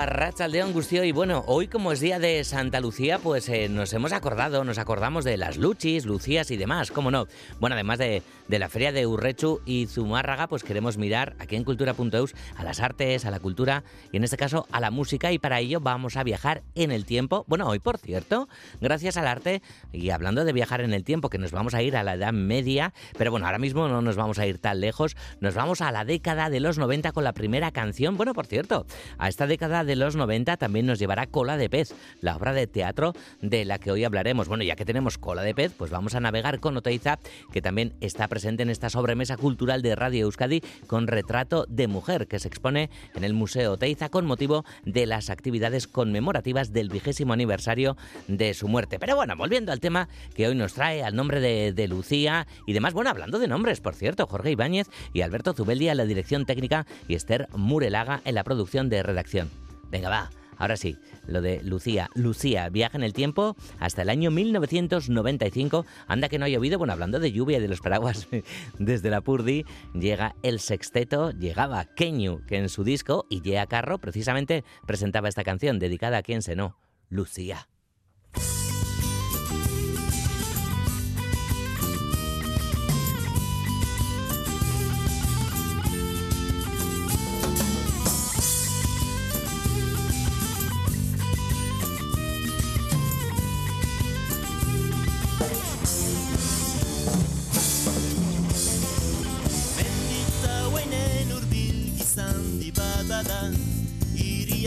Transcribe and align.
Caixó, 0.00 0.10
Arrachaldeón 0.10 0.72
Gustio 0.72 1.04
y 1.04 1.12
bueno, 1.12 1.44
hoy 1.46 1.68
como 1.68 1.92
es 1.92 2.00
día 2.00 2.18
de 2.18 2.42
Santa 2.44 2.80
Lucía, 2.80 3.18
pues 3.18 3.48
eh, 3.48 3.68
nos 3.68 3.92
hemos 3.92 4.12
acordado, 4.12 4.64
nos 4.64 4.78
acordamos 4.78 5.24
de 5.24 5.36
las 5.36 5.58
luchis, 5.58 6.06
lucías 6.06 6.50
y 6.50 6.56
demás, 6.56 6.90
cómo 6.90 7.10
no. 7.10 7.26
Bueno, 7.60 7.74
además 7.74 7.98
de, 7.98 8.22
de 8.48 8.58
la 8.58 8.68
feria 8.68 8.92
de 8.92 9.06
Urrechu 9.06 9.60
y 9.66 9.86
Zumárraga, 9.86 10.46
pues 10.48 10.64
queremos 10.64 10.96
mirar 10.96 11.36
aquí 11.38 11.56
en 11.56 11.64
cultura.eus 11.64 12.34
a 12.56 12.64
las 12.64 12.80
artes, 12.80 13.24
a 13.24 13.30
la 13.30 13.40
cultura 13.40 13.84
y 14.10 14.16
en 14.16 14.24
este 14.24 14.36
caso 14.36 14.66
a 14.72 14.80
la 14.80 14.90
música 14.90 15.32
y 15.32 15.38
para 15.38 15.60
ello 15.60 15.80
vamos 15.80 16.16
a 16.16 16.24
viajar 16.24 16.62
en 16.74 16.92
el 16.92 17.04
tiempo. 17.04 17.44
Bueno, 17.46 17.68
hoy 17.68 17.78
por 17.78 17.98
cierto, 17.98 18.48
gracias 18.80 19.16
al 19.16 19.26
arte 19.26 19.62
y 19.92 20.10
hablando 20.10 20.44
de 20.44 20.52
viajar 20.52 20.80
en 20.80 20.94
el 20.94 21.04
tiempo, 21.04 21.28
que 21.28 21.38
nos 21.38 21.52
vamos 21.52 21.74
a 21.74 21.82
ir 21.82 21.96
a 21.96 22.02
la 22.02 22.14
Edad 22.14 22.32
Media, 22.32 22.94
pero 23.18 23.30
bueno, 23.30 23.46
ahora 23.46 23.58
mismo 23.58 23.88
no 23.88 24.00
nos 24.02 24.16
vamos 24.16 24.38
a 24.38 24.46
ir 24.46 24.58
tan 24.58 24.80
lejos, 24.80 25.16
nos 25.40 25.54
vamos 25.54 25.80
a 25.80 25.92
la 25.92 26.04
década 26.04 26.48
de 26.48 26.60
los 26.60 26.78
90 26.78 27.12
con 27.12 27.24
la 27.24 27.32
primera 27.32 27.70
canción. 27.70 28.16
Bueno, 28.16 28.34
por 28.34 28.46
cierto, 28.46 28.86
a 29.18 29.28
esta 29.28 29.46
década 29.46 29.84
de 29.84 29.89
los 29.96 30.16
90 30.16 30.56
también 30.56 30.86
nos 30.86 30.98
llevará 30.98 31.26
Cola 31.26 31.56
de 31.56 31.68
Pez, 31.68 31.94
la 32.20 32.36
obra 32.36 32.52
de 32.52 32.66
teatro 32.66 33.14
de 33.40 33.64
la 33.64 33.78
que 33.78 33.90
hoy 33.90 34.04
hablaremos. 34.04 34.48
Bueno, 34.48 34.64
ya 34.64 34.76
que 34.76 34.84
tenemos 34.84 35.18
Cola 35.18 35.42
de 35.42 35.54
Pez, 35.54 35.72
pues 35.76 35.90
vamos 35.90 36.14
a 36.14 36.20
navegar 36.20 36.60
con 36.60 36.76
Oteiza, 36.76 37.18
que 37.52 37.62
también 37.62 37.94
está 38.00 38.28
presente 38.28 38.62
en 38.62 38.70
esta 38.70 38.90
sobremesa 38.90 39.36
cultural 39.36 39.82
de 39.82 39.94
Radio 39.94 40.24
Euskadi 40.24 40.62
con 40.86 41.06
retrato 41.06 41.66
de 41.68 41.88
mujer 41.88 42.26
que 42.26 42.38
se 42.38 42.48
expone 42.48 42.90
en 43.14 43.24
el 43.24 43.34
Museo 43.34 43.72
Oteiza 43.72 44.08
con 44.08 44.26
motivo 44.26 44.64
de 44.84 45.06
las 45.06 45.30
actividades 45.30 45.86
conmemorativas 45.86 46.72
del 46.72 46.88
vigésimo 46.88 47.32
aniversario 47.32 47.96
de 48.28 48.54
su 48.54 48.68
muerte. 48.68 48.98
Pero 48.98 49.16
bueno, 49.16 49.34
volviendo 49.36 49.72
al 49.72 49.80
tema 49.80 50.08
que 50.34 50.46
hoy 50.46 50.54
nos 50.54 50.74
trae 50.74 51.02
al 51.02 51.16
nombre 51.16 51.40
de, 51.40 51.72
de 51.72 51.88
Lucía 51.88 52.46
y 52.66 52.72
demás, 52.72 52.94
bueno, 52.94 53.10
hablando 53.10 53.38
de 53.38 53.48
nombres, 53.48 53.80
por 53.80 53.94
cierto, 53.94 54.26
Jorge 54.26 54.52
Ibáñez 54.52 54.88
y 55.12 55.22
Alberto 55.22 55.52
Zubeldia 55.52 55.92
en 55.92 55.98
la 55.98 56.04
dirección 56.04 56.46
técnica 56.46 56.86
y 57.08 57.14
Esther 57.14 57.48
Murelaga 57.54 58.20
en 58.24 58.34
la 58.34 58.44
producción 58.44 58.88
de 58.88 59.02
redacción. 59.02 59.69
Venga, 59.90 60.08
va. 60.08 60.30
Ahora 60.60 60.76
sí, 60.76 60.98
lo 61.26 61.40
de 61.40 61.62
Lucía. 61.62 62.10
Lucía 62.14 62.68
viaja 62.68 62.98
en 62.98 63.02
el 63.02 63.14
tiempo 63.14 63.56
hasta 63.78 64.02
el 64.02 64.10
año 64.10 64.30
1995. 64.30 65.86
Anda 66.06 66.28
que 66.28 66.38
no 66.38 66.44
ha 66.44 66.50
llovido. 66.50 66.76
Bueno, 66.76 66.92
hablando 66.92 67.18
de 67.18 67.32
lluvia 67.32 67.56
y 67.56 67.62
de 67.62 67.68
los 67.68 67.80
paraguas, 67.80 68.28
desde 68.78 69.08
la 69.08 69.22
Purdi 69.22 69.64
llega 69.94 70.36
el 70.42 70.60
sexteto, 70.60 71.30
llegaba 71.30 71.86
Kenyu, 71.86 72.44
que 72.46 72.58
en 72.58 72.68
su 72.68 72.84
disco, 72.84 73.24
y 73.30 73.40
Yea 73.40 73.66
Carro, 73.66 73.98
precisamente 73.98 74.62
presentaba 74.86 75.30
esta 75.30 75.44
canción 75.44 75.78
dedicada 75.78 76.18
a 76.18 76.22
quien 76.22 76.42
se 76.42 76.56
no, 76.56 76.76
Lucía. 77.08 77.69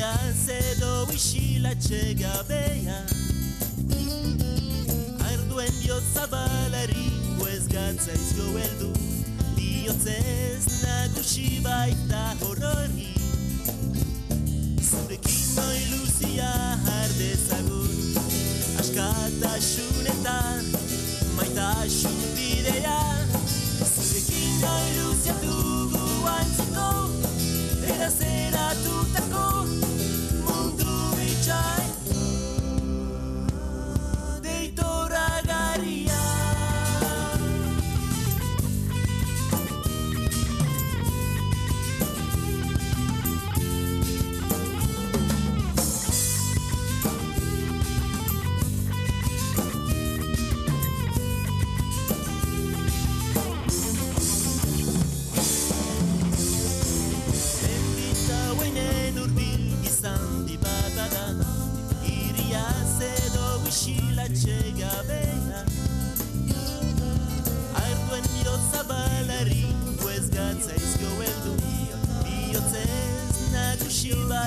Iria 0.03 0.33
zedo 0.33 1.07
isilatxe 1.13 2.13
gabea 2.19 2.97
Arduen 5.27 5.71
bihotza 5.79 6.25
balari 6.27 7.05
Guez 7.39 7.63
gatzaizko 7.71 8.47
heldu 8.57 8.89
Bihotzez 9.55 10.65
nagusi 10.83 11.61
baita 11.63 12.23
horrori 12.41 13.13
Zurekin 14.89 15.55
noi 15.55 15.79
luzia 15.93 16.51
jardezagun 16.83 18.19
Askatasun 18.83 20.11
eta 20.17 20.37
maitasun 21.37 22.19
bidea 22.35 22.99
Zurekin 23.87 24.51
noi 24.65 24.87
luzia 24.99 25.39
dugu 25.47 26.27
antziko 26.35 26.91
Era 27.87 28.11
zera 28.19 28.67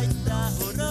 nagusi 0.02 0.85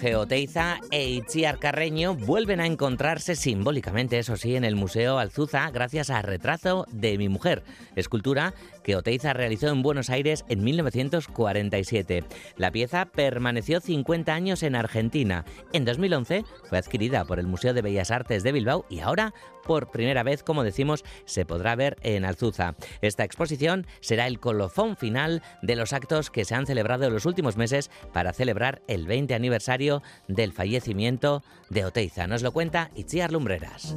Jorge 0.00 0.16
Oteiza 0.16 0.78
e 0.90 1.10
Itziar 1.10 1.58
Carreño 1.58 2.14
vuelven 2.14 2.60
a 2.60 2.66
encontrarse 2.66 3.36
simbólicamente, 3.36 4.18
eso 4.18 4.38
sí, 4.38 4.56
en 4.56 4.64
el 4.64 4.74
Museo 4.74 5.18
Alzuza 5.18 5.70
gracias 5.70 6.08
a 6.08 6.22
Retrato 6.22 6.86
de 6.90 7.18
mi 7.18 7.28
mujer, 7.28 7.62
escultura 7.96 8.54
que 8.90 8.96
Oteiza 8.96 9.32
realizó 9.32 9.68
en 9.68 9.82
Buenos 9.82 10.10
Aires 10.10 10.44
en 10.48 10.64
1947. 10.64 12.24
La 12.56 12.72
pieza 12.72 13.04
permaneció 13.04 13.80
50 13.80 14.34
años 14.34 14.64
en 14.64 14.74
Argentina. 14.74 15.44
En 15.72 15.84
2011 15.84 16.44
fue 16.68 16.76
adquirida 16.76 17.24
por 17.24 17.38
el 17.38 17.46
Museo 17.46 17.72
de 17.72 17.82
Bellas 17.82 18.10
Artes 18.10 18.42
de 18.42 18.50
Bilbao 18.50 18.86
y 18.90 18.98
ahora, 18.98 19.32
por 19.64 19.92
primera 19.92 20.24
vez, 20.24 20.42
como 20.42 20.64
decimos, 20.64 21.04
se 21.24 21.46
podrá 21.46 21.76
ver 21.76 21.98
en 22.02 22.24
Alzuza. 22.24 22.74
Esta 23.00 23.22
exposición 23.22 23.86
será 24.00 24.26
el 24.26 24.40
colofón 24.40 24.96
final 24.96 25.40
de 25.62 25.76
los 25.76 25.92
actos 25.92 26.28
que 26.28 26.44
se 26.44 26.56
han 26.56 26.66
celebrado 26.66 27.04
en 27.04 27.14
los 27.14 27.26
últimos 27.26 27.56
meses 27.56 27.92
para 28.12 28.32
celebrar 28.32 28.82
el 28.88 29.06
20 29.06 29.36
aniversario 29.36 30.02
del 30.26 30.52
fallecimiento 30.52 31.44
de 31.68 31.84
Oteiza. 31.84 32.26
Nos 32.26 32.42
lo 32.42 32.50
cuenta 32.50 32.90
Itziar 32.96 33.30
Lumbreras. 33.30 33.94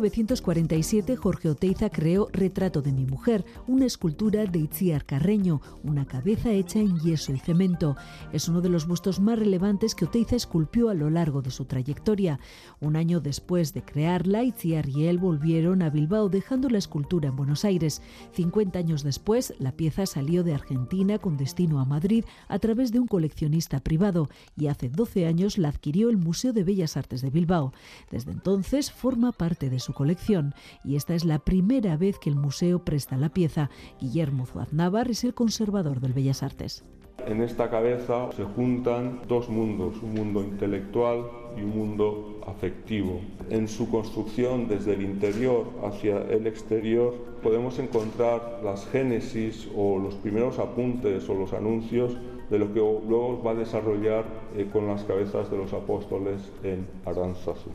1947, 0.00 1.14
Jorge 1.14 1.48
Oteiza 1.48 1.88
creó 1.88 2.28
Retrato 2.32 2.82
de 2.82 2.92
mi 2.92 3.06
mujer, 3.06 3.44
una 3.68 3.86
escultura 3.86 4.44
de 4.44 4.58
Itziar 4.58 5.04
Carreño, 5.06 5.60
una 5.84 6.04
cabeza 6.04 6.50
hecha 6.50 6.80
en 6.80 6.98
yeso 6.98 7.32
y 7.32 7.38
cemento. 7.38 7.96
Es 8.32 8.48
uno 8.48 8.60
de 8.60 8.68
los 8.70 8.88
bustos 8.88 9.20
más 9.20 9.38
relevantes 9.38 9.94
que 9.94 10.06
Oteiza 10.06 10.34
esculpió 10.34 10.88
a 10.88 10.94
lo 10.94 11.10
largo 11.10 11.42
de 11.42 11.52
su 11.52 11.64
trayectoria. 11.66 12.40
Un 12.80 12.96
año 12.96 13.20
después 13.20 13.72
de 13.72 13.84
crearla, 13.84 14.42
Itziar 14.42 14.88
y 14.88 15.06
él 15.06 15.18
volvieron 15.18 15.80
a 15.80 15.90
Bilbao 15.90 16.28
dejando 16.28 16.68
la 16.68 16.78
escultura 16.78 17.28
en 17.28 17.36
Buenos 17.36 17.64
Aires. 17.64 18.02
50 18.32 18.78
años 18.78 19.04
después, 19.04 19.54
la 19.58 19.72
pieza 19.72 20.06
salió 20.06 20.42
de 20.42 20.54
Argentina 20.54 21.18
con 21.18 21.36
destino 21.36 21.78
a 21.78 21.84
Madrid 21.84 22.24
a 22.48 22.58
través 22.58 22.90
de 22.90 22.98
un 22.98 23.06
coleccionista 23.06 23.80
privado 23.80 24.28
y 24.56 24.66
hace 24.66 24.88
12 24.88 25.26
años 25.26 25.56
la 25.56 25.68
adquirió 25.68 26.10
el 26.10 26.16
Museo 26.16 26.52
de 26.52 26.64
Bellas 26.64 26.96
Artes 26.96 27.22
de 27.22 27.30
Bilbao. 27.30 27.72
Desde 28.10 28.32
entonces 28.32 28.90
forma 28.90 29.30
parte 29.30 29.70
de 29.70 29.78
su 29.78 29.93
colección 29.94 30.54
y 30.84 30.96
esta 30.96 31.14
es 31.14 31.24
la 31.24 31.38
primera 31.38 31.96
vez 31.96 32.18
que 32.18 32.30
el 32.30 32.36
museo 32.36 32.84
presta 32.84 33.16
la 33.16 33.30
pieza. 33.30 33.70
Guillermo 34.00 34.46
Zuaznavar 34.46 35.10
es 35.10 35.24
el 35.24 35.34
conservador 35.34 36.00
del 36.00 36.12
Bellas 36.12 36.42
Artes. 36.42 36.84
En 37.26 37.40
esta 37.40 37.70
cabeza 37.70 38.30
se 38.32 38.44
juntan 38.44 39.22
dos 39.26 39.48
mundos, 39.48 39.94
un 40.02 40.12
mundo 40.14 40.42
intelectual 40.42 41.24
y 41.56 41.62
un 41.62 41.70
mundo 41.70 42.40
afectivo. 42.46 43.20
En 43.48 43.66
su 43.66 43.90
construcción 43.90 44.68
desde 44.68 44.92
el 44.92 45.02
interior 45.02 45.70
hacia 45.84 46.18
el 46.22 46.46
exterior 46.46 47.14
podemos 47.42 47.78
encontrar 47.78 48.60
las 48.62 48.86
génesis 48.88 49.68
o 49.74 49.98
los 49.98 50.16
primeros 50.16 50.58
apuntes 50.58 51.26
o 51.30 51.34
los 51.34 51.54
anuncios 51.54 52.14
de 52.50 52.58
lo 52.58 52.72
que 52.74 52.80
luego 52.80 53.42
va 53.42 53.52
a 53.52 53.54
desarrollar 53.54 54.24
eh, 54.56 54.68
con 54.70 54.86
las 54.86 55.04
cabezas 55.04 55.50
de 55.50 55.56
los 55.56 55.72
apóstoles 55.72 56.52
en 56.62 56.86
Aránzazu. 57.06 57.70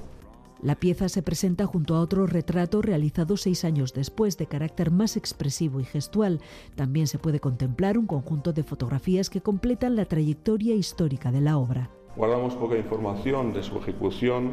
La 0.62 0.76
pieza 0.76 1.08
se 1.08 1.22
presenta 1.22 1.66
junto 1.66 1.96
a 1.96 2.02
otro 2.02 2.28
retrato 2.28 2.82
realizado 2.82 3.38
seis 3.38 3.64
años 3.64 3.94
después, 3.94 4.38
de 4.38 4.46
carácter 4.46 4.92
más 4.92 5.16
expresivo 5.16 5.80
y 5.80 5.86
gestual. 5.86 6.42
También 6.76 7.08
se 7.08 7.18
puede 7.18 7.40
contemplar 7.40 7.98
un 7.98 8.08
conjunto 8.08 8.52
de 8.52 8.64
fotografías 8.64 9.30
que 9.30 9.40
completan 9.40 9.96
la 9.96 10.04
trayectoria 10.04 10.76
histórica 10.76 11.32
de 11.32 11.40
la 11.40 11.58
obra. 11.58 11.90
Guardamos 12.18 12.56
poca 12.56 12.78
información 12.78 13.54
de 13.54 13.64
su 13.64 13.78
ejecución 13.78 14.50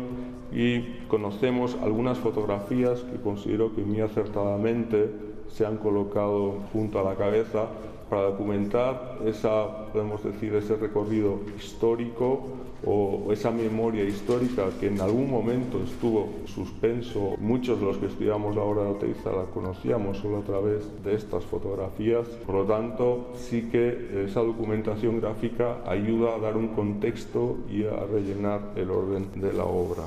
y 0.52 0.82
conocemos 1.08 1.76
algunas 1.82 2.18
fotografías 2.18 3.00
que 3.00 3.20
considero 3.20 3.74
que 3.74 3.82
muy 3.82 4.00
acertadamente 4.00 5.10
se 5.48 5.66
han 5.66 5.78
colocado 5.78 6.60
junto 6.72 7.00
a 7.00 7.02
la 7.02 7.16
cabeza 7.16 7.66
para 8.08 8.22
documentar 8.22 9.18
esa, 9.24 9.88
podemos 9.92 10.22
decir, 10.22 10.54
ese 10.54 10.76
recorrido 10.76 11.40
histórico 11.58 12.46
o 12.84 13.32
esa 13.32 13.50
memoria 13.50 14.04
histórica 14.04 14.68
que 14.78 14.88
en 14.88 15.00
algún 15.00 15.30
momento 15.30 15.82
estuvo 15.82 16.32
suspenso. 16.46 17.36
Muchos 17.38 17.80
de 17.80 17.86
los 17.86 17.98
que 17.98 18.06
estudiamos 18.06 18.54
la 18.54 18.62
obra 18.62 18.84
de 18.84 18.90
Oteiza 18.90 19.32
la 19.32 19.44
conocíamos 19.46 20.18
solo 20.18 20.38
a 20.38 20.44
través 20.44 20.84
de 21.02 21.14
estas 21.14 21.44
fotografías. 21.44 22.26
Por 22.46 22.54
lo 22.54 22.64
tanto, 22.64 23.32
sí 23.34 23.68
que 23.70 24.24
esa 24.26 24.40
documentación 24.40 25.20
gráfica 25.20 25.82
ayuda 25.86 26.34
a 26.34 26.38
dar 26.38 26.56
un 26.56 26.68
contexto 26.68 27.58
y 27.70 27.84
a 27.84 28.04
rellenar 28.06 28.72
el 28.76 28.90
orden 28.90 29.28
de 29.40 29.52
la 29.52 29.64
obra. 29.64 30.04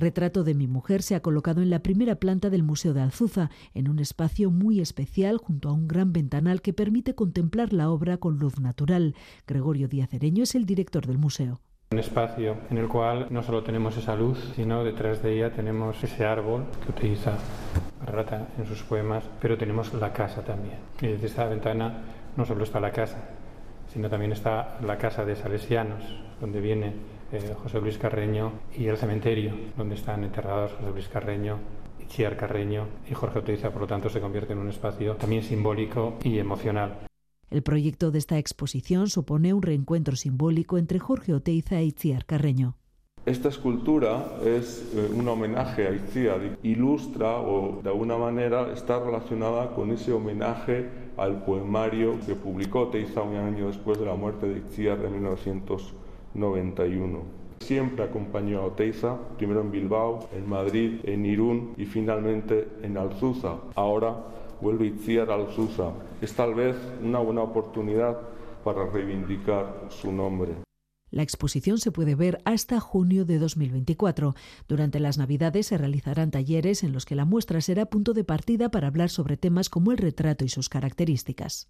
Retrato 0.00 0.44
de 0.44 0.54
mi 0.54 0.66
mujer 0.66 1.02
se 1.02 1.14
ha 1.14 1.20
colocado 1.20 1.60
en 1.60 1.68
la 1.68 1.82
primera 1.82 2.14
planta 2.14 2.48
del 2.48 2.62
Museo 2.62 2.94
de 2.94 3.02
Alzuza, 3.02 3.50
en 3.74 3.86
un 3.86 3.98
espacio 3.98 4.50
muy 4.50 4.80
especial 4.80 5.36
junto 5.36 5.68
a 5.68 5.74
un 5.74 5.88
gran 5.88 6.14
ventanal 6.14 6.62
que 6.62 6.72
permite 6.72 7.14
contemplar 7.14 7.74
la 7.74 7.90
obra 7.90 8.16
con 8.16 8.38
luz 8.38 8.58
natural. 8.60 9.14
Gregorio 9.46 9.88
Díaz 9.88 10.14
Ereño 10.14 10.44
es 10.44 10.54
el 10.54 10.64
director 10.64 11.06
del 11.06 11.18
museo. 11.18 11.60
Un 11.92 11.98
espacio 11.98 12.54
en 12.70 12.78
el 12.78 12.86
cual 12.86 13.26
no 13.30 13.42
solo 13.42 13.64
tenemos 13.64 13.96
esa 13.96 14.14
luz, 14.14 14.38
sino 14.54 14.84
detrás 14.84 15.24
de 15.24 15.34
ella 15.34 15.50
tenemos 15.50 16.00
ese 16.04 16.24
árbol 16.24 16.66
que 16.84 16.92
utiliza 16.92 17.36
Rata 18.06 18.46
en 18.56 18.64
sus 18.64 18.84
poemas, 18.84 19.24
pero 19.40 19.58
tenemos 19.58 19.92
la 19.94 20.12
casa 20.12 20.44
también. 20.44 20.76
Y 21.00 21.08
desde 21.08 21.26
esta 21.26 21.46
ventana 21.46 21.94
no 22.36 22.46
solo 22.46 22.62
está 22.62 22.78
la 22.78 22.92
casa, 22.92 23.18
sino 23.92 24.08
también 24.08 24.30
está 24.30 24.78
la 24.86 24.98
casa 24.98 25.24
de 25.24 25.34
Salesianos, 25.34 26.04
donde 26.40 26.60
viene 26.60 26.92
eh, 27.32 27.56
José 27.60 27.80
Luis 27.80 27.98
Carreño, 27.98 28.52
y 28.78 28.86
el 28.86 28.96
cementerio, 28.96 29.52
donde 29.76 29.96
están 29.96 30.22
enterrados 30.22 30.70
José 30.74 30.92
Luis 30.92 31.08
Carreño, 31.08 31.58
Chiar 32.06 32.36
Carreño 32.36 32.86
y 33.10 33.14
Jorge 33.14 33.40
Oteiza, 33.40 33.70
por 33.70 33.80
lo 33.82 33.88
tanto 33.88 34.08
se 34.08 34.20
convierte 34.20 34.52
en 34.52 34.60
un 34.60 34.68
espacio 34.68 35.16
también 35.16 35.42
simbólico 35.42 36.18
y 36.22 36.38
emocional. 36.38 37.09
El 37.50 37.62
proyecto 37.62 38.10
de 38.10 38.18
esta 38.18 38.38
exposición 38.38 39.08
supone 39.08 39.52
un 39.52 39.62
reencuentro 39.62 40.16
simbólico 40.16 40.78
entre 40.78 40.98
Jorge 40.98 41.34
Oteiza 41.34 41.82
y 41.82 41.92
Chiar 41.92 42.24
Carreño. 42.24 42.76
Esta 43.26 43.48
escultura 43.48 44.38
es 44.44 44.90
eh, 44.94 45.10
un 45.14 45.28
homenaje 45.28 45.86
a 45.86 45.92
Itziar, 45.92 46.58
ilustra 46.62 47.38
o 47.38 47.82
de 47.82 47.90
alguna 47.90 48.16
manera 48.16 48.72
está 48.72 48.98
relacionada 48.98 49.74
con 49.74 49.90
ese 49.90 50.12
homenaje 50.12 50.88
al 51.16 51.44
poemario 51.44 52.18
que 52.26 52.34
publicó 52.34 52.82
Oteiza 52.82 53.20
un 53.20 53.36
año 53.36 53.66
después 53.66 53.98
de 53.98 54.06
la 54.06 54.14
muerte 54.14 54.48
de 54.48 54.58
Itziar 54.58 55.04
en 55.04 55.12
1900. 55.12 55.94
91. 56.34 57.22
Siempre 57.60 58.04
acompañó 58.04 58.60
a 58.60 58.64
Oteiza, 58.66 59.18
primero 59.36 59.60
en 59.60 59.70
Bilbao, 59.70 60.28
en 60.34 60.48
Madrid, 60.48 61.00
en 61.04 61.26
Irún 61.26 61.74
y 61.76 61.84
finalmente 61.84 62.68
en 62.82 62.96
Alzuza. 62.96 63.56
Ahora 63.74 64.16
vuelve 64.60 64.86
Itziar 64.86 65.30
a 65.30 65.34
Alzuza. 65.34 65.92
Es 66.20 66.34
tal 66.34 66.54
vez 66.54 66.76
una 67.02 67.18
buena 67.18 67.42
oportunidad 67.42 68.18
para 68.64 68.86
reivindicar 68.86 69.86
su 69.88 70.12
nombre. 70.12 70.54
La 71.10 71.22
exposición 71.22 71.78
se 71.78 71.90
puede 71.90 72.14
ver 72.14 72.40
hasta 72.44 72.78
junio 72.78 73.24
de 73.24 73.38
2024. 73.38 74.34
Durante 74.68 75.00
las 75.00 75.18
Navidades 75.18 75.66
se 75.66 75.76
realizarán 75.76 76.30
talleres 76.30 76.84
en 76.84 76.92
los 76.92 77.04
que 77.04 77.16
la 77.16 77.24
muestra 77.24 77.60
será 77.60 77.86
punto 77.86 78.12
de 78.12 78.22
partida 78.22 78.70
para 78.70 78.86
hablar 78.86 79.10
sobre 79.10 79.36
temas 79.36 79.68
como 79.68 79.90
el 79.90 79.98
retrato 79.98 80.44
y 80.44 80.48
sus 80.48 80.68
características. 80.68 81.68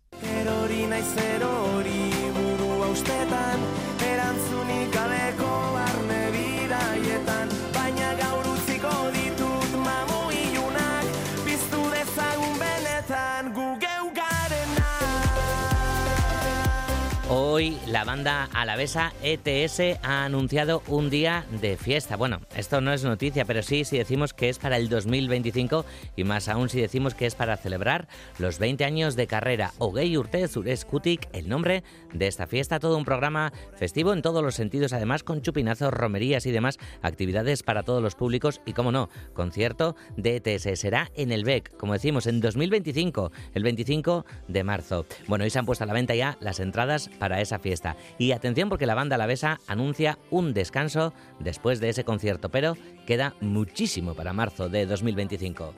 Hoy 17.60 17.76
la 17.86 18.05
banda 18.05 18.48
alavesa 18.55 19.12
ETS 19.22 19.98
ha 20.02 20.24
anunciado 20.24 20.82
un 20.88 21.10
día 21.10 21.44
de 21.60 21.76
fiesta. 21.76 22.17
Bueno, 22.17 22.40
esto 22.56 22.81
no 22.81 22.90
es 22.90 23.05
noticia, 23.05 23.44
pero 23.44 23.62
sí 23.62 23.84
si 23.84 23.98
decimos 23.98 24.32
que 24.32 24.48
es 24.48 24.58
para 24.58 24.79
el 24.79 24.88
2025 24.88 25.84
y 26.17 26.24
más 26.24 26.48
aún 26.48 26.70
si 26.70 26.81
decimos 26.81 27.14
que 27.14 27.26
es 27.26 27.34
para 27.34 27.58
celebrar 27.58 28.08
los 28.38 28.58
20 28.58 28.82
años 28.86 29.14
de 29.14 29.26
carrera. 29.26 29.74
Ogei 29.76 30.17
Urtez 30.17 30.56
Kutik, 30.86 31.29
el 31.34 31.50
nombre 31.50 31.84
de 32.14 32.29
esta 32.29 32.46
fiesta. 32.46 32.81
Todo 32.81 32.96
un 32.96 33.05
programa 33.05 33.52
festivo 33.76 34.14
en 34.14 34.22
todos 34.22 34.43
los 34.43 34.55
sentidos, 34.55 34.94
además 34.94 35.22
con 35.22 35.43
chupinazos, 35.43 35.93
romerías 35.93 36.46
y 36.46 36.52
demás 36.52 36.79
actividades 37.02 37.62
para 37.62 37.82
todos 37.82 38.02
los 38.02 38.14
públicos 38.14 38.62
y, 38.64 38.72
como 38.72 38.90
no, 38.90 39.10
concierto 39.34 39.96
de 40.17 40.36
ETS. 40.36 40.81
Será 40.81 41.10
en 41.14 41.31
el 41.31 41.44
BEC, 41.44 41.76
como 41.76 41.93
decimos, 41.93 42.26
en 42.26 42.40
2025, 42.40 43.32
el 43.52 43.62
25 43.62 44.24
de 44.48 44.64
marzo. 44.64 45.05
Bueno, 45.26 45.44
hoy 45.44 45.50
se 45.50 45.58
han 45.58 45.67
puesto 45.67 45.84
a 45.84 45.86
la 45.86 45.93
venta 45.93 46.14
ya 46.14 46.38
las 46.40 46.58
entradas 46.58 47.10
para 47.19 47.43
esa 47.51 47.59
fiesta. 47.59 47.97
Y 48.19 48.33
atención 48.33 48.69
porque 48.69 48.87
la 48.87 48.95
banda 48.95 49.17
Alavesa 49.17 49.61
anuncia 49.67 50.19
un 50.31 50.55
descanso 50.55 51.13
después 51.39 51.81
de 51.81 51.89
ese 51.89 52.05
concierto, 52.05 52.49
pero 52.49 52.77
queda 53.07 53.35
muchísimo 53.41 54.15
para 54.15 54.33
marzo 54.33 54.69
de 54.69 54.87
2025. 54.87 55.75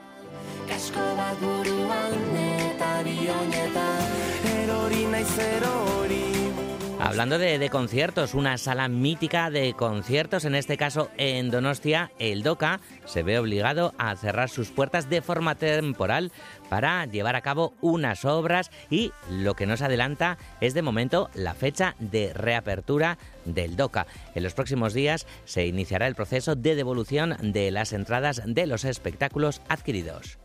Hablando 7.05 7.37
de, 7.37 7.69
conciertos, 7.69 8.33
una 8.33 8.57
sala 8.59 8.87
mítica 8.88 9.50
de 9.50 9.75
conciertos, 9.75 10.45
en 10.45 10.55
este 10.55 10.76
caso 10.76 11.11
en 11.17 11.50
Donostia, 11.50 12.12
el 12.21 12.45
DOCA 12.45 12.81
se 13.07 13.25
ve 13.25 13.41
obligado 13.41 13.93
a 13.99 14.14
cerrar 14.14 14.49
sus 14.49 14.71
puertas 14.71 15.11
de 15.11 15.21
forma 15.21 15.57
temporal 15.57 16.31
para 16.73 17.05
llevar 17.05 17.37
a 17.37 17.43
cabo 17.43 17.75
unas 17.83 18.25
obras 18.25 18.71
y 18.88 19.12
lo 19.29 19.52
que 19.52 19.67
nos 19.67 19.83
adelanta 19.83 20.38
es 20.62 20.73
de 20.73 20.81
momento 20.81 21.29
la 21.35 21.52
fecha 21.52 21.95
de 21.99 22.33
reapertura 22.33 23.19
del 23.45 23.76
DOCA. 23.76 24.07
En 24.35 24.43
los 24.43 24.55
próximos 24.55 24.95
días 24.95 25.26
se 25.45 25.67
iniciará 25.67 26.07
el 26.07 26.14
proceso 26.14 26.55
de 26.57 26.75
devolución 26.75 27.37
de 27.43 27.71
las 27.73 27.93
entradas 27.93 28.41
de 28.47 28.67
los 28.67 28.87
espectáculos 28.87 29.61
adquiridos. 29.69 30.38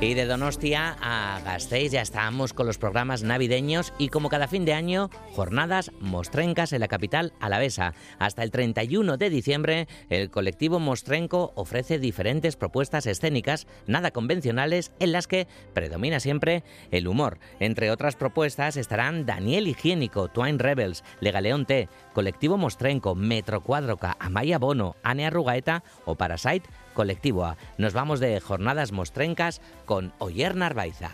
Y 0.00 0.14
de 0.14 0.26
Donostia 0.26 0.96
a 1.00 1.40
Gasteiz 1.44 1.92
ya 1.92 2.02
estamos 2.02 2.52
con 2.52 2.66
los 2.66 2.78
programas 2.78 3.22
navideños 3.22 3.92
y 3.96 4.08
como 4.08 4.28
cada 4.28 4.48
fin 4.48 4.64
de 4.64 4.74
año, 4.74 5.08
jornadas 5.34 5.92
mostrencas 6.00 6.72
en 6.72 6.80
la 6.80 6.88
capital 6.88 7.32
alavesa. 7.40 7.94
Hasta 8.18 8.42
el 8.42 8.50
31 8.50 9.16
de 9.16 9.30
diciembre, 9.30 9.88
el 10.10 10.30
colectivo 10.30 10.78
Mostrenco 10.78 11.52
ofrece 11.54 11.98
diferentes 11.98 12.56
propuestas 12.56 13.06
escénicas 13.06 13.66
nada 13.86 14.10
convencionales 14.10 14.92
en 14.98 15.12
las 15.12 15.26
que 15.26 15.46
predomina 15.72 16.20
siempre 16.20 16.64
el 16.90 17.08
humor. 17.08 17.38
Entre 17.60 17.90
otras 17.90 18.16
propuestas 18.16 18.76
estarán 18.76 19.24
Daniel 19.24 19.68
Higiénico, 19.68 20.28
Twine 20.28 20.58
Rebels, 20.58 21.02
Legaleón 21.20 21.64
T, 21.66 21.88
Colectivo 22.14 22.56
Mostrenco, 22.56 23.14
Metro 23.14 23.60
Cuadroca, 23.60 24.16
Amaya 24.18 24.58
Bono, 24.58 24.96
Ane 25.02 25.26
Arrugaeta 25.26 25.82
o 26.06 26.14
Parasite 26.14 26.68
Colectivo 26.94 27.44
A. 27.44 27.58
Nos 27.76 27.92
vamos 27.92 28.20
de 28.20 28.40
jornadas 28.40 28.92
mostrencas 28.92 29.60
con 29.84 30.12
Oyer 30.18 30.54
Narvaiza. 30.56 31.10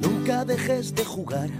Nunca 0.00 0.44
dejes 0.44 0.94
de 0.94 1.04
jugar. 1.04 1.50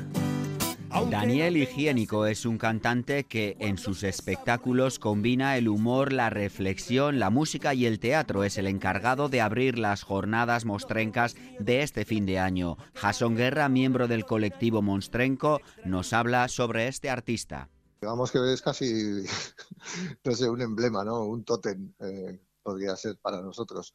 Daniel 1.10 1.56
Higiénico 1.56 2.26
es 2.26 2.44
un 2.46 2.58
cantante 2.58 3.24
que 3.24 3.56
en 3.60 3.78
sus 3.78 4.02
espectáculos 4.02 4.98
combina 4.98 5.56
el 5.56 5.68
humor, 5.68 6.12
la 6.12 6.30
reflexión, 6.30 7.18
la 7.18 7.30
música 7.30 7.74
y 7.74 7.86
el 7.86 7.98
teatro. 7.98 8.44
Es 8.44 8.58
el 8.58 8.66
encargado 8.66 9.28
de 9.28 9.40
abrir 9.40 9.78
las 9.78 10.02
jornadas 10.02 10.64
mostrencas 10.64 11.36
de 11.58 11.82
este 11.82 12.04
fin 12.04 12.26
de 12.26 12.38
año. 12.38 12.76
Jason 12.94 13.36
Guerra, 13.36 13.68
miembro 13.68 14.08
del 14.08 14.24
colectivo 14.24 14.82
Monstrenco, 14.82 15.60
nos 15.84 16.12
habla 16.12 16.48
sobre 16.48 16.88
este 16.88 17.10
artista. 17.10 17.68
Digamos 18.00 18.30
que 18.30 18.52
es 18.52 18.62
casi, 18.62 19.24
no 20.24 20.34
sé, 20.34 20.48
un 20.48 20.62
emblema, 20.62 21.04
¿no? 21.04 21.24
Un 21.24 21.44
tótem 21.44 21.92
eh, 22.00 22.40
podría 22.62 22.96
ser 22.96 23.16
para 23.18 23.40
nosotros. 23.40 23.94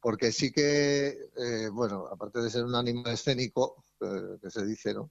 Porque 0.00 0.32
sí 0.32 0.52
que, 0.52 1.08
eh, 1.36 1.68
bueno, 1.72 2.06
aparte 2.10 2.40
de 2.40 2.50
ser 2.50 2.64
un 2.64 2.74
animal 2.74 3.12
escénico, 3.12 3.84
eh, 4.00 4.38
que 4.42 4.50
se 4.50 4.64
dice, 4.66 4.92
¿no? 4.92 5.10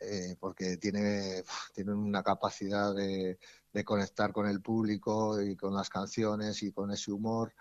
Eh, 0.00 0.36
porque 0.38 0.76
tiene, 0.76 1.42
tiene 1.74 1.92
una 1.92 2.22
capacidad 2.22 2.94
de 2.94 3.38
conectar 3.84 4.32
con 4.32 4.46
el 4.48 4.60
público 4.60 5.40
y 5.42 5.56
con 5.56 5.74
las 5.74 5.88
canciones 5.88 6.62
y 6.62 6.72
con 6.72 6.90
ese 6.90 7.12
humor 7.12 7.52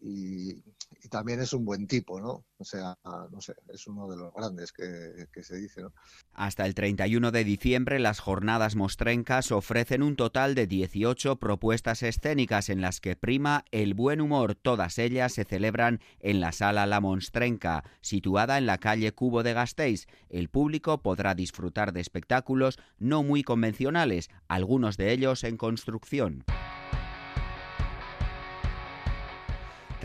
y, 0.00 0.62
también 1.10 1.40
es 1.40 1.52
un 1.52 1.64
buen 1.64 1.86
tipo, 1.86 2.20
¿no? 2.20 2.44
O 2.58 2.64
sea, 2.64 2.96
no 3.04 3.40
sé, 3.40 3.54
es 3.72 3.86
uno 3.86 4.08
de 4.08 4.16
los 4.16 4.32
grandes 4.34 4.72
que, 4.72 5.26
que, 5.32 5.42
se 5.44 5.56
dice, 5.56 5.82
¿no? 5.82 5.92
Hasta 6.32 6.66
el 6.66 6.74
31 6.74 7.30
de 7.30 7.44
diciembre 7.44 7.98
las 8.00 8.18
jornadas 8.18 8.74
mostrencas 8.74 9.52
ofrecen 9.52 10.02
un 10.02 10.16
total 10.16 10.54
de 10.54 10.66
18 10.66 11.36
propuestas 11.36 12.02
escénicas 12.02 12.70
en 12.70 12.80
las 12.80 13.00
que 13.00 13.14
prima 13.14 13.64
el 13.70 13.94
buen 13.94 14.20
humor. 14.20 14.56
Todas 14.56 14.98
ellas 14.98 15.32
se 15.32 15.44
celebran 15.44 16.00
en 16.18 16.40
la 16.40 16.52
sala 16.52 16.86
La 16.86 17.00
Monstrenca, 17.00 17.84
situada 18.00 18.58
en 18.58 18.66
la 18.66 18.78
calle 18.78 19.12
Cubo 19.12 19.42
de 19.42 19.52
Gasteiz. 19.52 20.06
El 20.28 20.48
público 20.48 21.02
podrá 21.02 21.34
disfrutar 21.34 21.92
de 21.92 22.00
espectáculos 22.00 22.78
no 22.98 23.22
muy 23.22 23.42
convencionales, 23.42 24.28
algunos 24.48 24.96
de 24.96 25.12
ellos 25.12 25.44
en 25.44 25.56
construcción. 25.56 26.44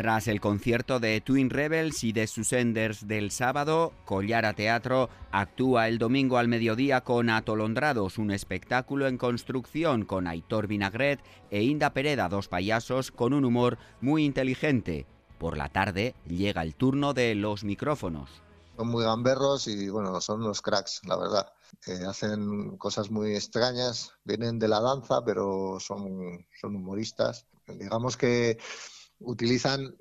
Tras 0.01 0.27
el 0.27 0.41
concierto 0.41 1.00
de 1.00 1.22
Twin 1.22 1.51
Rebels 1.51 2.03
y 2.03 2.12
de 2.12 2.25
Susenders 2.25 3.08
del 3.08 3.29
sábado, 3.29 3.93
Collara 4.03 4.53
Teatro 4.53 5.12
actúa 5.31 5.88
el 5.88 6.00
domingo 6.00 6.39
al 6.39 6.48
mediodía 6.48 7.01
con 7.01 7.29
Atolondrados, 7.29 8.17
un 8.17 8.31
espectáculo 8.31 9.05
en 9.08 9.20
construcción 9.20 10.05
con 10.05 10.25
Aitor 10.25 10.65
Vinagret 10.65 11.20
e 11.51 11.62
Inda 11.62 11.93
Pereda, 11.93 12.29
dos 12.29 12.48
payasos 12.48 13.12
con 13.12 13.31
un 13.31 13.46
humor 13.46 13.77
muy 14.01 14.25
inteligente. 14.25 15.05
Por 15.38 15.55
la 15.55 15.70
tarde 15.70 16.15
llega 16.25 16.63
el 16.63 16.74
turno 16.74 17.13
de 17.13 17.36
los 17.36 17.63
micrófonos. 17.63 18.41
Son 18.77 18.88
muy 18.88 19.03
gamberros 19.03 19.67
y 19.67 19.88
bueno, 19.89 20.20
son 20.20 20.41
unos 20.41 20.63
cracks, 20.63 21.01
la 21.05 21.15
verdad. 21.15 21.53
Eh, 21.86 22.05
hacen 22.10 22.75
cosas 22.77 23.12
muy 23.12 23.36
extrañas, 23.36 24.13
vienen 24.24 24.58
de 24.58 24.67
la 24.67 24.79
danza, 24.79 25.24
pero 25.24 25.77
son, 25.79 26.43
son 26.60 26.75
humoristas. 26.75 27.46
Digamos 27.67 28.17
que 28.17 28.58
utilizan 29.24 29.96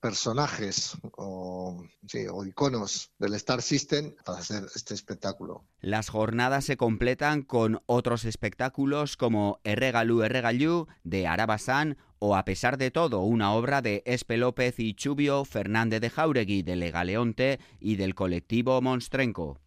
personajes 0.00 0.96
o, 1.16 1.84
sí, 2.06 2.26
o, 2.30 2.44
iconos 2.44 3.10
del 3.18 3.34
Star 3.34 3.62
System 3.62 4.14
para 4.24 4.38
hacer 4.38 4.64
este 4.74 4.94
espectáculo. 4.94 5.64
Las 5.80 6.08
jornadas 6.08 6.64
se 6.64 6.76
completan 6.76 7.42
con 7.42 7.82
otros 7.86 8.24
espectáculos 8.24 9.16
como 9.16 9.60
Erregalú 9.64 10.22
Erregalú 10.22 10.88
de 11.04 11.26
Arabasan 11.26 11.96
o 12.24 12.36
A 12.36 12.44
pesar 12.44 12.78
de 12.78 12.92
todo, 12.92 13.22
una 13.22 13.52
obra 13.52 13.82
de 13.82 14.04
Espe 14.06 14.36
López 14.36 14.78
y 14.78 14.94
Chubio 14.94 15.44
Fernández 15.44 16.00
de 16.00 16.08
Jauregui 16.08 16.62
de 16.62 16.76
Legaleonte 16.76 17.58
y 17.80 17.96
del 17.96 18.14
colectivo 18.14 18.80
Monstrenco. 18.80 19.58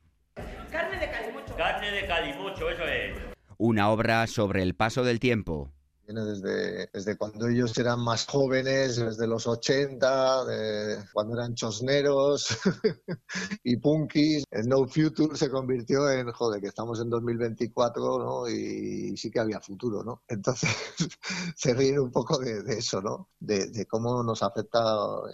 Carne 0.72 0.98
de 0.98 1.12
calimocho. 1.12 1.56
Carne 1.58 1.92
de 1.92 2.08
calimocho, 2.08 2.70
eso 2.70 2.84
es. 2.86 3.18
Una 3.58 3.90
obra 3.90 4.26
sobre 4.28 4.64
el 4.64 4.74
paso 4.74 5.04
del 5.04 5.20
tiempo. 5.20 5.75
Viene 6.06 6.22
desde, 6.24 7.18
cuando 7.18 7.48
ellos 7.48 7.76
eran 7.80 8.00
más 8.00 8.28
jóvenes, 8.28 8.98
desde 8.98 9.26
los 9.26 9.48
80, 9.48 10.46
de, 10.46 10.98
cuando 11.12 11.34
eran 11.34 11.56
chosneros 11.56 12.48
y 13.64 13.78
punkis. 13.78 14.44
El 14.52 14.68
No 14.68 14.88
Future 14.88 15.36
se 15.36 15.50
convirtió 15.50 16.10
en, 16.12 16.32
joder, 16.32 16.62
que 16.62 16.68
estamos 16.68 17.00
en 17.02 17.10
2024, 17.10 18.20
¿no? 18.20 18.48
Y, 18.48 19.18
sí 19.18 19.32
que 19.32 19.40
había 19.40 19.60
futuro, 19.60 20.04
¿no? 20.04 20.22
Entonces 20.28 20.70
se 21.56 21.74
ríen 21.74 22.00
un 22.00 22.12
poco 22.12 22.38
de, 22.38 22.62
eso, 22.78 23.02
¿no? 23.02 23.30
De, 23.40 23.88
cómo 23.88 24.22
nos 24.22 24.44
afecta 24.44 24.80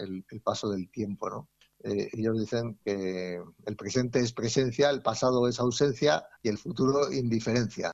el, 0.00 0.24
el 0.30 0.40
paso 0.40 0.70
del 0.70 0.90
tiempo, 0.90 1.28
¿no? 1.28 1.48
Eh, 1.84 2.08
ellos 2.12 2.38
dicen 2.38 2.78
que 2.84 3.42
el 3.66 3.76
presente 3.76 4.20
es 4.20 4.32
presencia, 4.32 4.90
el 4.90 5.02
pasado 5.02 5.48
es 5.48 5.58
ausencia 5.58 6.24
y 6.42 6.48
el 6.48 6.58
futuro 6.58 7.12
indiferencia. 7.12 7.92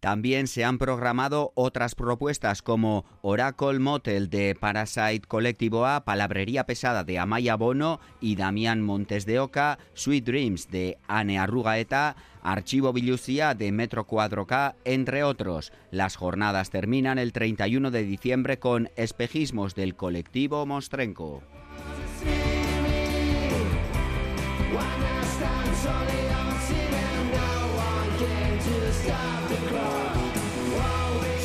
También 0.00 0.46
se 0.46 0.64
han 0.64 0.78
programado 0.78 1.52
otras 1.54 1.94
propuestas 1.94 2.62
como 2.62 3.04
Oracle 3.22 3.78
Motel 3.78 4.28
de 4.30 4.54
Parasite 4.54 5.26
Colectivo 5.26 5.86
A, 5.86 6.04
Palabrería 6.04 6.66
Pesada 6.66 7.04
de 7.04 7.18
Amaya 7.18 7.56
Bono 7.56 8.00
y 8.20 8.36
Damián 8.36 8.82
Montes 8.82 9.26
de 9.26 9.40
Oca, 9.40 9.78
Sweet 9.94 10.24
Dreams 10.24 10.70
de 10.70 10.98
Ane 11.08 11.38
Arrugaeta, 11.38 12.16
Archivo 12.42 12.92
Vilucia 12.92 13.54
de 13.54 13.72
Metro 13.72 14.06
Cuadro 14.06 14.46
K, 14.46 14.76
entre 14.84 15.24
otros. 15.24 15.72
Las 15.90 16.16
jornadas 16.16 16.70
terminan 16.70 17.18
el 17.18 17.32
31 17.32 17.90
de 17.90 18.04
diciembre 18.04 18.58
con 18.58 18.90
espejismos 18.96 19.74
del 19.74 19.96
colectivo 19.96 20.64
Mostrenco. 20.66 21.42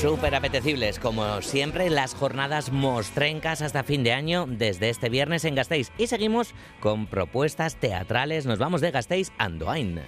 Súper 0.02 0.34
apetecibles, 0.34 0.98
como 0.98 1.44
siempre, 1.44 1.92
las 1.92 2.16
jornadas 2.16 2.72
mostrencas 2.72 3.62
hasta 3.62 3.84
fin 3.84 4.04
de 4.04 4.14
año 4.14 4.48
desde 4.48 4.90
este 4.90 5.10
viernes 5.10 5.46
en 5.46 5.54
Gasteiz. 5.54 5.92
Y 6.00 6.08
seguimos 6.08 6.56
con 6.80 7.06
propuestas 7.06 7.76
teatrales. 7.76 8.48
Nos 8.48 8.58
vamos 8.58 8.82
de 8.82 8.90
Gasteiz 8.90 9.32
Andoain. 9.38 10.02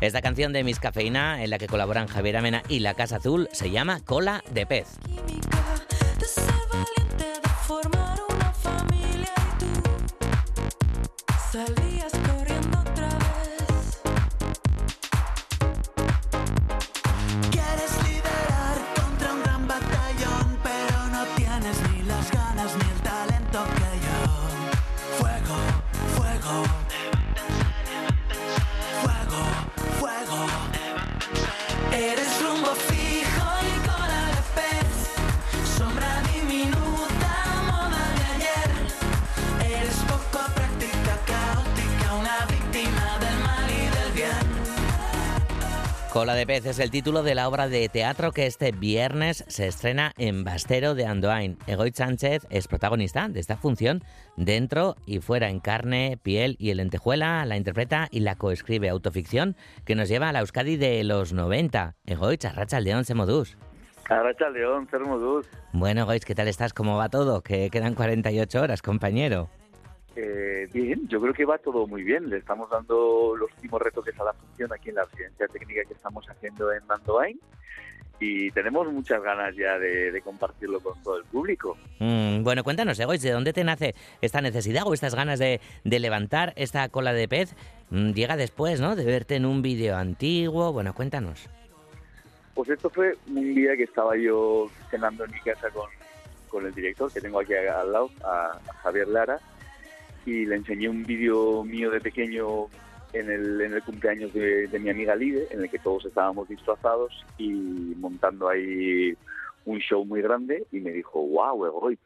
Esta 0.00 0.22
canción 0.22 0.52
de 0.52 0.62
Miss 0.62 0.78
Cafeína, 0.78 1.42
en 1.42 1.50
la 1.50 1.58
que 1.58 1.66
colaboran 1.66 2.06
Javier 2.06 2.36
Amena 2.36 2.62
y 2.68 2.78
La 2.80 2.94
Casa 2.94 3.16
Azul, 3.16 3.48
se 3.52 3.70
llama 3.70 4.00
Cola 4.04 4.44
de 4.52 4.64
Pez. 4.64 4.86
Cola 46.18 46.34
de 46.34 46.48
pez 46.48 46.66
es 46.66 46.80
el 46.80 46.90
título 46.90 47.22
de 47.22 47.36
la 47.36 47.48
obra 47.48 47.68
de 47.68 47.88
teatro 47.88 48.32
que 48.32 48.46
este 48.46 48.72
viernes 48.72 49.44
se 49.46 49.68
estrena 49.68 50.10
en 50.18 50.42
Bastero 50.42 50.96
de 50.96 51.06
Andoain. 51.06 51.58
Egoit 51.68 51.94
Sánchez 51.94 52.44
es 52.50 52.66
protagonista 52.66 53.28
de 53.28 53.38
esta 53.38 53.56
función 53.56 54.02
dentro 54.36 54.96
y 55.06 55.20
fuera 55.20 55.48
en 55.48 55.60
carne, 55.60 56.18
piel 56.20 56.56
y 56.58 56.70
en 56.70 56.78
lentejuela. 56.78 57.46
La 57.46 57.56
interpreta 57.56 58.08
y 58.10 58.18
la 58.18 58.34
coescribe 58.34 58.88
autoficción 58.88 59.54
que 59.84 59.94
nos 59.94 60.08
lleva 60.08 60.28
a 60.28 60.32
la 60.32 60.40
Euskadi 60.40 60.76
de 60.76 61.04
los 61.04 61.32
90. 61.32 61.94
Egoitz, 62.04 62.46
Arracha 62.46 62.80
León 62.80 63.04
Semodús. 63.04 63.56
Arracha 64.08 64.50
León, 64.50 64.88
Semodús. 64.90 65.46
Bueno, 65.72 66.00
Egoitz, 66.00 66.24
¿qué 66.24 66.34
tal 66.34 66.48
estás? 66.48 66.72
¿Cómo 66.72 66.96
va 66.96 67.10
todo? 67.10 67.42
Que 67.42 67.70
quedan 67.70 67.94
48 67.94 68.60
horas, 68.60 68.82
compañero. 68.82 69.50
Eh, 70.20 70.68
bien, 70.72 71.06
yo 71.06 71.20
creo 71.20 71.32
que 71.32 71.44
va 71.44 71.58
todo 71.58 71.86
muy 71.86 72.02
bien. 72.02 72.28
Le 72.28 72.38
estamos 72.38 72.68
dando 72.68 73.36
los 73.36 73.52
últimos 73.52 73.80
retoques 73.80 74.18
a 74.18 74.24
la 74.24 74.32
función 74.32 74.72
aquí 74.72 74.88
en 74.88 74.96
la 74.96 75.04
residencia 75.04 75.46
técnica 75.46 75.82
que 75.86 75.94
estamos 75.94 76.28
haciendo 76.28 76.72
en 76.72 76.84
Mandoain 76.88 77.38
y 78.18 78.50
tenemos 78.50 78.92
muchas 78.92 79.22
ganas 79.22 79.54
ya 79.54 79.78
de, 79.78 80.20
compartirlo 80.24 80.80
con 80.80 81.00
todo 81.04 81.18
el 81.18 81.24
público. 81.24 81.76
Mm, 82.00 82.42
bueno, 82.42 82.64
cuéntanos, 82.64 82.98
Egois, 82.98 83.22
¿de 83.22 83.30
dónde 83.30 83.52
te 83.52 83.62
nace 83.62 83.94
esta 84.20 84.40
necesidad 84.40 84.82
o 84.88 84.92
estas 84.92 85.14
ganas 85.14 85.38
de, 85.38 85.60
levantar 85.84 86.52
esta 86.56 86.88
cola 86.88 87.12
de 87.12 87.28
pez? 87.28 87.54
Mm, 87.90 88.10
llega 88.10 88.36
después, 88.36 88.80
¿no? 88.80 88.96
De 88.96 89.04
verte 89.04 89.36
en 89.36 89.46
un 89.46 89.62
vídeo 89.62 89.96
antiguo. 89.96 90.72
Bueno, 90.72 90.94
cuéntanos. 90.94 91.48
Pues 92.54 92.68
esto 92.70 92.90
fue 92.90 93.16
un 93.28 93.54
día 93.54 93.76
que 93.76 93.84
estaba 93.84 94.16
yo 94.16 94.68
cenando 94.90 95.24
en 95.24 95.30
mi 95.30 95.40
casa 95.42 95.70
con, 95.70 95.88
con 96.48 96.66
el 96.66 96.74
director 96.74 97.12
que 97.12 97.20
tengo 97.20 97.38
aquí 97.38 97.54
al 97.54 97.92
lado, 97.92 98.10
a 98.24 98.58
Javier 98.82 99.06
Lara 99.06 99.38
y 100.28 100.44
le 100.44 100.56
enseñé 100.56 100.90
un 100.90 101.04
vídeo 101.04 101.64
mío 101.64 101.90
de 101.90 102.02
pequeño 102.02 102.66
en 103.14 103.30
el, 103.30 103.60
en 103.62 103.72
el 103.72 103.82
cumpleaños 103.82 104.30
de, 104.34 104.68
mi 104.78 104.90
amiga 104.90 105.16
Lide, 105.16 105.48
en 105.50 105.62
el 105.62 105.70
que 105.70 105.78
todos 105.78 106.04
estábamos 106.04 106.46
disfrazados 106.48 107.24
y 107.38 107.50
montando 107.96 108.46
ahí 108.46 109.16
un 109.64 109.78
show 109.78 110.04
muy 110.04 110.20
grande 110.20 110.66
y 110.70 110.80
me 110.80 110.90
dijo, 110.90 111.26
wow, 111.26 111.64
Egoy, 111.64 111.98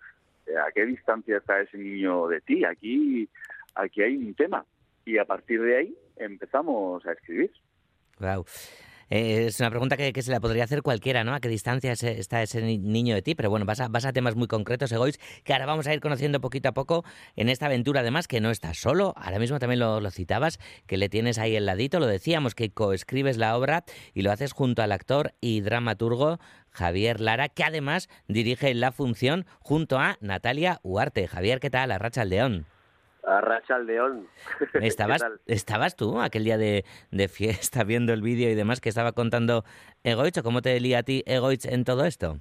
¿a 0.65 0.71
qué 0.73 0.87
distancia 0.87 1.39
está 1.39 1.61
ese 1.61 1.79
niño 1.79 2.29
de 2.29 2.41
ti? 2.43 2.65
Aquí, 2.65 3.29
aquí 3.75 4.03
hay 4.03 4.17
un 4.17 4.35
tema. 4.35 4.65
Y 5.05 5.19
a 5.19 5.25
partir 5.25 5.61
de 5.61 5.79
ahí 5.79 5.97
empezamos 6.17 7.05
a 7.05 7.13
escribir. 7.13 7.51
Wow. 8.21 8.45
Eh, 9.15 9.45
es 9.49 9.61
una 9.61 9.69
pregunta 9.69 9.99
que, 9.99 10.23
se 10.23 10.31
la 10.31 10.41
podría 10.41 10.65
hacer 10.65 10.81
cualquiera, 10.81 11.23
¿no? 11.23 11.35
¿A 11.35 11.41
qué 11.41 11.51
distancia 11.51 11.93
está 11.93 12.43
ese 12.43 12.63
niño 12.63 13.15
de 13.15 13.21
ti? 13.21 13.35
Pero 13.35 13.51
bueno, 13.51 13.67
vas 13.67 13.81
a, 13.81 14.13
temas 14.15 14.37
muy 14.37 14.47
concretos, 14.47 14.91
Egois, 14.91 15.21
que 15.45 15.53
ahora 15.53 15.67
vamos 15.67 15.87
a 15.87 15.93
ir 15.93 16.01
conociendo 16.01 16.41
poquito 16.41 16.71
a 16.71 16.73
poco 16.73 17.05
en 17.37 17.51
esta 17.51 17.67
aventura, 17.67 18.01
además, 18.01 18.27
que 18.27 18.41
no 18.41 18.51
estás 18.51 18.79
solo. 18.79 19.13
Ahora 19.19 19.39
mismo 19.39 19.59
también 19.59 19.81
lo, 19.81 20.11
citabas, 20.11 20.59
que 20.87 20.97
le 20.97 21.11
tienes 21.11 21.37
ahí 21.37 21.55
el 21.57 21.67
ladito. 21.67 22.01
Lo 22.01 22.07
decíamos, 22.07 22.55
que 22.55 22.71
coescribes 22.71 23.37
la 23.37 23.55
obra 23.55 23.85
y 24.15 24.23
lo 24.23 24.33
haces 24.33 24.55
junto 24.55 24.83
al 24.83 24.93
actor 24.93 25.35
y 25.43 25.61
dramaturgo 25.61 26.39
Javier 26.71 27.21
Lara, 27.21 27.51
que 27.51 27.65
además 27.65 28.09
dirige 28.29 28.73
la 28.73 28.93
función 28.93 29.45
junto 29.61 29.99
a 29.99 30.17
Natalia 30.23 30.81
Huarte. 30.83 31.29
Javier, 31.29 31.61
¿qué 31.61 31.69
tal? 31.69 31.93
Arracha 31.93 32.25
León. 32.25 32.67
Arracha 33.25 33.77
al 33.77 33.87
león. 33.87 34.27
¿Estabas, 34.83 35.25
¿Estabas 35.47 35.97
tú 35.97 36.21
aquel 36.21 36.45
día 36.45 36.59
de, 36.59 36.85
fiesta 37.29 37.85
viendo 37.85 38.13
el 38.13 38.23
vídeo 38.23 38.51
y 38.51 38.55
demás 38.55 38.81
que 38.81 38.89
estaba 38.89 39.13
contando 39.13 39.65
Egoich? 40.03 40.43
cómo 40.43 40.63
te 40.63 40.79
lía 40.81 40.99
a 40.99 41.03
ti 41.03 41.23
Egoich 41.27 41.67
en 41.67 41.85
todo 41.85 42.05
esto? 42.05 42.39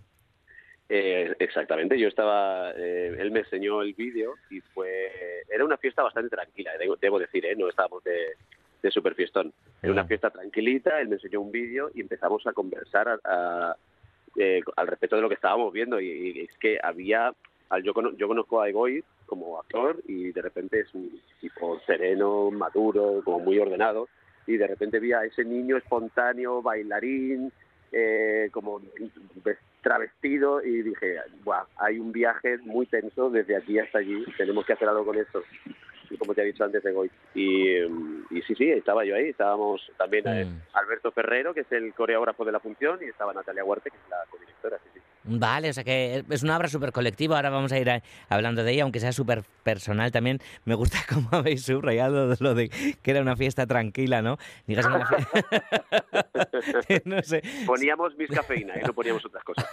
Eh, 0.93 1.33
exactamente, 1.39 1.97
yo 1.97 2.09
estaba, 2.09 2.71
eh, 2.75 3.15
él 3.17 3.31
me 3.31 3.39
enseñó 3.39 3.81
el 3.81 3.93
vídeo 3.93 4.33
y 4.49 4.59
fue, 4.59 5.09
era 5.47 5.63
una 5.63 5.77
fiesta 5.77 6.03
bastante 6.03 6.35
tranquila, 6.35 6.71
debo, 6.99 7.17
decir, 7.17 7.45
¿eh? 7.45 7.55
no 7.55 7.69
estábamos 7.69 8.03
de, 8.03 8.33
de 8.83 8.91
super 8.91 9.15
fiestón, 9.15 9.53
era 9.81 9.93
una 9.93 10.01
ah. 10.01 10.05
fiesta 10.05 10.29
tranquilita, 10.31 10.99
él 10.99 11.07
me 11.07 11.15
enseñó 11.15 11.39
un 11.39 11.49
vídeo 11.49 11.91
y 11.93 12.01
empezamos 12.01 12.45
a 12.45 12.51
conversar 12.51 13.21
al 13.23 14.87
respecto 14.87 15.15
de 15.15 15.21
lo 15.21 15.29
que 15.29 15.35
estábamos 15.35 15.71
viendo 15.71 15.97
y, 16.01 16.41
es 16.41 16.57
que 16.57 16.77
había, 16.83 17.33
yo, 17.83 17.93
yo 18.17 18.27
conozco 18.27 18.59
a 18.59 18.67
Egoich 18.67 19.05
como 19.31 19.57
actor 19.57 19.95
y 20.09 20.33
de 20.33 20.41
repente 20.41 20.81
es 20.81 20.93
un 20.93 21.09
tipo 21.39 21.79
sereno, 21.85 22.51
maduro, 22.51 23.21
como 23.23 23.39
muy 23.39 23.57
ordenado 23.59 24.09
y 24.45 24.57
de 24.57 24.67
repente 24.67 24.99
vi 24.99 25.13
a 25.13 25.23
ese 25.23 25.45
niño 25.45 25.77
espontáneo, 25.77 26.61
bailarín, 26.61 27.49
eh, 27.93 28.49
como 28.51 28.81
travestido 29.81 30.61
y 30.61 30.81
dije, 30.81 31.15
Buah, 31.45 31.63
hay 31.77 31.97
un 31.97 32.11
viaje 32.11 32.57
muy 32.57 32.87
tenso 32.87 33.29
desde 33.29 33.55
aquí 33.55 33.79
hasta 33.79 33.99
allí, 33.99 34.21
tenemos 34.35 34.65
que 34.65 34.73
hacer 34.73 34.89
algo 34.89 35.05
con 35.05 35.17
esto. 35.17 35.41
Como 36.17 36.33
te 36.33 36.41
he 36.41 36.45
dicho 36.45 36.63
antes 36.63 36.83
de 36.83 36.91
Goy. 36.91 37.09
Y, 37.35 37.77
y 37.77 38.41
sí, 38.47 38.55
sí, 38.55 38.69
estaba 38.69 39.05
yo 39.05 39.15
ahí, 39.15 39.29
estábamos 39.29 39.81
también 39.97 40.27
eh, 40.27 40.45
mm. 40.45 40.61
Alberto 40.73 41.11
Ferrero, 41.11 41.53
que 41.53 41.61
es 41.61 41.71
el 41.71 41.93
coreógrafo 41.93 42.45
de 42.45 42.51
la 42.51 42.59
función, 42.59 42.99
y 43.01 43.05
estaba 43.05 43.33
Natalia 43.33 43.63
Huarte, 43.63 43.89
que 43.89 43.97
es 43.97 44.09
la 44.09 44.17
codirectora. 44.29 44.77
Sí, 44.83 44.89
sí. 44.93 45.01
Vale, 45.23 45.69
o 45.69 45.73
sea 45.73 45.83
que 45.83 46.23
es 46.27 46.41
una 46.41 46.57
obra 46.57 46.67
súper 46.67 46.91
colectiva, 46.91 47.35
ahora 47.35 47.51
vamos 47.51 47.71
a 47.71 47.77
ir 47.77 48.01
hablando 48.27 48.63
de 48.63 48.71
ella, 48.71 48.83
aunque 48.83 48.99
sea 48.99 49.11
súper 49.11 49.43
personal 49.63 50.11
también. 50.11 50.39
Me 50.65 50.73
gusta 50.73 50.97
cómo 51.13 51.29
habéis 51.31 51.63
subrayado 51.63 52.35
lo 52.39 52.55
de 52.55 52.69
que 52.69 53.11
era 53.11 53.21
una 53.21 53.35
fiesta 53.35 53.67
tranquila, 53.67 54.21
¿no? 54.23 54.37
Digas 54.65 54.87
una 54.87 55.07
no 57.05 57.21
sé. 57.21 57.43
Poníamos 57.65 58.17
mis 58.17 58.29
cafeína 58.29 58.73
y 58.79 58.83
no 58.83 58.93
poníamos 58.93 59.23
otras 59.25 59.43
cosas. 59.43 59.65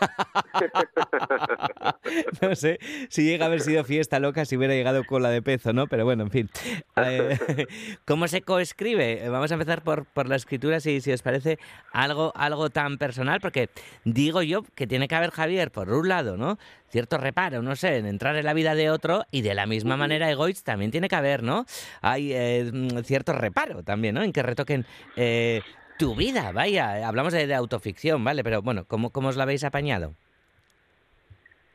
no 2.43 2.55
sé 2.55 2.79
si 3.09 3.25
llega 3.25 3.47
a 3.47 3.49
haber 3.49 3.61
sido 3.61 3.85
fiesta 3.85 4.19
loca 4.21 4.45
si 4.45 4.57
hubiera 4.57 4.75
llegado 4.75 5.05
con 5.05 5.23
la 5.23 5.31
de 5.31 5.41
pezo, 5.41 5.73
¿no? 5.73 5.87
Pero 5.87 6.05
bueno, 6.05 6.28
en 6.29 6.31
fin. 6.31 6.51
Eh, 7.01 7.39
¿Cómo 8.05 8.27
se 8.27 8.43
coescribe? 8.43 9.29
Vamos 9.29 9.53
a 9.53 9.55
empezar 9.55 9.83
por, 9.83 10.05
por 10.07 10.29
la 10.29 10.35
escritura, 10.35 10.81
si, 10.81 11.01
si 11.01 11.13
os 11.13 11.23
parece 11.23 11.61
algo, 11.93 12.33
algo 12.35 12.71
tan 12.71 12.99
personal, 12.99 13.41
porque 13.41 13.69
digo 14.05 14.43
yo 14.43 14.65
que 14.75 14.89
tiene 14.89 15.07
que 15.07 15.15
haber 15.15 15.31
Javier, 15.31 15.71
por 15.71 15.91
un 15.91 16.09
lado, 16.09 16.37
¿no? 16.37 16.59
Cierto 16.89 17.17
reparo, 17.17 17.63
no 17.63 17.77
sé, 17.77 17.99
en 17.99 18.07
entrar 18.07 18.35
en 18.35 18.45
la 18.45 18.53
vida 18.53 18.75
de 18.75 18.91
otro 18.91 19.23
y 19.31 19.43
de 19.43 19.55
la 19.55 19.67
misma 19.67 19.97
manera 19.97 20.29
Egoitz 20.29 20.65
también 20.65 20.91
tiene 20.91 21.09
que 21.09 21.15
haber, 21.15 21.45
¿no? 21.45 21.67
Hay 22.03 22.33
eh, 22.33 22.69
cierto 23.05 23.33
reparo 23.33 23.85
también, 23.85 24.17
¿no? 24.17 24.23
En 24.25 24.33
que 24.33 24.43
retoquen 24.43 24.85
eh, 25.15 25.61
tu 25.99 26.17
vida, 26.17 26.51
vaya. 26.51 27.07
Hablamos 27.07 27.33
de, 27.33 27.55
autoficción, 27.55 28.25
¿vale? 28.25 28.43
Pero 28.43 28.61
bueno, 28.63 28.87
¿cómo, 28.87 29.11
¿cómo 29.11 29.29
os 29.29 29.37
la 29.37 29.45
habéis 29.45 29.63
apañado? 29.63 30.15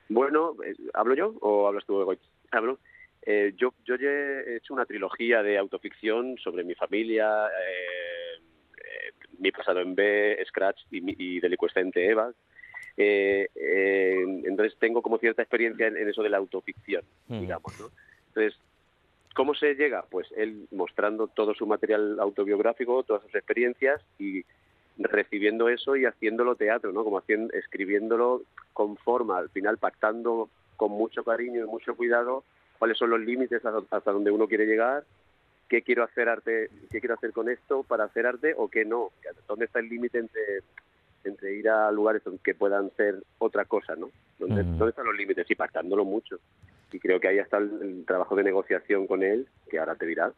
Bueno, 0.10 0.56
eh, 0.66 0.74
¿hablo 0.94 1.16
yo 1.16 1.34
o 1.40 1.68
hablas 1.70 1.86
tú, 1.86 2.02
Egoitz? 2.02 2.22
Hablo. 2.52 2.78
Yo, 3.56 3.74
yo 3.86 3.96
he 3.96 4.58
hecho 4.58 4.74
una 4.74 4.86
trilogía 4.86 5.42
de 5.44 5.58
autoficción 5.58 6.38
sobre 6.38 6.64
mi 6.64 6.76
familia, 6.76 7.50
mi 9.40 9.52
pasado 9.52 9.82
en 9.82 9.96
B, 9.96 10.38
Scratch 10.48 10.82
y, 10.92 11.36
y 11.36 11.40
Delicuescente 11.40 12.10
Eva, 12.10 12.34
eh, 12.96 13.50
eh, 13.56 14.24
entonces 14.46 14.78
tengo 14.80 15.02
como 15.02 15.18
cierta 15.18 15.42
experiencia 15.42 15.88
en, 15.88 16.08
eso 16.08 16.22
de 16.22 16.30
la 16.30 16.38
autoficción, 16.38 17.04
mm. 17.28 17.40
digamos, 17.40 17.80
¿no? 17.80 17.90
Entonces, 18.28 18.60
¿cómo 19.36 19.56
se 19.56 19.76
llega? 19.76 20.06
Pues 20.10 20.28
él 20.38 20.68
mostrando 20.72 21.28
todo 21.28 21.54
su 21.56 21.66
material 21.66 22.20
autobiográfico, 22.20 23.04
todas 23.04 23.24
sus 23.24 23.36
experiencias 23.36 24.02
y 24.20 24.44
recibiendo 24.98 25.70
eso 25.70 25.96
y 25.96 26.06
haciéndolo 26.06 26.56
teatro, 26.56 26.92
¿no? 26.92 27.04
Como 27.04 27.18
haciendo, 27.18 27.52
escribiéndolo 27.54 28.44
con 28.74 28.96
forma, 28.98 29.40
al 29.40 29.50
final 29.50 29.78
pactando 29.78 30.50
con 30.78 30.92
mucho 30.92 31.24
cariño 31.24 31.64
y 31.64 31.68
mucho 31.68 31.96
cuidado 31.96 32.44
cuáles 32.84 32.98
son 32.98 33.12
los 33.12 33.22
límites 33.22 33.62
hasta 33.92 34.12
donde 34.12 34.30
uno 34.30 34.46
quiere 34.46 34.66
llegar, 34.66 35.06
qué 35.70 35.84
quiero 35.84 36.04
hacer 36.04 36.28
arte, 36.28 36.70
qué 36.92 37.00
quiero 37.00 37.16
hacer 37.16 37.32
con 37.32 37.48
esto 37.48 37.84
para 37.84 38.04
hacer 38.04 38.28
arte 38.28 38.54
o 38.58 38.68
qué 38.68 38.84
no, 38.84 39.12
dónde 39.48 39.64
está 39.64 39.80
el 39.80 39.88
límite 39.88 40.18
entre 40.18 40.42
entre 41.24 41.56
ir 41.56 41.70
a 41.70 41.90
lugares 41.94 42.24
que 42.44 42.54
puedan 42.54 42.92
ser 42.98 43.24
otra 43.38 43.64
cosa, 43.64 43.96
¿no? 43.96 44.10
¿Dónde, 44.38 44.64
están 44.90 45.06
los 45.06 45.16
límites? 45.16 45.50
Y 45.50 45.56
pactándolo 45.56 46.04
mucho. 46.04 46.42
Y 46.92 47.00
creo 47.00 47.22
que 47.22 47.30
ahí 47.30 47.38
está 47.38 47.60
el, 47.60 48.04
trabajo 48.06 48.36
de 48.36 48.44
negociación 48.44 49.08
con 49.08 49.24
él, 49.24 49.48
que 49.72 49.80
ahora 49.80 49.96
te 49.96 50.06
dirá. 50.06 50.34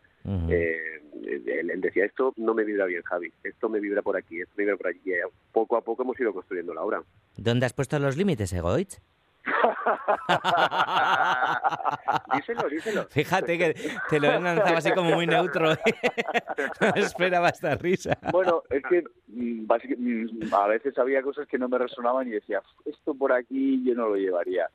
Eh, 0.48 1.02
él, 1.26 1.82
decía, 1.82 2.06
esto 2.06 2.32
no 2.38 2.54
me 2.54 2.64
vibra 2.64 2.86
bien, 2.86 3.02
Javi, 3.02 3.34
esto 3.44 3.70
me 3.70 3.80
vibra 3.80 4.04
por 4.04 4.18
aquí, 4.18 4.40
esto 4.40 4.54
me 4.56 4.66
vibra 4.66 4.78
por 4.78 4.86
allí. 4.86 5.00
Y 5.04 5.14
poco 5.52 5.78
a 5.78 5.82
poco 5.82 6.04
hemos 6.04 6.20
ido 6.20 6.32
construyendo 6.32 6.76
la 6.76 6.84
obra. 6.84 7.02
¿Dónde 7.38 7.66
has 7.66 7.74
puesto 7.74 7.98
los 7.98 8.16
límites, 8.16 8.54
Egoitz? 8.54 9.02
díselo, 12.36 12.70
díselo. 12.70 13.08
Fíjate 13.10 13.58
que 13.58 13.76
te 14.10 14.20
lo 14.20 14.28
he 14.28 14.40
lanzado 14.40 14.78
así 14.78 14.92
como 14.94 15.12
muy 15.12 15.28
neutro. 15.28 15.70
no 16.82 16.96
esperaba 16.96 17.50
esta 17.50 17.76
risa. 17.76 18.18
Bueno, 18.32 18.64
es 18.70 18.84
que 18.84 19.04
mm, 19.28 19.68
mm, 19.68 20.54
a 20.54 20.68
veces 20.68 20.98
había 20.98 21.22
cosas 21.22 21.48
que 21.48 21.58
no 21.58 21.70
me 21.70 21.78
resonaban 21.78 22.28
y 22.28 22.32
decía, 22.32 22.62
esto 22.86 23.14
por 23.14 23.34
aquí 23.34 23.84
yo 23.86 23.94
no 23.94 24.10
lo 24.10 24.16
llevaría. 24.16 24.70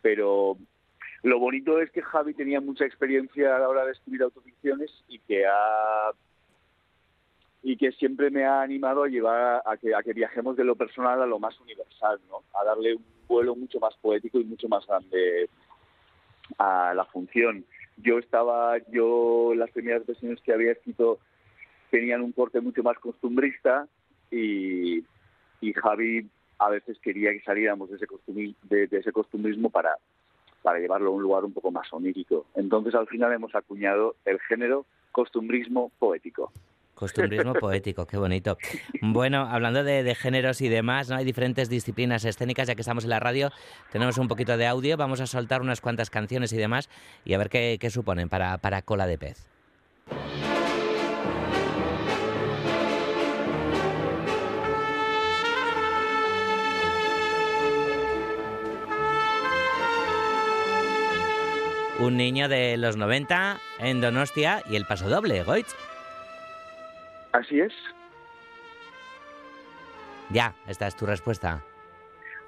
Pero 0.00 0.56
lo 1.22 1.38
bonito 1.38 1.80
es 1.80 1.90
que 1.90 2.02
Javi 2.02 2.34
tenía 2.34 2.60
mucha 2.60 2.84
experiencia 2.84 3.56
a 3.56 3.58
la 3.58 3.68
hora 3.68 3.84
de 3.84 3.92
escribir 3.92 4.22
autoficciones 4.22 4.90
y 5.08 5.18
que 5.20 5.46
ha 5.46 6.12
y 7.64 7.76
que 7.76 7.92
siempre 7.92 8.28
me 8.30 8.44
ha 8.44 8.60
animado 8.60 9.04
a 9.04 9.08
llevar 9.08 9.62
a 9.64 9.76
que, 9.76 9.94
a 9.94 10.02
que 10.02 10.12
viajemos 10.12 10.56
de 10.56 10.64
lo 10.64 10.74
personal 10.74 11.22
a 11.22 11.26
lo 11.26 11.38
más 11.38 11.58
universal, 11.60 12.18
¿no? 12.28 12.42
A 12.58 12.64
darle 12.64 12.96
un 12.96 13.04
vuelo 13.32 13.56
mucho 13.56 13.80
más 13.80 13.94
poético 13.96 14.38
y 14.38 14.44
mucho 14.44 14.68
más 14.68 14.86
grande 14.86 15.48
a 16.58 16.92
la 16.94 17.04
función. 17.06 17.64
Yo 17.96 18.18
estaba, 18.18 18.78
yo 18.90 19.52
las 19.56 19.70
primeras 19.70 20.06
versiones 20.06 20.40
que 20.42 20.52
había 20.52 20.72
escrito 20.72 21.18
tenían 21.90 22.20
un 22.22 22.32
corte 22.32 22.60
mucho 22.60 22.82
más 22.82 22.98
costumbrista 22.98 23.86
y, 24.30 25.04
y 25.60 25.72
Javi 25.74 26.28
a 26.58 26.68
veces 26.70 26.98
quería 27.00 27.32
que 27.32 27.40
saliéramos 27.42 27.90
de 27.90 27.96
ese, 27.96 28.06
costumi- 28.06 28.54
de, 28.62 28.86
de 28.86 28.98
ese 28.98 29.12
costumbrismo 29.12 29.68
para, 29.70 29.96
para 30.62 30.78
llevarlo 30.78 31.08
a 31.10 31.14
un 31.14 31.22
lugar 31.22 31.44
un 31.44 31.52
poco 31.52 31.70
más 31.70 31.92
onírico. 31.92 32.46
Entonces 32.54 32.94
al 32.94 33.06
final 33.08 33.32
hemos 33.32 33.54
acuñado 33.54 34.14
el 34.24 34.38
género 34.40 34.84
costumbrismo 35.10 35.90
poético. 35.98 36.52
Costumbrismo 37.02 37.54
poético, 37.54 38.06
qué 38.06 38.16
bonito. 38.16 38.58
Bueno, 39.00 39.48
hablando 39.50 39.82
de, 39.82 40.14
géneros 40.14 40.60
y 40.60 40.68
demás, 40.68 41.08
¿no? 41.08 41.16
Hay 41.16 41.24
diferentes 41.24 41.68
disciplinas 41.68 42.24
escénicas, 42.24 42.68
ya 42.68 42.76
que 42.76 42.82
estamos 42.82 43.02
en 43.02 43.10
la 43.10 43.18
radio, 43.18 43.50
tenemos 43.90 44.18
un 44.18 44.28
poquito 44.28 44.56
de 44.56 44.68
audio, 44.68 44.96
vamos 44.96 45.20
a 45.20 45.26
soltar 45.26 45.62
unas 45.62 45.80
cuantas 45.80 46.10
canciones 46.10 46.52
y 46.52 46.56
demás 46.56 46.88
y 47.24 47.34
a 47.34 47.38
ver 47.38 47.48
qué, 47.48 47.76
qué 47.80 47.90
suponen 47.90 48.28
para, 48.28 48.56
para 48.58 48.82
cola 48.82 49.08
de 49.08 49.18
pez. 49.18 49.48
Un 61.98 62.16
niño 62.16 62.48
de 62.48 62.76
los 62.76 62.96
90 62.96 63.60
en 63.80 64.00
Donostia 64.00 64.62
y 64.70 64.76
el 64.76 64.86
paso 64.86 65.08
doble, 65.08 65.42
Goitz. 65.42 65.74
Así 67.32 67.60
es. 67.60 67.72
Ya, 70.30 70.54
esta 70.66 70.86
es 70.86 70.96
tu 70.96 71.06
respuesta. 71.06 71.62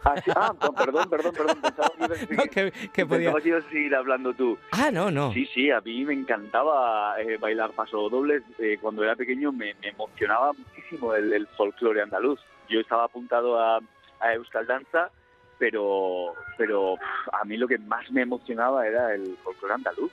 Ah, 0.07 0.15
sí, 0.23 0.31
ah, 0.37 0.55
no, 0.61 0.73
perdón, 0.75 1.09
perdón, 1.09 1.33
perdón. 1.35 1.61
Pensaba 1.63 1.89
que, 1.97 2.05
ibas 2.05 2.11
a 2.13 2.27
seguir, 2.27 2.91
que 2.93 3.07
podía- 3.07 3.19
pensaba 3.31 3.41
que 3.41 3.49
ibas 3.49 3.65
a 3.65 3.69
seguir 3.71 3.95
hablando 3.95 4.35
tú. 4.35 4.59
Ah, 4.73 4.91
no, 4.93 5.11
no. 5.11 5.33
Sí, 5.33 5.47
sí, 5.55 5.71
a 5.71 5.81
mí 5.81 6.05
me 6.05 6.13
encantaba 6.13 7.19
eh, 7.21 7.39
bailar 7.39 7.71
paso 7.73 8.09
doble. 8.11 8.43
Eh, 8.59 8.79
cuando 8.81 9.03
era 9.03 9.17
pequeño 9.17 9.51
me, 9.53 9.75
me 9.81 9.89
emocionaba 9.89 10.53
muchísimo 10.53 11.15
el, 11.15 11.33
el 11.33 11.47
folclore 11.49 12.03
andaluz. 12.03 12.39
Yo 12.69 12.81
estaba 12.81 13.05
apuntado 13.05 13.59
a, 13.59 13.81
a 14.21 14.35
Euskal 14.35 14.67
Danza, 14.67 15.11
pero, 15.59 16.35
pero 16.59 16.97
a 17.33 17.45
mí 17.47 17.57
lo 17.57 17.67
que 17.67 17.79
más 17.79 18.11
me 18.11 18.23
emocionaba 18.23 18.87
era 18.87 19.15
el 19.15 19.39
folclore 19.43 19.75
andaluz, 19.75 20.13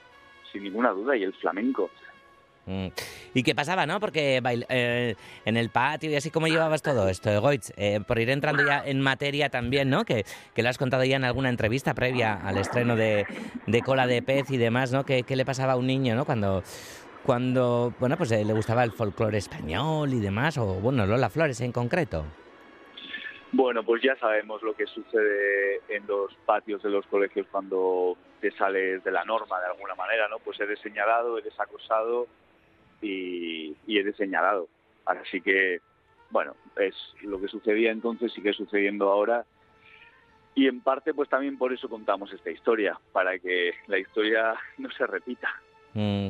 sin 0.53 0.63
ninguna 0.63 0.91
duda, 0.91 1.17
y 1.17 1.23
el 1.23 1.33
flamenco. 1.33 1.89
Mm. 2.65 2.87
¿Y 3.33 3.43
qué 3.43 3.55
pasaba, 3.55 3.85
no? 3.85 3.99
Porque 3.99 4.39
bail- 4.41 4.65
eh, 4.69 5.15
en 5.45 5.57
el 5.57 5.69
patio 5.69 6.11
y 6.11 6.15
así, 6.15 6.29
¿cómo 6.29 6.47
llevabas 6.47 6.81
todo 6.81 7.09
esto, 7.09 7.41
Goitz? 7.41 7.71
Eh, 7.75 7.99
por 8.07 8.19
ir 8.19 8.29
entrando 8.29 8.63
ya 8.65 8.83
en 8.85 9.01
materia 9.01 9.49
también, 9.49 9.89
¿no? 9.89 10.05
Que, 10.05 10.25
que 10.53 10.61
lo 10.61 10.69
has 10.69 10.77
contado 10.77 11.03
ya 11.03 11.15
en 11.15 11.23
alguna 11.23 11.49
entrevista 11.49 11.93
previa 11.95 12.33
al 12.35 12.57
estreno 12.57 12.95
de, 12.95 13.25
de 13.65 13.81
Cola 13.81 14.05
de 14.05 14.21
Pez 14.21 14.51
y 14.51 14.57
demás, 14.57 14.91
¿no? 14.91 15.03
¿Qué, 15.05 15.23
qué 15.23 15.35
le 15.35 15.43
pasaba 15.45 15.73
a 15.73 15.75
un 15.75 15.87
niño, 15.87 16.15
¿no? 16.15 16.23
Cuando, 16.25 16.61
cuando 17.25 17.93
bueno, 17.99 18.15
pues 18.17 18.31
eh, 18.31 18.45
le 18.45 18.53
gustaba 18.53 18.83
el 18.83 18.91
folclore 18.91 19.39
español 19.39 20.13
y 20.13 20.19
demás, 20.19 20.57
o 20.57 20.65
bueno, 20.75 21.05
Lola 21.07 21.29
Flores 21.29 21.59
en 21.61 21.71
concreto. 21.71 22.25
Bueno, 23.53 23.83
pues 23.83 24.01
ya 24.01 24.15
sabemos 24.17 24.61
lo 24.61 24.73
que 24.75 24.85
sucede 24.85 25.81
en 25.89 26.07
los 26.07 26.33
patios 26.45 26.81
de 26.83 26.89
los 26.89 27.05
colegios 27.07 27.47
cuando 27.51 28.15
te 28.39 28.49
sales 28.51 29.03
de 29.03 29.11
la 29.11 29.25
norma 29.25 29.59
de 29.59 29.65
alguna 29.67 29.93
manera, 29.93 30.29
¿no? 30.29 30.39
Pues 30.39 30.57
eres 30.61 30.79
señalado, 30.79 31.37
eres 31.37 31.59
acosado 31.59 32.27
y, 33.01 33.75
y 33.87 33.97
eres 33.97 34.15
señalado. 34.15 34.67
Así 35.05 35.41
que, 35.41 35.79
bueno, 36.29 36.55
es 36.77 36.95
lo 37.23 37.39
que 37.41 37.47
sucedía 37.47 37.91
entonces, 37.91 38.31
sigue 38.33 38.53
sucediendo 38.53 39.09
ahora. 39.11 39.45
Y 40.53 40.67
en 40.67 40.81
parte, 40.81 41.13
pues 41.13 41.29
también 41.29 41.57
por 41.57 41.71
eso 41.73 41.87
contamos 41.89 42.31
esta 42.33 42.51
historia, 42.51 42.99
para 43.13 43.39
que 43.39 43.71
la 43.87 43.97
historia 43.97 44.53
no 44.77 44.89
se 44.91 45.07
repita. 45.07 45.49
Mm. 45.93 46.29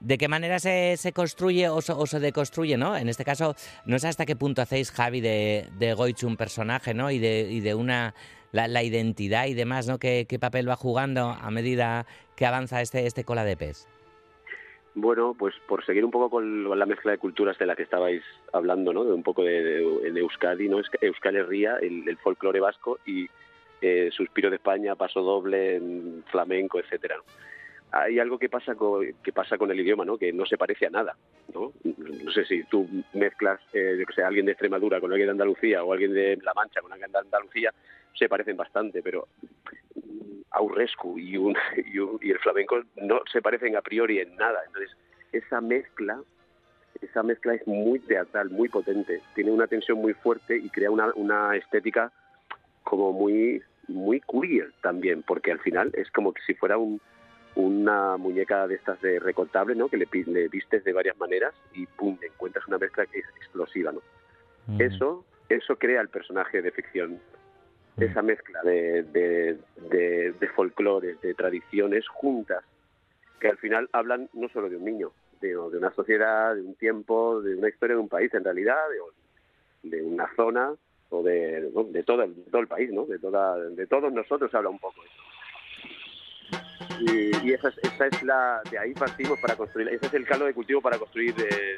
¿De 0.00 0.18
qué 0.18 0.28
manera 0.28 0.58
se, 0.58 0.98
se 0.98 1.12
construye 1.14 1.68
o, 1.70 1.80
se- 1.80 1.92
o 1.92 2.06
se 2.06 2.20
deconstruye, 2.20 2.76
no? 2.76 2.94
En 2.94 3.08
este 3.08 3.24
caso, 3.24 3.54
no 3.86 3.98
sé 3.98 4.08
hasta 4.08 4.26
qué 4.26 4.36
punto 4.36 4.60
hacéis, 4.60 4.90
Javi, 4.90 5.22
de, 5.22 5.66
de 5.78 5.94
Goich 5.94 6.24
un 6.24 6.36
personaje, 6.36 6.92
¿no? 6.92 7.10
Y 7.10 7.18
de, 7.18 7.48
y 7.50 7.60
de 7.60 7.74
una 7.74 8.14
la, 8.52 8.68
la 8.68 8.82
identidad 8.82 9.46
y 9.46 9.54
demás, 9.54 9.86
¿no? 9.88 9.98
¿Qué, 9.98 10.26
qué 10.28 10.38
papel 10.38 10.68
va 10.68 10.76
jugando 10.76 11.30
a 11.30 11.50
medida 11.50 12.06
que 12.36 12.44
avanza 12.44 12.82
este, 12.82 13.06
este 13.06 13.24
cola 13.24 13.44
de 13.44 13.56
pez? 13.56 13.88
Bueno, 14.96 15.34
pues 15.36 15.54
por 15.66 15.84
seguir 15.84 16.04
un 16.04 16.10
poco 16.12 16.30
con 16.30 16.78
la 16.78 16.86
mezcla 16.86 17.10
de 17.10 17.18
culturas 17.18 17.58
de 17.58 17.66
la 17.66 17.74
que 17.74 17.82
estabais 17.82 18.22
hablando, 18.52 18.92
¿no? 18.92 19.04
De 19.04 19.12
un 19.12 19.24
poco 19.24 19.42
de, 19.42 19.62
de- 19.62 20.20
Euskadi, 20.20 20.68
¿no? 20.68 20.78
Euska- 20.78 20.98
Euskal 21.00 21.34
Herria, 21.36 21.78
el, 21.82 22.08
el 22.08 22.16
folclore 22.18 22.60
vasco 22.60 23.00
y 23.04 23.26
eh, 23.82 24.10
Suspiro 24.12 24.50
de 24.50 24.56
España, 24.56 24.94
Paso 24.94 25.20
Doble, 25.20 25.80
mm, 25.80 26.22
flamenco, 26.30 26.78
etcétera. 26.78 27.16
Hay 27.96 28.18
algo 28.18 28.38
que 28.38 28.48
pasa 28.48 28.74
con, 28.74 29.06
que 29.22 29.32
pasa 29.32 29.56
con 29.56 29.70
el 29.70 29.78
idioma, 29.78 30.04
¿no? 30.04 30.18
Que 30.18 30.32
no 30.32 30.44
se 30.46 30.56
parece 30.58 30.86
a 30.86 30.90
nada, 30.90 31.16
¿no? 31.54 31.72
No 31.84 32.30
sé 32.32 32.44
si 32.44 32.64
tú 32.64 32.88
mezclas, 33.12 33.60
eh, 33.72 34.04
alguien 34.24 34.46
de 34.46 34.52
Extremadura 34.52 35.00
con 35.00 35.12
alguien 35.12 35.28
de 35.28 35.32
Andalucía 35.32 35.84
o 35.84 35.92
alguien 35.92 36.12
de 36.12 36.36
La 36.42 36.52
Mancha 36.54 36.80
con 36.80 36.92
alguien 36.92 37.12
de 37.12 37.18
Andalucía, 37.18 37.72
se 38.18 38.28
parecen 38.28 38.56
bastante, 38.56 39.00
pero 39.02 39.28
Aurrescu 40.50 41.18
y, 41.18 41.36
un, 41.36 41.54
y, 41.92 41.98
un- 41.98 42.18
y 42.22 42.30
el 42.30 42.38
flamenco 42.38 42.82
no 42.96 43.20
se 43.32 43.42
parecen 43.42 43.76
a 43.76 43.82
priori 43.82 44.18
en 44.20 44.34
nada. 44.36 44.60
Entonces, 44.66 44.96
esa 45.32 45.60
mezcla, 45.60 46.20
esa 47.00 47.22
mezcla 47.22 47.54
es 47.54 47.66
muy 47.66 47.98
teatral, 48.00 48.50
muy 48.50 48.68
potente. 48.68 49.20
Tiene 49.34 49.50
una 49.50 49.66
tensión 49.66 49.98
muy 49.98 50.14
fuerte 50.14 50.56
y 50.56 50.68
crea 50.70 50.90
una, 50.90 51.12
una 51.14 51.56
estética 51.56 52.12
como 52.82 53.12
muy, 53.12 53.62
muy 53.88 54.20
queer 54.20 54.72
también, 54.82 55.22
porque 55.22 55.52
al 55.52 55.60
final 55.60 55.90
es 55.94 56.10
como 56.10 56.32
que 56.32 56.42
si 56.46 56.54
fuera 56.54 56.76
un, 56.78 57.00
una 57.56 58.16
muñeca 58.16 58.66
de 58.66 58.74
estas 58.74 59.00
de 59.00 59.20
recortable, 59.20 59.74
¿no? 59.74 59.88
Que 59.88 59.96
le, 59.96 60.08
le 60.26 60.48
vistes 60.48 60.82
de 60.84 60.92
varias 60.92 61.16
maneras 61.18 61.54
y 61.72 61.86
pum, 61.86 62.18
encuentras 62.22 62.66
una 62.66 62.78
mezcla 62.78 63.06
que 63.06 63.20
es 63.20 63.26
explosiva, 63.36 63.92
¿no? 63.92 64.00
Eso, 64.80 65.24
eso 65.48 65.76
crea 65.76 66.00
el 66.00 66.08
personaje 66.08 66.62
de 66.62 66.70
ficción. 66.70 67.20
Esa 67.96 68.22
mezcla 68.22 68.60
de, 68.62 69.04
de, 69.04 69.56
de, 69.88 70.32
de 70.32 70.48
folclores, 70.48 71.20
de 71.20 71.32
tradiciones 71.34 72.08
juntas, 72.08 72.64
que 73.38 73.48
al 73.48 73.58
final 73.58 73.88
hablan 73.92 74.28
no 74.32 74.48
solo 74.48 74.68
de 74.68 74.76
un 74.76 74.84
niño, 74.84 75.12
de, 75.40 75.48
de 75.50 75.56
una 75.56 75.92
sociedad, 75.92 76.56
de 76.56 76.62
un 76.62 76.74
tiempo, 76.74 77.40
de 77.40 77.54
una 77.54 77.68
historia 77.68 77.94
de 77.94 78.00
un 78.02 78.08
país 78.08 78.34
en 78.34 78.42
realidad, 78.42 78.78
de, 79.82 79.90
de 79.96 80.02
una 80.02 80.28
zona 80.34 80.72
o 81.10 81.22
de, 81.22 81.70
de, 81.92 82.02
todo, 82.02 82.22
el- 82.24 82.34
de 82.34 82.50
todo 82.50 82.62
el 82.62 82.66
país, 82.66 82.90
¿no? 82.90 83.04
De, 83.06 83.18
toda, 83.20 83.58
de 83.60 83.86
todos 83.86 84.12
nosotros 84.12 84.52
habla 84.54 84.70
un 84.70 84.78
poco 84.80 85.04
eso. 85.04 85.22
Y, 87.00 87.30
y 87.46 87.52
esa, 87.52 87.68
es, 87.68 87.78
esa 87.82 88.06
es 88.06 88.22
la, 88.22 88.60
de 88.70 88.78
ahí 88.78 88.92
partimos 88.94 89.38
para 89.40 89.56
construir, 89.56 89.88
ese 89.88 90.06
es 90.06 90.14
el 90.14 90.26
caldo 90.26 90.44
de 90.46 90.54
cultivo 90.54 90.80
para 90.80 90.98
construir 90.98 91.34
eh, 91.38 91.76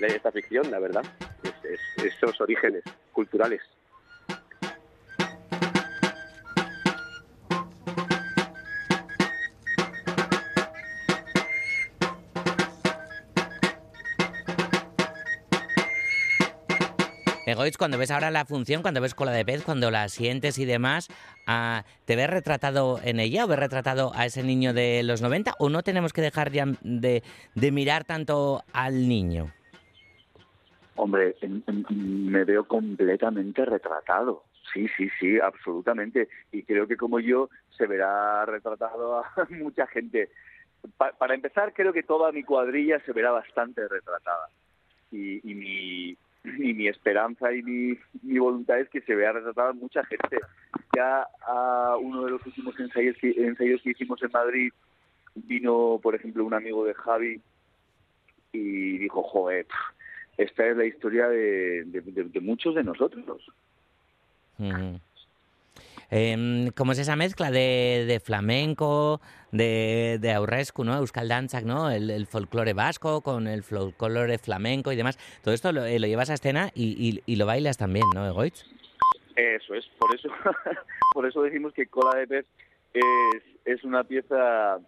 esta 0.00 0.30
ficción, 0.30 0.70
la 0.70 0.78
verdad, 0.78 1.02
es, 1.42 1.52
es- 1.64 2.04
esos 2.04 2.40
orígenes 2.40 2.82
culturales. 3.12 3.60
Cuando 17.78 17.98
ves 17.98 18.10
ahora 18.10 18.30
la 18.30 18.44
función, 18.44 18.82
cuando 18.82 19.00
ves 19.00 19.14
cola 19.14 19.32
de 19.32 19.44
pez, 19.44 19.62
cuando 19.62 19.90
la 19.90 20.08
sientes 20.08 20.58
y 20.58 20.64
demás, 20.64 21.08
ah, 21.46 21.84
¿te 22.04 22.14
ves 22.16 22.28
retratado 22.28 23.00
en 23.02 23.18
ella 23.18 23.44
o 23.44 23.48
ves 23.48 23.58
retratado 23.58 24.12
a 24.14 24.26
ese 24.26 24.42
niño 24.42 24.72
de 24.74 25.02
los 25.02 25.22
90 25.22 25.54
o 25.58 25.68
no 25.68 25.82
tenemos 25.82 26.12
que 26.12 26.20
dejar 26.22 26.52
ya 26.52 26.66
de, 26.82 27.22
de 27.54 27.72
mirar 27.72 28.04
tanto 28.04 28.62
al 28.72 29.08
niño? 29.08 29.50
Hombre, 30.96 31.36
me 31.90 32.44
veo 32.44 32.64
completamente 32.64 33.64
retratado. 33.64 34.44
Sí, 34.72 34.86
sí, 34.96 35.08
sí, 35.20 35.38
absolutamente. 35.40 36.28
Y 36.52 36.62
creo 36.64 36.86
que 36.86 36.96
como 36.96 37.20
yo 37.20 37.48
se 37.76 37.86
verá 37.86 38.44
retratado 38.46 39.18
a 39.18 39.24
mucha 39.50 39.86
gente. 39.86 40.30
Pa- 40.96 41.12
para 41.12 41.34
empezar, 41.34 41.72
creo 41.72 41.92
que 41.92 42.02
toda 42.02 42.32
mi 42.32 42.42
cuadrilla 42.44 43.00
se 43.04 43.12
verá 43.12 43.30
bastante 43.30 43.86
retratada. 43.88 44.48
Y, 45.10 45.50
y 45.50 45.54
mi, 45.54 46.16
y 46.58 46.74
mi 46.74 46.88
esperanza 46.88 47.52
y 47.52 47.62
mi, 47.62 47.98
mi 48.22 48.38
voluntad 48.38 48.78
es 48.80 48.88
que 48.88 49.00
se 49.02 49.14
vea 49.14 49.32
retratada 49.32 49.72
mucha 49.72 50.04
gente. 50.04 50.38
Ya 50.94 51.26
a 51.46 51.96
uno 52.00 52.24
de 52.24 52.30
los 52.32 52.46
últimos 52.46 52.78
ensayos 52.78 53.16
que, 53.20 53.90
hicimos 53.90 54.22
en 54.22 54.30
Madrid 54.32 54.72
vino, 55.34 56.00
por 56.02 56.14
ejemplo, 56.14 56.44
un 56.44 56.54
amigo 56.54 56.84
de 56.84 56.94
Javi 56.94 57.40
y 58.52 58.98
dijo, 58.98 59.22
joder, 59.22 59.66
esta 60.38 60.66
es 60.66 60.76
la 60.76 60.86
historia 60.86 61.28
de, 61.28 62.40
muchos 62.40 62.74
de 62.74 62.84
nosotros. 62.84 63.24
Em, 66.10 66.70
¿Cómo 66.70 66.92
es 66.92 66.98
esa 66.98 67.16
mezcla 67.16 67.50
de, 67.50 68.20
flamenco, 68.24 69.20
de, 69.52 70.18
de 70.20 70.32
aurrescu, 70.32 70.84
¿no? 70.84 70.96
Euskal 70.96 71.28
Danzak, 71.28 71.64
¿no? 71.64 71.90
El, 71.90 72.26
folclore 72.26 72.72
vasco 72.74 73.20
con 73.22 73.46
el 73.48 73.62
folclore 73.62 74.38
flamenco 74.38 74.92
y 74.92 74.96
demás. 74.96 75.18
Todo 75.42 75.54
esto 75.54 75.72
lo, 75.72 75.84
eh, 75.84 75.98
lo 75.98 76.06
llevas 76.06 76.30
a 76.30 76.34
escena 76.34 76.70
y, 76.74 76.84
y- 77.08 77.22
y 77.26 77.36
lo 77.36 77.46
bailas 77.46 77.76
también, 77.76 78.06
¿no, 78.14 78.26
Egoitz? 78.26 78.64
Eso 79.34 79.74
es, 79.74 79.86
por 79.98 80.14
eso, 80.14 80.28
por 81.12 81.26
eso 81.26 81.42
decimos 81.42 81.72
que 81.74 81.86
Cola 81.86 82.18
de 82.18 82.26
Pez 82.26 82.46
es, 82.94 83.42
es 83.64 83.84
una 83.84 84.04
pieza 84.04 84.78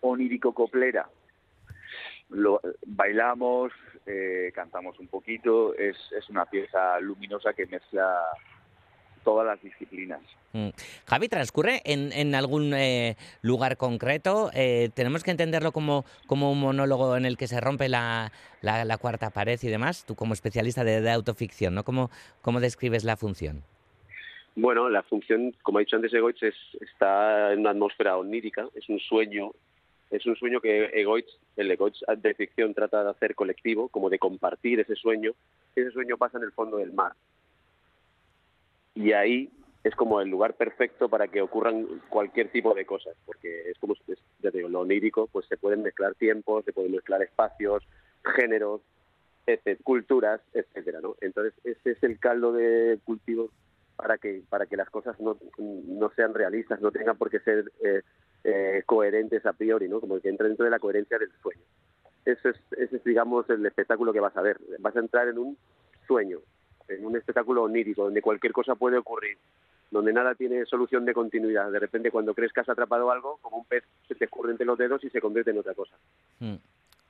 onírico-coplera. 0.00 1.08
bailamos, 2.86 3.72
eh, 4.06 4.52
cantamos 4.54 4.98
un 4.98 5.08
poquito, 5.08 5.74
es, 5.74 5.96
es 6.16 6.28
una 6.30 6.46
pieza 6.46 6.98
luminosa 7.00 7.52
que 7.52 7.66
mezcla 7.66 8.20
todas 9.24 9.46
las 9.46 9.60
disciplinas. 9.62 10.20
Mm. 10.52 10.68
Javi, 11.06 11.28
¿transcurre 11.28 11.82
en, 11.84 12.12
en 12.12 12.34
algún 12.34 12.74
eh, 12.74 13.16
lugar 13.42 13.76
concreto? 13.76 14.50
Eh, 14.54 14.90
¿Tenemos 14.94 15.24
que 15.24 15.32
entenderlo 15.32 15.72
como, 15.72 16.04
como 16.26 16.52
un 16.52 16.60
monólogo 16.60 17.16
en 17.16 17.24
el 17.24 17.36
que 17.36 17.48
se 17.48 17.60
rompe 17.60 17.88
la, 17.88 18.30
la, 18.60 18.84
la 18.84 18.98
cuarta 18.98 19.30
pared 19.30 19.58
y 19.60 19.68
demás? 19.68 20.04
Tú 20.04 20.14
como 20.14 20.34
especialista 20.34 20.84
de, 20.84 21.00
de 21.00 21.10
autoficción, 21.10 21.74
¿no? 21.74 21.82
¿Cómo, 21.82 22.10
¿Cómo 22.42 22.60
describes 22.60 23.02
la 23.02 23.16
función? 23.16 23.64
Bueno, 24.56 24.88
la 24.88 25.02
función, 25.02 25.52
como 25.62 25.78
ha 25.78 25.80
dicho 25.80 25.96
antes 25.96 26.14
Egoitz, 26.14 26.40
es, 26.44 26.54
está 26.80 27.52
en 27.52 27.60
una 27.60 27.70
atmósfera 27.70 28.16
onírica, 28.16 28.68
es 28.76 28.88
un 28.88 29.00
sueño, 29.00 29.50
es 30.12 30.24
un 30.26 30.36
sueño 30.36 30.60
que 30.60 30.90
Egoitz, 30.94 31.28
el 31.56 31.68
Egoitz 31.72 31.98
de 32.18 32.34
ficción 32.34 32.72
trata 32.72 33.02
de 33.02 33.10
hacer 33.10 33.34
colectivo, 33.34 33.88
como 33.88 34.08
de 34.08 34.20
compartir 34.20 34.78
ese 34.78 34.94
sueño. 34.94 35.32
Ese 35.74 35.90
sueño 35.90 36.16
pasa 36.16 36.38
en 36.38 36.44
el 36.44 36.52
fondo 36.52 36.76
del 36.76 36.92
mar. 36.92 37.14
Y 38.94 39.12
ahí 39.12 39.50
es 39.84 39.94
como 39.94 40.20
el 40.20 40.28
lugar 40.28 40.54
perfecto 40.54 41.08
para 41.08 41.28
que 41.28 41.42
ocurran 41.42 41.86
cualquier 42.08 42.50
tipo 42.50 42.74
de 42.74 42.86
cosas, 42.86 43.14
porque 43.26 43.70
es 43.70 43.78
como, 43.78 43.94
es, 44.08 44.18
lo 44.70 44.80
onírico, 44.80 45.26
pues 45.26 45.46
se 45.46 45.58
pueden 45.58 45.82
mezclar 45.82 46.14
tiempos, 46.14 46.64
se 46.64 46.72
pueden 46.72 46.92
mezclar 46.92 47.22
espacios, 47.22 47.86
géneros, 48.36 48.80
etc., 49.46 49.78
culturas, 49.82 50.40
etcétera, 50.54 51.00
¿no? 51.02 51.16
Entonces 51.20 51.52
ese 51.64 51.92
es 51.92 52.02
el 52.02 52.18
caldo 52.18 52.52
de 52.52 52.98
cultivo 53.04 53.50
para 53.96 54.16
que 54.16 54.42
para 54.48 54.66
que 54.66 54.76
las 54.76 54.88
cosas 54.90 55.20
no, 55.20 55.36
no 55.58 56.10
sean 56.16 56.34
realistas, 56.34 56.80
no 56.80 56.90
tengan 56.90 57.18
por 57.18 57.30
qué 57.30 57.40
ser 57.40 57.70
eh, 57.84 58.02
eh, 58.44 58.82
coherentes 58.86 59.44
a 59.44 59.52
priori, 59.52 59.88
¿no? 59.88 60.00
Como 60.00 60.18
que 60.20 60.30
entra 60.30 60.48
dentro 60.48 60.64
de 60.64 60.70
la 60.70 60.78
coherencia 60.78 61.18
del 61.18 61.30
sueño. 61.42 61.62
Ese 62.24 62.50
es, 62.50 62.56
ese 62.78 62.96
es, 62.96 63.04
digamos, 63.04 63.48
el 63.50 63.64
espectáculo 63.66 64.12
que 64.12 64.20
vas 64.20 64.36
a 64.36 64.42
ver. 64.42 64.58
Vas 64.78 64.96
a 64.96 65.00
entrar 65.00 65.28
en 65.28 65.38
un 65.38 65.58
sueño, 66.06 66.40
en 66.88 67.04
un 67.06 67.16
espectáculo 67.16 67.62
onírico, 67.62 68.04
donde 68.04 68.22
cualquier 68.22 68.52
cosa 68.52 68.74
puede 68.74 68.98
ocurrir, 68.98 69.38
donde 69.90 70.12
nada 70.12 70.34
tiene 70.34 70.64
solución 70.66 71.04
de 71.04 71.14
continuidad. 71.14 71.70
De 71.70 71.78
repente, 71.78 72.10
cuando 72.10 72.34
crees 72.34 72.52
que 72.52 72.60
has 72.60 72.68
atrapado 72.68 73.10
algo, 73.10 73.38
como 73.42 73.58
un 73.58 73.64
pez 73.64 73.84
se 74.08 74.14
te 74.14 74.24
escurre 74.24 74.50
entre 74.52 74.66
los 74.66 74.76
dedos 74.78 75.02
y 75.04 75.10
se 75.10 75.20
convierte 75.20 75.50
en 75.50 75.58
otra 75.58 75.74
cosa. 75.74 75.96
Mm. 76.40 76.56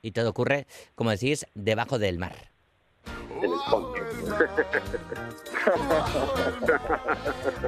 Y 0.01 0.11
todo 0.11 0.29
ocurre, 0.29 0.67
como 0.93 1.09
decís, 1.11 1.45
debajo 1.55 1.97
del 1.97 2.19
mar. 2.19 2.33
En 3.41 3.51
el 3.51 3.59
fondo. 3.69 3.93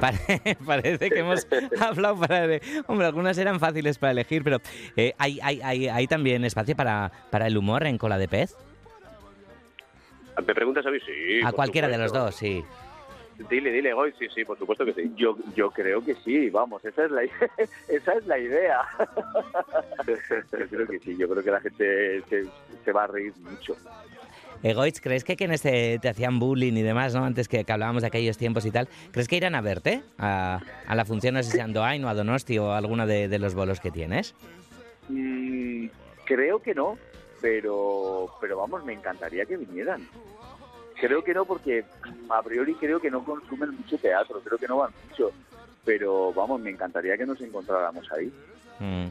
Pare- 0.00 0.56
Parece 0.64 1.10
que 1.10 1.18
hemos 1.20 1.46
hablado 1.80 2.18
para... 2.20 2.46
de- 2.46 2.62
Hombre, 2.86 3.06
algunas 3.06 3.36
eran 3.38 3.60
fáciles 3.60 3.98
para 3.98 4.12
elegir, 4.12 4.42
pero 4.44 4.58
eh, 4.96 5.14
¿hay, 5.18 5.38
hay, 5.42 5.60
hay, 5.62 5.88
hay 5.88 6.06
también 6.06 6.44
espacio 6.44 6.74
para, 6.76 7.10
para 7.30 7.46
el 7.46 7.56
humor 7.56 7.86
en 7.86 7.98
Cola 7.98 8.18
de 8.18 8.28
Pez? 8.28 8.56
¿Me 10.46 10.54
preguntas 10.54 10.86
a 10.86 10.90
mí? 10.90 10.98
Sí. 11.00 11.40
a 11.44 11.52
cualquiera 11.52 11.88
de 11.88 11.98
los 11.98 12.12
dos, 12.12 12.34
sí. 12.34 12.64
Dile, 13.48 13.70
dile, 13.70 13.92
Goy, 13.92 14.12
sí, 14.18 14.26
sí, 14.34 14.44
por 14.44 14.58
supuesto 14.58 14.84
que 14.84 14.94
sí. 14.94 15.12
Yo, 15.14 15.36
yo 15.54 15.70
creo 15.70 16.04
que 16.04 16.16
sí, 16.16 16.50
vamos, 16.50 16.84
esa 16.84 17.04
es 17.04 17.10
la, 17.10 17.22
esa 17.88 18.12
es 18.14 18.26
la 18.26 18.38
idea. 18.38 18.80
yo 20.06 20.68
creo 20.68 20.86
que 20.88 20.98
sí, 20.98 21.16
yo 21.16 21.28
creo 21.28 21.44
que 21.44 21.50
la 21.50 21.60
gente 21.60 22.22
se, 22.28 22.46
se 22.84 22.92
va 22.92 23.04
a 23.04 23.06
reír 23.06 23.32
mucho. 23.38 23.76
Egoitz, 24.64 25.00
¿crees 25.00 25.22
que 25.22 25.36
quienes 25.36 25.62
te, 25.62 26.00
te 26.00 26.08
hacían 26.08 26.40
bullying 26.40 26.72
y 26.72 26.82
demás, 26.82 27.14
¿no? 27.14 27.24
Antes 27.24 27.46
que, 27.46 27.62
que 27.62 27.72
hablábamos 27.72 28.02
de 28.02 28.08
aquellos 28.08 28.36
tiempos 28.36 28.66
y 28.66 28.72
tal, 28.72 28.88
¿crees 29.12 29.28
que 29.28 29.36
irán 29.36 29.54
a 29.54 29.60
verte 29.60 30.02
a, 30.18 30.60
a 30.86 30.94
la 30.96 31.04
función, 31.04 31.34
no 31.34 31.42
sé 31.44 31.52
si 31.52 31.60
a 31.60 31.64
Andoain 31.64 32.04
o 32.04 32.08
a 32.08 32.14
Donosti 32.14 32.58
o 32.58 32.72
a 32.72 32.78
alguno 32.78 33.06
de, 33.06 33.28
de 33.28 33.38
los 33.38 33.54
bolos 33.54 33.78
que 33.78 33.92
tienes? 33.92 34.34
Mm, 35.08 35.86
creo 36.24 36.60
que 36.60 36.74
no, 36.74 36.98
pero, 37.40 38.28
pero 38.40 38.58
vamos, 38.58 38.84
me 38.84 38.92
encantaría 38.92 39.46
que 39.46 39.56
vinieran. 39.56 40.06
Creo 41.00 41.22
que 41.22 41.34
no 41.34 41.44
porque 41.44 41.84
a 42.28 42.42
priori 42.42 42.74
creo 42.74 43.00
que 43.00 43.10
no 43.10 43.24
consumen 43.24 43.76
mucho 43.76 43.98
teatro, 43.98 44.40
creo 44.40 44.58
que 44.58 44.66
no 44.66 44.78
van 44.78 44.92
mucho, 45.08 45.30
pero 45.84 46.32
vamos, 46.32 46.60
me 46.60 46.70
encantaría 46.70 47.16
que 47.16 47.26
nos 47.26 47.40
encontráramos 47.40 48.10
ahí. 48.12 48.32
Mm. 48.80 49.08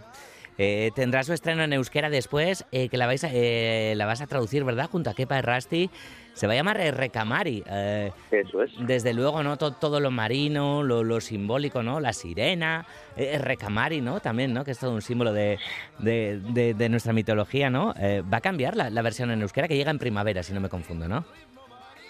Eh, 0.58 0.92
tendrá 0.96 1.24
su 1.24 1.34
estreno 1.34 1.64
en 1.64 1.74
euskera 1.74 2.10
después, 2.10 2.66
eh, 2.72 2.90
que 2.90 2.98
la, 2.98 3.06
vais 3.06 3.24
a, 3.24 3.30
eh, 3.32 3.94
la 3.96 4.06
vas 4.06 4.22
a 4.22 4.28
traducir, 4.28 4.64
¿verdad? 4.64 4.90
Junto 4.90 5.10
a 5.10 5.14
Kepa 5.14 5.38
Errasti. 5.38 5.90
Se 6.38 6.46
va 6.46 6.54
a 6.54 6.56
llamar 6.56 6.78
Recamari. 6.78 7.64
eh, 7.68 8.12
Eso 8.30 8.62
es. 8.62 8.72
Desde 8.86 9.12
luego, 9.16 9.42
¿no? 9.42 9.58
To- 9.58 9.74
todo 9.74 10.00
lo 10.00 10.12
marino, 10.12 10.84
lo, 10.84 11.04
lo 11.04 11.20
simbólico, 11.20 11.82
¿no? 11.82 12.00
La 12.00 12.14
sirena, 12.14 12.86
eh, 13.16 13.40
Recamari, 13.40 14.02
¿no? 14.02 14.20
También, 14.20 14.54
¿no? 14.54 14.64
Que 14.64 14.72
es 14.72 14.80
todo 14.80 14.92
un 14.94 15.02
símbolo 15.02 15.34
de, 15.34 15.58
de, 15.98 16.40
de- 16.54 16.76
de 16.76 16.90
nuestra 16.90 17.12
mitología, 17.12 17.72
¿no? 17.72 17.96
Eh, 18.00 18.22
va 18.32 18.38
a 18.38 18.42
cambiar 18.42 18.76
la, 18.76 18.92
la 18.92 19.02
versión 19.02 19.32
en 19.32 19.42
euskera, 19.42 19.68
que 19.68 19.76
llega 19.76 19.90
en 19.90 19.98
primavera, 19.98 20.44
si 20.44 20.54
no 20.54 20.60
me 20.62 20.70
confundo, 20.70 21.08
¿no? 21.08 21.26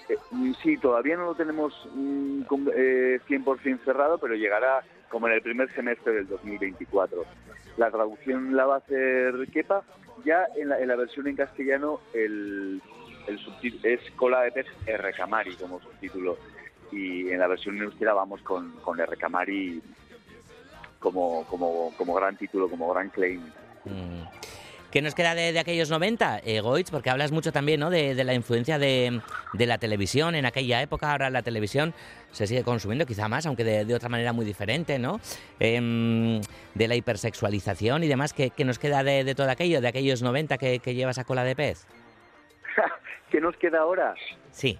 Eh, 0.09 0.17
mm, 0.31 0.51
sí, 0.61 0.75
todavía 0.77 1.15
no 1.15 1.23
lo 1.27 1.35
tenemos 1.35 1.73
mm, 1.95 2.41
com- 2.43 2.67
eh, 2.75 3.19
100% 3.29 3.79
cerrado, 3.85 4.17
pero 4.17 4.35
llegará 4.35 4.81
como 5.09 5.27
en 5.29 5.35
el 5.35 5.41
primer 5.41 5.73
semestre 5.73 6.11
del 6.11 6.27
2024. 6.27 7.23
La 7.77 7.89
traducción 7.91 8.57
la 8.57 8.65
va 8.65 8.75
a 8.75 8.79
hacer 8.79 9.47
Kepa. 9.53 9.83
Ya 10.25 10.45
en 10.57 10.67
la, 10.69 10.79
en 10.81 10.87
la 10.89 10.95
versión 10.97 11.27
en 11.27 11.35
castellano 11.37 12.01
el, 12.13 12.81
el 13.27 13.39
subtítulo 13.39 13.83
es 13.83 13.99
Cola 14.15 14.41
de 14.41 14.51
Pez 14.51 14.67
R. 14.85 15.13
Camari 15.13 15.55
como 15.55 15.79
subtítulo. 15.81 16.37
Y 16.91 17.29
en 17.29 17.39
la 17.39 17.47
versión 17.47 17.77
euskera 17.81 18.13
vamos 18.13 18.41
con, 18.41 18.71
con 18.81 18.99
R. 18.99 19.17
Camari 19.17 19.81
como, 20.99 21.43
como, 21.45 21.93
como 21.97 22.13
gran 22.13 22.37
título, 22.37 22.69
como 22.69 22.91
gran 22.93 23.09
claim. 23.09 23.41
Mm. 23.85 24.23
¿Qué 24.91 25.01
nos 25.01 25.15
queda 25.15 25.35
de, 25.35 25.51
de 25.51 25.59
aquellos 25.59 25.89
90, 25.89 26.39
eh, 26.45 26.61
Goitz? 26.61 26.91
Porque 26.91 27.09
hablas 27.09 27.33
mucho 27.33 27.51
también 27.51 27.81
¿no? 27.81 27.89
de, 27.89 28.15
la 28.23 28.33
influencia 28.33 28.79
de, 28.79 29.19
de 29.51 29.65
la 29.65 29.77
televisión 29.77 30.33
en 30.33 30.45
aquella 30.45 30.81
época. 30.81 31.11
Ahora 31.11 31.29
la 31.29 31.43
televisión 31.43 31.93
se 32.31 32.47
sigue 32.47 32.63
consumiendo 32.63 33.05
quizá 33.05 33.27
más, 33.27 33.45
aunque 33.45 33.65
de, 33.65 33.93
otra 33.93 34.07
manera 34.07 34.31
muy 34.31 34.45
diferente, 34.45 34.97
¿no? 34.97 35.19
Em, 35.59 36.39
de 36.73 36.87
la 36.87 36.95
hipersexualización 36.95 38.05
y 38.05 38.07
demás. 38.07 38.31
¿Qué, 38.31 38.49
qué 38.49 38.63
nos 38.63 38.79
queda 38.79 39.03
de, 39.03 39.25
de 39.25 39.35
todo 39.35 39.49
aquello, 39.49 39.81
de 39.81 39.89
aquellos 39.89 40.21
90 40.21 40.57
que, 40.57 40.79
que 40.79 40.95
llevas 40.95 41.17
a 41.17 41.25
cola 41.25 41.43
de 41.43 41.55
pez? 41.57 41.85
¿Qué 43.31 43.41
nos 43.41 43.55
queda 43.57 43.79
ahora? 43.79 44.15
Sí. 44.51 44.77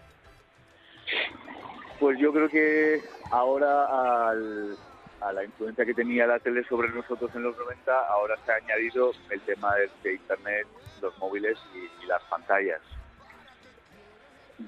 Pues 2.00 2.20
yo 2.20 2.32
creo 2.32 2.48
que 2.50 3.02
ahora 3.32 4.30
al- 4.30 4.78
a 5.22 5.34
la 5.34 5.44
influencia 5.44 5.84
que 5.86 5.94
tenía 5.96 6.28
la 6.28 6.38
tele 6.40 6.64
sobre 6.66 6.90
nosotros 6.90 7.32
en 7.34 7.42
los 7.44 7.58
90, 7.58 7.92
ahora 8.10 8.36
se 8.46 8.52
ha 8.52 8.56
añadido 8.56 9.12
el 9.32 9.42
tema 9.42 9.76
de, 9.76 9.90
de 10.04 10.14
Internet, 10.14 10.68
los 11.02 11.18
móviles 11.18 11.58
y, 11.74 12.04
y 12.04 12.08
las 12.08 12.22
pantallas. 12.26 12.82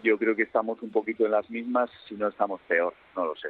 Yo 0.03 0.17
creo 0.17 0.35
que 0.35 0.43
estamos 0.43 0.81
un 0.81 0.91
poquito 0.91 1.25
en 1.25 1.31
las 1.31 1.49
mismas, 1.49 1.89
si 2.07 2.15
no 2.15 2.27
estamos 2.27 2.61
peor, 2.67 2.93
no 3.15 3.25
lo 3.25 3.35
sé. 3.35 3.49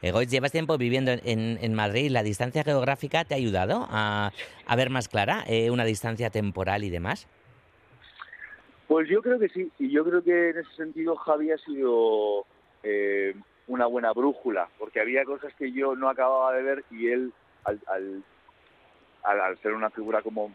Eh, 0.00 0.10
Goitz, 0.12 0.30
llevas 0.30 0.52
tiempo 0.52 0.78
viviendo 0.78 1.10
en, 1.10 1.20
en- 1.24 1.58
en 1.60 1.74
Madrid. 1.74 2.10
¿La 2.10 2.22
distancia 2.22 2.62
geográfica 2.62 3.24
te 3.24 3.34
ha 3.34 3.36
ayudado 3.36 3.86
a, 3.90 4.32
a 4.66 4.76
ver 4.76 4.90
más 4.90 5.08
clara 5.08 5.44
eh, 5.48 5.70
una 5.70 5.84
distancia 5.84 6.30
temporal 6.30 6.84
y 6.84 6.90
demás? 6.90 7.26
Pues 8.88 9.06
yo 9.08 9.20
creo 9.20 9.38
que 9.38 9.50
sí, 9.50 9.70
y 9.78 9.90
yo 9.90 10.02
creo 10.02 10.24
que 10.24 10.48
en 10.48 10.58
ese 10.58 10.72
sentido 10.72 11.14
Javi 11.16 11.52
ha 11.52 11.58
sido 11.58 12.46
eh, 12.82 13.34
una 13.66 13.84
buena 13.84 14.12
brújula, 14.12 14.68
porque 14.78 15.00
había 15.00 15.24
cosas 15.26 15.54
que 15.54 15.70
yo 15.72 15.94
no 15.94 16.08
acababa 16.08 16.54
de 16.54 16.62
ver 16.62 16.84
y 16.90 17.08
él, 17.08 17.32
al, 17.64 17.78
al, 17.86 18.24
al, 19.24 19.40
al 19.42 19.58
ser 19.58 19.74
una 19.74 19.90
figura 19.90 20.22
como 20.22 20.54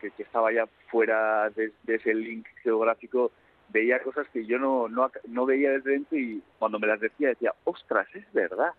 que, 0.00 0.10
que 0.12 0.22
estaba 0.22 0.50
ya 0.50 0.66
fuera 0.90 1.50
de, 1.50 1.72
de 1.82 1.94
ese 1.96 2.14
link 2.14 2.46
geográfico, 2.62 3.30
veía 3.68 4.02
cosas 4.02 4.26
que 4.32 4.46
yo 4.46 4.58
no, 4.58 4.88
no, 4.88 5.10
no 5.28 5.44
veía 5.44 5.72
desde 5.72 5.90
dentro 5.92 6.16
y 6.18 6.42
cuando 6.58 6.78
me 6.78 6.86
las 6.86 7.00
decía 7.00 7.28
decía, 7.28 7.54
ostras, 7.64 8.08
es 8.14 8.32
verdad. 8.32 8.72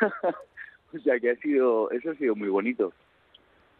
o 0.94 0.98
sea 0.98 1.18
que 1.18 1.30
ha 1.30 1.36
sido, 1.36 1.90
eso 1.90 2.10
ha 2.10 2.14
sido 2.14 2.34
muy 2.34 2.48
bonito. 2.48 2.92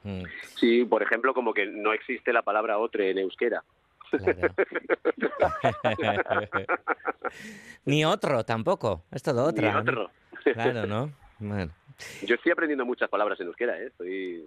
Mm, 0.05 0.23
Sí, 0.57 0.85
por 0.85 1.03
ejemplo, 1.03 1.35
como 1.35 1.53
que 1.53 1.67
no 1.67 1.93
existe 1.93 2.33
la 2.33 2.43
palabra 2.43 2.79
otre 2.79 3.11
en 3.11 3.19
euskera. 3.19 3.63
Ni 7.85 8.05
otro 8.05 8.45
tampoco. 8.45 9.05
Es 9.11 9.23
todo 9.23 9.51
Ni 9.53 9.59
otra. 9.59 9.73
¿no? 9.73 9.81
otro. 9.81 10.11
Claro, 10.55 10.87
¿no? 10.87 11.13
Bueno. 11.39 11.73
Yo 12.23 12.35
estoy 12.35 12.53
aprendiendo 12.53 12.85
muchas 12.85 13.09
palabras 13.09 13.39
en 13.41 13.47
euskera, 13.47 13.79
¿eh? 13.79 13.87
Estoy, 13.87 14.45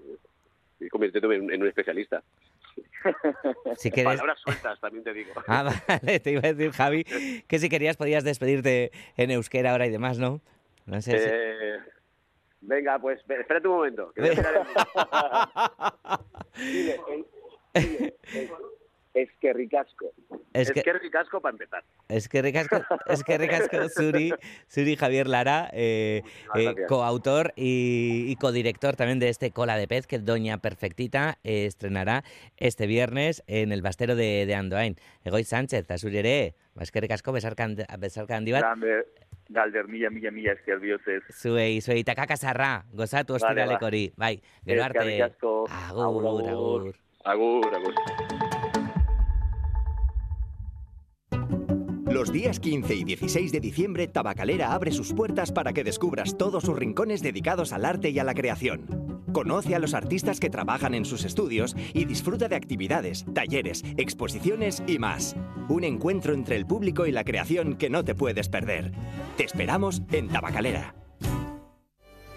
estoy 0.74 0.90
convirtiéndome 0.90 1.36
en, 1.38 1.52
en 1.52 1.62
un 1.62 1.68
especialista. 1.68 2.22
Si 3.78 3.92
quieres- 3.92 4.14
Palabras 4.14 4.40
sueltas, 4.42 4.80
también 4.82 5.04
te 5.04 5.14
digo. 5.14 5.32
Ah, 5.48 5.72
vale, 5.88 6.20
te 6.20 6.32
iba 6.32 6.42
a 6.44 6.54
decir, 6.54 6.72
Javi, 6.72 7.04
que 7.48 7.60
si 7.60 7.70
querías 7.70 7.98
podías 7.98 8.24
despedirte 8.24 8.92
en 9.16 9.32
euskera 9.32 9.72
ahora 9.72 9.86
y 9.86 9.92
demás, 9.92 10.18
¿no? 10.20 10.42
No 10.86 11.02
sé 11.02 11.18
si- 11.20 11.30
Eh, 11.32 11.78
venga, 12.62 13.00
pues 13.00 13.20
espérate 13.20 13.68
un 13.68 13.76
momento. 13.76 14.12
que 14.14 14.22
voy 14.22 14.30
a 14.32 14.36
Es 19.16 19.30
que 19.40 19.54
ricasco. 19.54 20.12
Es 20.54 20.68
Es 20.68 20.72
que- 20.74 20.82
que 20.84 20.92
ricasco 20.94 21.40
para 21.42 21.54
empezar. 21.54 21.84
Es 22.10 22.28
que 22.28 22.42
ricasco, 22.42 22.82
es 23.08 23.24
que 23.24 23.38
ricasco 23.38 23.78
Suri, 23.90 24.34
Suri 24.68 24.98
Javier 24.98 25.28
Lara, 25.28 25.70
eh, 25.72 26.22
eh, 26.56 26.76
coautor 26.90 27.54
y, 27.56 28.26
y 28.28 28.36
codirector 28.36 28.98
también 28.98 29.20
de 29.20 29.30
este 29.30 29.52
Cola 29.52 29.78
de 29.78 29.88
Pez 29.88 30.06
que 30.06 30.20
Doña 30.20 30.58
Perfectita 30.58 31.38
eh, 31.46 31.66
estrenará 31.66 32.26
este 32.58 32.88
viernes 32.88 33.42
en 33.48 33.72
el 33.72 33.82
Bastero 33.82 34.18
de, 34.18 34.46
de 34.46 34.54
Andoain. 34.54 34.98
Egoy 35.24 35.46
Sánchez, 35.46 35.88
Suri 35.98 36.18
ere, 36.18 36.56
besarkan, 36.76 37.78
besarkan 37.98 38.38
handi 38.40 38.52
bat, 38.52 38.62
Grande, 38.64 39.06
Galder, 39.48 39.88
mila, 39.88 40.10
mila, 40.10 40.32
mila 40.32 40.52
esker 40.52 40.80
bihotzez. 40.80 41.24
zuei, 41.32 41.80
zuei 41.80 42.04
takakasarra, 42.04 42.84
gozatu 42.92 43.34
Vale, 43.34 43.46
ostiralek 43.46 43.80
ba. 43.80 43.88
hori, 43.88 44.14
bai, 44.18 44.42
gero 44.66 44.84
arte, 44.84 45.22
agur, 45.24 45.70
Agur, 45.70 46.28
agur. 46.28 46.94
agur. 47.74 48.45
Los 52.16 52.32
días 52.32 52.62
15 52.62 52.96
y 52.96 53.04
16 53.04 53.52
de 53.52 53.60
diciembre, 53.60 54.08
Tabacalera 54.08 54.72
abre 54.72 54.94
sus 54.94 55.12
puertas 55.12 55.52
para 55.52 55.74
que 55.74 55.84
descubras 55.84 56.38
todos 56.38 56.64
sus 56.64 56.74
rincones 56.74 57.22
dedicados 57.22 57.74
al 57.74 57.84
arte 57.84 58.10
y 58.10 58.20
a 58.20 58.24
la 58.24 58.34
creación. 58.34 59.26
Conoce 59.34 59.76
a 59.76 59.80
los 59.80 59.94
artistas 59.94 60.40
que 60.40 60.50
trabajan 60.50 60.94
en 60.94 61.04
sus 61.04 61.26
estudios 61.26 61.76
y 61.94 62.06
disfruta 62.06 62.48
de 62.48 62.56
actividades, 62.56 63.26
talleres, 63.34 63.84
exposiciones 63.98 64.82
y 64.88 64.98
más. 64.98 65.36
Un 65.68 65.84
encuentro 65.84 66.34
entre 66.34 66.56
el 66.56 66.66
público 66.66 67.06
y 67.06 67.12
la 67.12 67.26
creación 67.26 67.76
que 67.76 67.90
no 67.90 68.06
te 68.06 68.16
puedes 68.16 68.48
perder. 68.48 68.94
Te 69.36 69.44
esperamos 69.44 70.02
en 70.14 70.30
Tabacalera. 70.30 70.96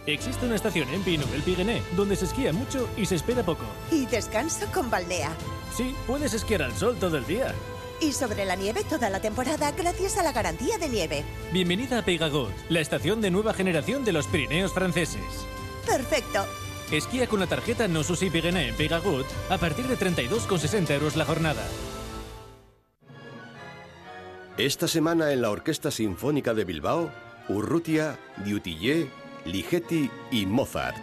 Existe 0.08 0.44
una 0.44 0.56
estación 0.56 0.88
en 0.88 1.02
Pino, 1.02 1.22
el 1.36 1.42
Piguené, 1.42 1.82
donde 1.96 2.16
se 2.16 2.24
esquía 2.24 2.52
mucho 2.52 2.88
y 2.96 3.06
se 3.06 3.14
espera 3.14 3.44
poco. 3.44 3.64
Y 3.92 4.06
descanso 4.06 4.66
con 4.74 4.90
Baldea. 4.90 5.30
Sí, 5.72 5.94
puedes 6.04 6.34
esquiar 6.34 6.62
al 6.62 6.72
sol 6.72 6.96
todo 6.98 7.16
el 7.16 7.26
día. 7.28 7.54
Y 8.00 8.12
sobre 8.12 8.44
la 8.44 8.54
nieve 8.54 8.84
toda 8.88 9.10
la 9.10 9.20
temporada 9.20 9.72
gracias 9.72 10.18
a 10.18 10.22
la 10.22 10.32
garantía 10.32 10.78
de 10.78 10.88
nieve. 10.88 11.24
Bienvenida 11.52 11.98
a 11.98 12.04
Peygagot, 12.04 12.52
la 12.68 12.80
estación 12.80 13.20
de 13.20 13.30
nueva 13.30 13.54
generación 13.54 14.04
de 14.04 14.12
los 14.12 14.28
Pirineos 14.28 14.72
franceses. 14.72 15.20
Perfecto. 15.84 16.46
Esquía 16.92 17.26
con 17.26 17.40
la 17.40 17.48
tarjeta 17.48 17.88
No 17.88 18.04
Susi 18.04 18.30
en 18.32 18.74
Peygagot 18.76 19.26
a 19.50 19.58
partir 19.58 19.86
de 19.88 19.98
32,60 19.98 20.90
euros 20.90 21.16
la 21.16 21.24
jornada. 21.24 21.66
Esta 24.56 24.86
semana 24.86 25.32
en 25.32 25.42
la 25.42 25.50
Orquesta 25.50 25.90
Sinfónica 25.90 26.54
de 26.54 26.64
Bilbao, 26.64 27.10
Urrutia, 27.48 28.18
Dutillé, 28.44 29.10
Ligeti 29.44 30.10
y 30.30 30.46
Mozart. 30.46 30.96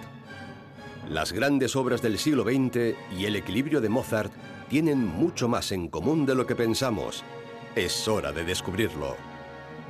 Las 1.09 1.33
grandes 1.33 1.75
obras 1.75 2.01
del 2.01 2.17
siglo 2.17 2.43
XX 2.43 2.95
y 3.17 3.25
el 3.25 3.35
equilibrio 3.35 3.81
de 3.81 3.89
Mozart 3.89 4.33
tienen 4.69 5.05
mucho 5.05 5.47
más 5.47 5.71
en 5.71 5.87
común 5.87 6.25
de 6.25 6.35
lo 6.35 6.45
que 6.45 6.55
pensamos. 6.55 7.23
Es 7.75 8.07
hora 8.07 8.31
de 8.31 8.43
descubrirlo. 8.43 9.15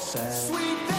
We're 0.00 0.04
all 0.04 0.06
sad. 0.06 0.32
Sweet 0.32 0.89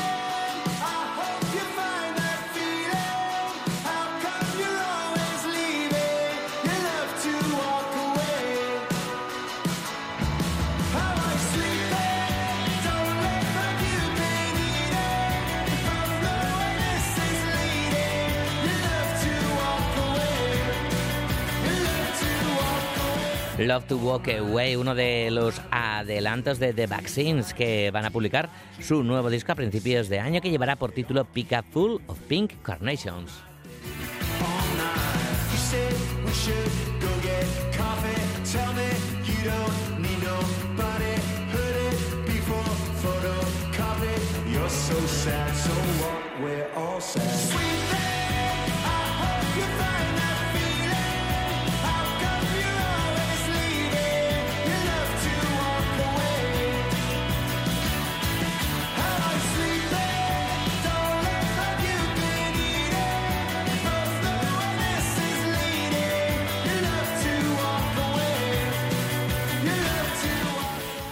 Love 23.68 23.86
to 23.88 23.98
Walk 23.98 24.28
Away, 24.28 24.76
uno 24.76 24.96
de 24.96 25.30
los 25.30 25.62
adelantos 25.70 26.58
de 26.58 26.74
The 26.74 26.88
Vaccines 26.88 27.54
que 27.54 27.92
van 27.92 28.06
a 28.06 28.10
publicar 28.10 28.50
su 28.80 29.04
nuevo 29.04 29.30
disco 29.30 29.52
a 29.52 29.56
principios 29.56 30.10
de 30.10 30.20
año 30.20 30.42
que 30.42 30.50
llevará 30.50 30.76
por 30.78 30.92
título 30.92 31.26
Pick 31.26 31.64
Full 31.72 32.02
of 32.08 32.20
Pink 32.28 32.54
Carnations. 32.64 33.32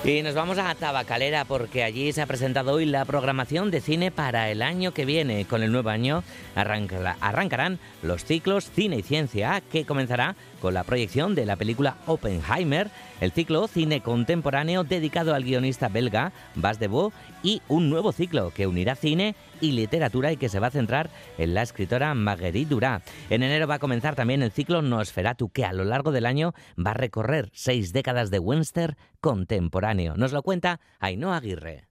Y 0.04 0.24
nos 0.24 0.34
vamos 0.34 0.58
a 0.58 0.74
Tabacalera 0.76 1.44
porque 1.46 1.84
allí 1.84 2.14
se 2.14 2.22
ha 2.22 2.26
presentado 2.26 2.72
hoy 2.74 2.86
la 2.86 3.04
programación 3.06 3.70
de 3.70 3.82
cine 3.82 4.12
para 4.12 4.50
el 4.50 4.62
año 4.62 4.94
que 4.94 5.06
viene. 5.06 5.46
Con 5.46 5.62
el 5.62 5.72
nuevo 5.74 5.90
año 5.90 6.24
arranca- 6.56 7.18
arrancarán 7.20 7.80
los 8.02 8.24
ciclos 8.24 8.72
Cine 8.74 8.96
y 8.98 9.04
Ciencia 9.04 9.62
que 9.72 9.86
comenzará 9.86 10.36
con 10.62 10.74
la 10.74 10.84
proyección 10.84 11.36
de 11.36 11.46
la 11.46 11.56
película 11.56 11.98
Oppenheimer, 12.06 12.90
el 13.22 13.32
ciclo 13.32 13.68
Cine 13.68 14.02
Contemporáneo 14.02 14.84
dedicado 14.84 15.34
al 15.34 15.44
guionista 15.44 15.90
belga 15.90 16.32
Bas 16.56 16.80
de 16.80 16.88
Bo 16.88 17.12
y 17.44 17.62
un 17.68 17.90
nuevo 17.90 18.12
ciclo 18.12 18.52
que 18.52 18.68
unirá 18.68 18.96
cine 18.96 19.36
y 19.62 19.72
literatura 19.72 20.32
y 20.32 20.38
que 20.38 20.50
se 20.50 20.60
va 20.60 20.68
a 20.68 20.72
centrar 20.72 21.10
en 21.38 21.54
la 21.54 21.62
escritora 21.62 22.14
Marguerite 22.14 22.70
Duras. 22.70 23.04
En 23.30 23.44
enero 23.44 23.68
va 23.68 23.76
a 23.76 23.80
comenzar 23.80 24.16
también 24.16 24.44
el 24.44 24.52
ciclo 24.52 24.82
Nosferatu 24.82 25.50
que 25.50 25.66
a 25.66 25.74
lo 25.74 25.84
largo 25.84 26.12
del 26.12 26.26
año 26.26 26.54
va 26.78 26.92
a 26.92 26.96
recorrer 26.96 27.50
seis 27.54 27.94
décadas 27.94 28.32
de 28.32 28.40
western 28.40 28.96
contemporáneo. 29.20 30.16
Nos 30.16 30.32
lo 30.32 30.44
cuenta 30.44 30.80
Ainhoa 31.00 31.38
Aguirre. 31.38 31.89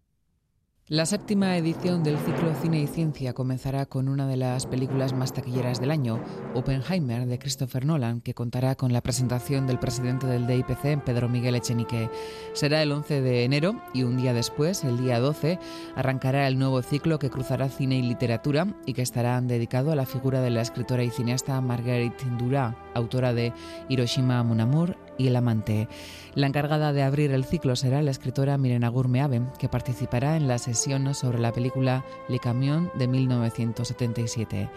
La 0.91 1.05
séptima 1.05 1.55
edición 1.59 2.03
del 2.03 2.17
ciclo 2.17 2.55
Cine 2.63 2.81
y 2.81 2.87
Ciencia 2.87 3.35
comenzará 3.35 3.85
con 3.85 4.09
una 4.09 4.27
de 4.27 4.39
las 4.39 4.65
películas 4.65 5.13
más 5.13 5.35
taquilleras 5.35 5.83
del 5.83 5.91
año, 5.91 6.19
Oppenheimer, 6.55 7.27
de 7.27 7.39
Christopher 7.39 7.85
Nolan, 7.85 8.23
que 8.23 8.33
contará 8.33 8.75
con 8.75 8.95
la 8.95 9.03
presentación 9.03 9.67
del 9.67 9.79
presidente 9.79 10.27
del 10.27 10.47
DIPC, 10.47 11.05
Pedro 11.05 11.29
Miguel 11.29 11.57
Echenique. 11.57 12.09
Será 12.55 12.83
el 12.83 12.91
11 12.91 13.21
de 13.21 13.45
enero 13.45 13.83
y 13.93 14.05
un 14.05 14.17
día 14.17 14.33
después, 14.33 14.83
el 14.83 14.97
día 14.97 15.21
12, 15.21 15.59
arrancará 15.95 16.49
el 16.49 16.59
nuevo 16.59 16.81
ciclo 16.81 17.19
que 17.19 17.29
cruzará 17.29 17.69
cine 17.69 17.99
y 17.99 18.03
literatura 18.03 18.75
y 18.87 18.95
que 18.95 19.03
estará 19.03 19.39
dedicado 19.43 19.93
a 19.93 19.97
la 19.97 20.07
figura 20.07 20.41
de 20.41 20.49
la 20.49 20.63
escritora 20.63 21.03
y 21.03 21.11
cineasta 21.11 21.61
Marguerite 21.61 22.25
Duras, 22.39 22.75
autora 22.95 23.35
de 23.35 23.53
Hiroshima 23.91 24.43
Mon 24.43 24.63
Amour 24.63 24.97
y 25.19 25.27
El 25.27 25.37
amante. 25.37 25.89
La 26.35 26.47
encargada 26.47 26.93
de 26.93 27.03
abrir 27.03 27.33
el 27.33 27.45
ciclo 27.45 27.77
será 27.77 28.01
la 28.01 28.13
escritora 28.13 28.57
Mirena 28.57 28.89
Gurmeave, 28.89 29.43
que 29.59 29.69
participará 29.69 30.37
en 30.37 30.49
la 30.49 30.59
sesión 30.59 31.13
sobre 31.15 31.39
la 31.41 31.53
película 31.53 32.05
Le 32.29 32.39
Camion 32.39 32.91
de 32.95 33.09
1977. 33.09 34.71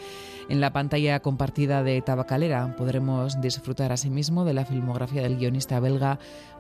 En 0.50 0.60
la 0.60 0.74
pantalla 0.74 1.22
compartida 1.22 1.84
de 1.84 2.02
Tabacalera 2.02 2.76
podremos 2.76 3.40
disfrutar 3.40 3.92
asimismo 3.92 4.44
de 4.44 4.54
la 4.54 4.66
filmografía 4.66 5.22
del 5.22 5.38
guionista 5.38 5.80
belga 5.80 6.20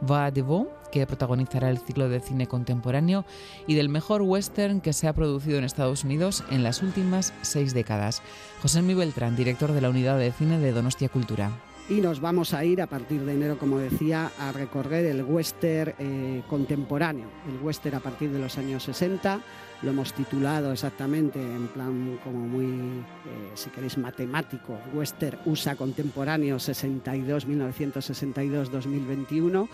Va 0.09 0.31
Devaux, 0.31 0.69
que 0.91 1.05
protagonizará 1.07 1.69
el 1.69 1.79
ciclo 1.79 2.07
de 2.07 2.21
cine 2.21 2.47
contemporáneo, 2.47 3.25
y 3.67 3.75
del 3.75 3.89
mejor 3.89 4.21
western 4.21 4.81
que 4.81 4.93
se 4.93 5.07
ha 5.07 5.13
producido 5.13 5.57
en 5.57 5.63
Estados 5.63 6.03
Unidos 6.03 6.43
en 6.51 6.63
las 6.63 6.83
últimas 6.83 7.33
seis 7.41 7.73
décadas. 7.73 8.21
José 8.61 8.81
Mi 8.81 8.93
Beltrán, 8.93 9.35
director 9.35 9.71
de 9.71 9.81
la 9.81 9.89
Unidad 9.89 10.17
de 10.17 10.31
Cine 10.31 10.59
de 10.59 10.71
Donostia 10.71 11.09
Cultura 11.09 11.51
y 11.91 11.99
nos 11.99 12.21
vamos 12.21 12.53
a 12.53 12.63
ir 12.63 12.81
a 12.81 12.87
partir 12.87 13.25
de 13.25 13.33
enero, 13.33 13.57
como 13.57 13.77
decía, 13.77 14.31
a 14.39 14.53
recorrer 14.53 15.07
el 15.07 15.23
western 15.23 15.93
eh, 15.99 16.41
contemporáneo, 16.47 17.27
el 17.49 17.57
western 17.61 17.97
a 17.97 17.99
partir 17.99 18.31
de 18.31 18.39
los 18.39 18.57
años 18.57 18.83
60. 18.83 19.41
Lo 19.81 19.91
hemos 19.91 20.13
titulado 20.13 20.71
exactamente 20.71 21.41
en 21.41 21.67
plan 21.67 22.17
como 22.23 22.47
muy, 22.47 22.63
eh, 22.63 23.51
si 23.55 23.69
queréis, 23.71 23.97
matemático, 23.97 24.79
western 24.93 25.39
USA 25.43 25.75
contemporáneo 25.75 26.59
62, 26.59 27.45
1962-2021 27.49 29.67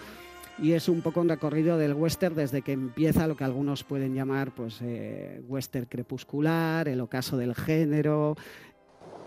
y 0.57 0.71
es 0.71 0.89
un 0.89 1.03
poco 1.03 1.21
un 1.21 1.29
recorrido 1.29 1.77
del 1.77 1.93
western 1.93 2.33
desde 2.33 2.63
que 2.63 2.71
empieza 2.71 3.27
lo 3.27 3.37
que 3.37 3.43
algunos 3.43 3.83
pueden 3.83 4.15
llamar 4.15 4.55
pues 4.55 4.79
eh, 4.81 5.43
western 5.47 5.85
crepuscular, 5.85 6.87
el 6.87 6.99
ocaso 6.99 7.37
del 7.37 7.53
género. 7.53 8.35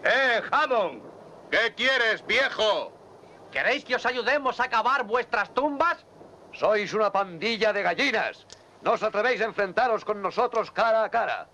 ¡Eh, 0.03 0.41
Hammond! 0.51 1.19
¿Qué 1.51 1.74
quieres, 1.76 2.24
viejo? 2.26 2.92
¿Queréis 3.51 3.84
que 3.84 3.96
os 3.96 4.07
ayudemos 4.07 4.61
a 4.61 4.68
cavar 4.68 5.05
vuestras 5.05 5.53
tumbas? 5.53 6.07
Sois 6.53 6.94
una 6.94 7.11
pandilla 7.11 7.72
de 7.72 7.82
gallinas. 7.82 8.46
No 8.82 8.92
os 8.92 9.03
atrevéis 9.03 9.40
a 9.40 9.46
enfrentaros 9.46 10.05
con 10.05 10.22
nosotros 10.22 10.70
cara 10.70 11.03
a 11.05 11.11
cara. 11.11 11.48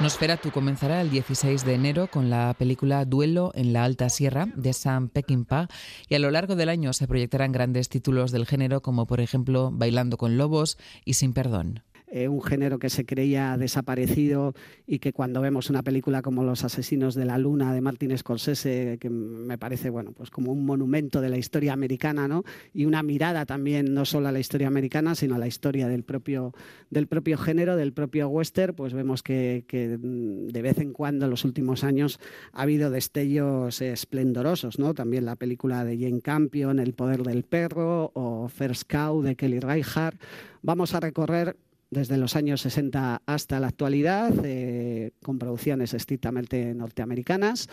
Nosferatu 0.00 0.50
comenzará 0.50 1.00
el 1.00 1.10
16 1.10 1.64
de 1.64 1.74
enero 1.74 2.08
con 2.08 2.28
la 2.28 2.52
película 2.58 3.04
Duelo 3.04 3.52
en 3.54 3.72
la 3.72 3.84
Alta 3.84 4.08
Sierra 4.08 4.46
de 4.54 4.72
Sam 4.72 5.08
Peckinpah 5.08 5.68
y 6.08 6.16
a 6.16 6.18
lo 6.18 6.32
largo 6.32 6.56
del 6.56 6.68
año 6.68 6.92
se 6.92 7.06
proyectarán 7.06 7.52
grandes 7.52 7.88
títulos 7.88 8.32
del 8.32 8.46
género 8.46 8.82
como 8.82 9.06
por 9.06 9.20
ejemplo 9.20 9.70
Bailando 9.72 10.16
con 10.16 10.36
Lobos 10.36 10.78
y 11.04 11.14
Sin 11.14 11.32
Perdón. 11.32 11.84
Eh, 12.06 12.28
un 12.28 12.42
género 12.42 12.78
que 12.78 12.90
se 12.90 13.06
creía 13.06 13.56
desaparecido 13.56 14.54
y 14.86 14.98
que 14.98 15.12
cuando 15.12 15.40
vemos 15.40 15.70
una 15.70 15.82
película 15.82 16.22
como 16.22 16.44
Los 16.44 16.62
asesinos 16.62 17.14
de 17.14 17.24
la 17.24 17.38
luna 17.38 17.72
de 17.72 17.80
Martin 17.80 18.16
Scorsese, 18.16 18.98
que 19.00 19.08
me 19.10 19.56
parece 19.58 19.88
bueno, 19.90 20.12
pues 20.12 20.30
como 20.30 20.52
un 20.52 20.66
monumento 20.66 21.20
de 21.20 21.30
la 21.30 21.38
historia 21.38 21.72
americana, 21.72 22.28
¿no? 22.28 22.44
Y 22.72 22.84
una 22.84 23.02
mirada 23.02 23.46
también 23.46 23.94
no 23.94 24.04
solo 24.04 24.28
a 24.28 24.32
la 24.32 24.38
historia 24.38 24.68
americana, 24.68 25.14
sino 25.14 25.34
a 25.34 25.38
la 25.38 25.46
historia 25.46 25.88
del 25.88 26.04
propio, 26.04 26.52
del 26.90 27.06
propio 27.06 27.38
género, 27.38 27.74
del 27.74 27.92
propio 27.92 28.28
western, 28.28 28.74
pues 28.74 28.92
vemos 28.92 29.22
que, 29.22 29.64
que 29.66 29.98
de 29.98 30.62
vez 30.62 30.78
en 30.78 30.92
cuando 30.92 31.24
en 31.24 31.30
los 31.30 31.44
últimos 31.44 31.84
años 31.84 32.20
ha 32.52 32.62
habido 32.62 32.90
destellos 32.90 33.80
esplendorosos, 33.80 34.78
¿no? 34.78 34.94
También 34.94 35.24
la 35.24 35.36
película 35.36 35.84
de 35.84 35.98
Jane 35.98 36.20
Campion, 36.20 36.78
El 36.78 36.92
poder 36.92 37.22
del 37.22 37.44
perro 37.44 38.12
o 38.14 38.48
First 38.48 38.90
Cow 38.90 39.22
de 39.22 39.36
Kelly 39.36 39.58
Reichardt. 39.58 40.20
Vamos 40.62 40.94
a 40.94 41.00
recorrer 41.00 41.56
desde 41.94 42.18
los 42.18 42.36
años 42.36 42.60
60 42.60 43.22
hasta 43.24 43.60
la 43.60 43.68
actualidad, 43.68 44.34
eh, 44.44 45.12
con 45.22 45.38
producciones 45.38 45.94
estrictamente 45.94 46.74
norteamericanas. 46.74 47.68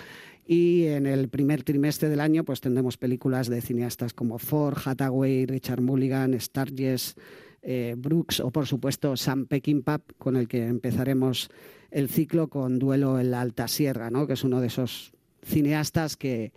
Y 0.47 0.85
en 0.85 1.05
el 1.05 1.27
primer 1.27 1.63
trimestre 1.63 2.07
del 2.07 2.21
año 2.21 2.45
pues 2.45 2.61
tendremos 2.61 2.97
películas 2.97 3.49
de 3.49 3.61
cineastas 3.61 4.13
como 4.13 4.37
Ford, 4.37 4.77
Hathaway, 4.83 5.45
Richard 5.45 5.81
Mulligan, 5.81 6.39
Sturges, 6.39 7.15
eh, 7.61 7.95
Brooks 7.97 8.39
o 8.39 8.51
por 8.51 8.65
supuesto 8.65 9.17
Sam 9.17 9.45
Peckinpah, 9.45 9.99
con 10.17 10.35
el 10.35 10.47
que 10.47 10.65
empezaremos 10.65 11.49
el 11.91 12.07
ciclo 12.07 12.47
con 12.47 12.79
Duelo 12.79 13.19
en 13.19 13.31
la 13.31 13.41
Alta 13.41 13.67
Sierra, 13.67 14.09
¿no? 14.09 14.25
que 14.25 14.33
es 14.33 14.43
uno 14.43 14.61
de 14.61 14.67
esos 14.67 15.11
cineastas 15.43 16.15
que 16.15 16.53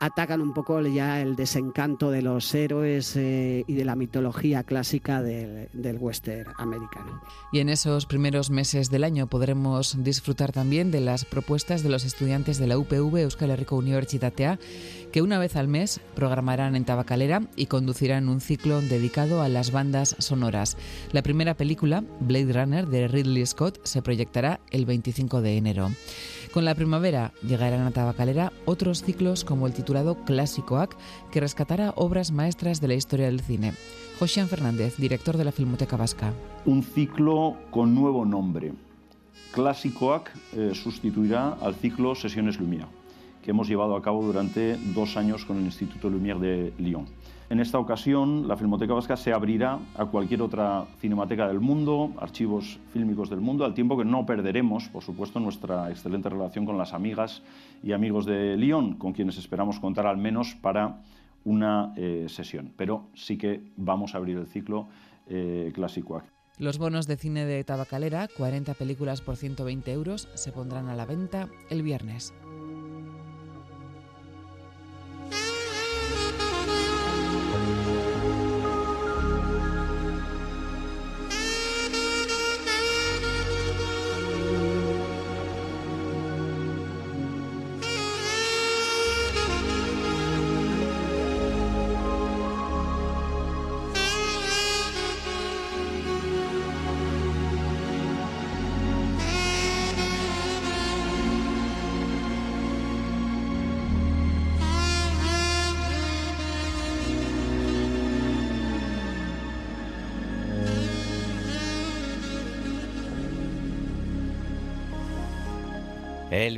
atacan 0.00 0.40
un 0.40 0.54
poco 0.54 0.80
ya 0.80 1.20
el 1.20 1.36
desencanto 1.36 2.10
de 2.10 2.22
los 2.22 2.54
héroes 2.54 3.14
eh, 3.16 3.64
y 3.66 3.74
de 3.74 3.84
la 3.84 3.96
mitología 3.96 4.64
clásica 4.64 5.22
del, 5.22 5.68
del, 5.74 5.98
western 5.98 6.52
americano. 6.56 7.20
Y 7.52 7.60
en 7.60 7.68
esos 7.68 8.06
primeros 8.06 8.48
meses 8.50 8.90
del 8.90 9.04
año 9.04 9.26
podremos 9.26 10.02
disfrutar 10.02 10.52
también 10.52 10.90
de 10.90 11.00
las 11.00 11.26
propuestas 11.26 11.82
de 11.82 11.90
los 11.90 12.04
estudiantes 12.04 12.58
de 12.58 12.66
la 12.66 12.78
UPV 12.78 13.18
Euskal 13.18 13.50
Herriko 13.50 13.76
Unibertsitatea, 13.76 14.58
que 15.12 15.20
una 15.20 15.38
vez 15.38 15.56
al 15.56 15.68
mes 15.68 16.00
programarán 16.14 16.76
en 16.76 16.86
Tabacalera 16.86 17.42
y 17.54 17.66
conducirán 17.66 18.30
un 18.30 18.40
ciclo 18.40 18.80
dedicado 18.80 19.42
a 19.42 19.50
las 19.50 19.70
bandas 19.70 20.16
sonoras. 20.18 20.78
La 21.12 21.22
primera 21.22 21.54
película, 21.54 22.04
Blade 22.20 22.52
Runner, 22.52 22.86
de 22.86 23.06
Ridley 23.06 23.44
Scott, 23.44 23.80
se 23.84 24.00
proyectará 24.00 24.60
el 24.70 24.86
25 24.86 25.42
de 25.42 25.56
enero. 25.58 25.90
Con 26.52 26.64
la 26.64 26.74
primavera 26.74 27.32
llegarán 27.46 27.86
a 27.86 27.92
Tabacalera 27.92 28.52
otros 28.64 29.04
ciclos 29.04 29.44
como 29.44 29.68
el 29.68 29.72
titulado 29.72 30.24
Clásicoac, 30.24 30.96
que 31.30 31.38
rescatará 31.38 31.92
obras 31.94 32.32
maestras 32.32 32.80
de 32.80 32.88
la 32.88 32.94
historia 32.94 33.26
del 33.26 33.40
cine. 33.40 33.72
Josian 34.18 34.48
Fernández, 34.48 34.96
director 34.96 35.36
de 35.36 35.44
la 35.44 35.52
Filmoteca 35.52 35.96
Vasca. 35.96 36.32
Un 36.66 36.82
ciclo 36.82 37.56
con 37.70 37.94
nuevo 37.94 38.24
nombre. 38.24 38.72
Clásicoac 39.52 40.32
eh, 40.54 40.72
sustituirá 40.74 41.56
al 41.60 41.76
ciclo 41.76 42.16
Sesiones 42.16 42.58
Lumière, 42.58 42.88
que 43.44 43.52
hemos 43.52 43.68
llevado 43.68 43.94
a 43.94 44.02
cabo 44.02 44.24
durante 44.24 44.76
dos 44.92 45.16
años 45.16 45.44
con 45.44 45.58
el 45.58 45.66
Instituto 45.66 46.10
Lumière 46.10 46.40
de 46.40 46.72
Lyon. 46.78 47.06
En 47.50 47.58
esta 47.58 47.80
ocasión, 47.80 48.46
la 48.46 48.56
Filmoteca 48.56 48.94
Vasca 48.94 49.16
se 49.16 49.32
abrirá 49.32 49.80
a 49.96 50.04
cualquier 50.06 50.40
otra 50.40 50.86
cinemateca 51.00 51.48
del 51.48 51.58
mundo, 51.58 52.12
archivos 52.20 52.78
fílmicos 52.92 53.28
del 53.28 53.40
mundo, 53.40 53.64
al 53.64 53.74
tiempo 53.74 53.98
que 53.98 54.04
no 54.04 54.24
perderemos, 54.24 54.88
por 54.88 55.02
supuesto, 55.02 55.40
nuestra 55.40 55.90
excelente 55.90 56.28
relación 56.28 56.64
con 56.64 56.78
las 56.78 56.92
amigas 56.92 57.42
y 57.82 57.90
amigos 57.90 58.24
de 58.24 58.56
Lyon, 58.56 58.94
con 58.94 59.12
quienes 59.12 59.36
esperamos 59.36 59.80
contar 59.80 60.06
al 60.06 60.16
menos 60.16 60.54
para 60.54 61.02
una 61.44 61.92
eh, 61.96 62.26
sesión. 62.28 62.72
Pero 62.76 63.08
sí 63.14 63.36
que 63.36 63.72
vamos 63.76 64.14
a 64.14 64.18
abrir 64.18 64.36
el 64.36 64.46
ciclo 64.46 64.86
eh, 65.26 65.72
clásico. 65.74 66.22
Los 66.56 66.78
bonos 66.78 67.08
de 67.08 67.16
cine 67.16 67.46
de 67.46 67.64
Tabacalera, 67.64 68.28
40 68.36 68.74
películas 68.74 69.22
por 69.22 69.34
120 69.34 69.90
euros, 69.92 70.28
se 70.34 70.52
pondrán 70.52 70.88
a 70.88 70.94
la 70.94 71.04
venta 71.04 71.48
el 71.68 71.82
viernes. 71.82 72.32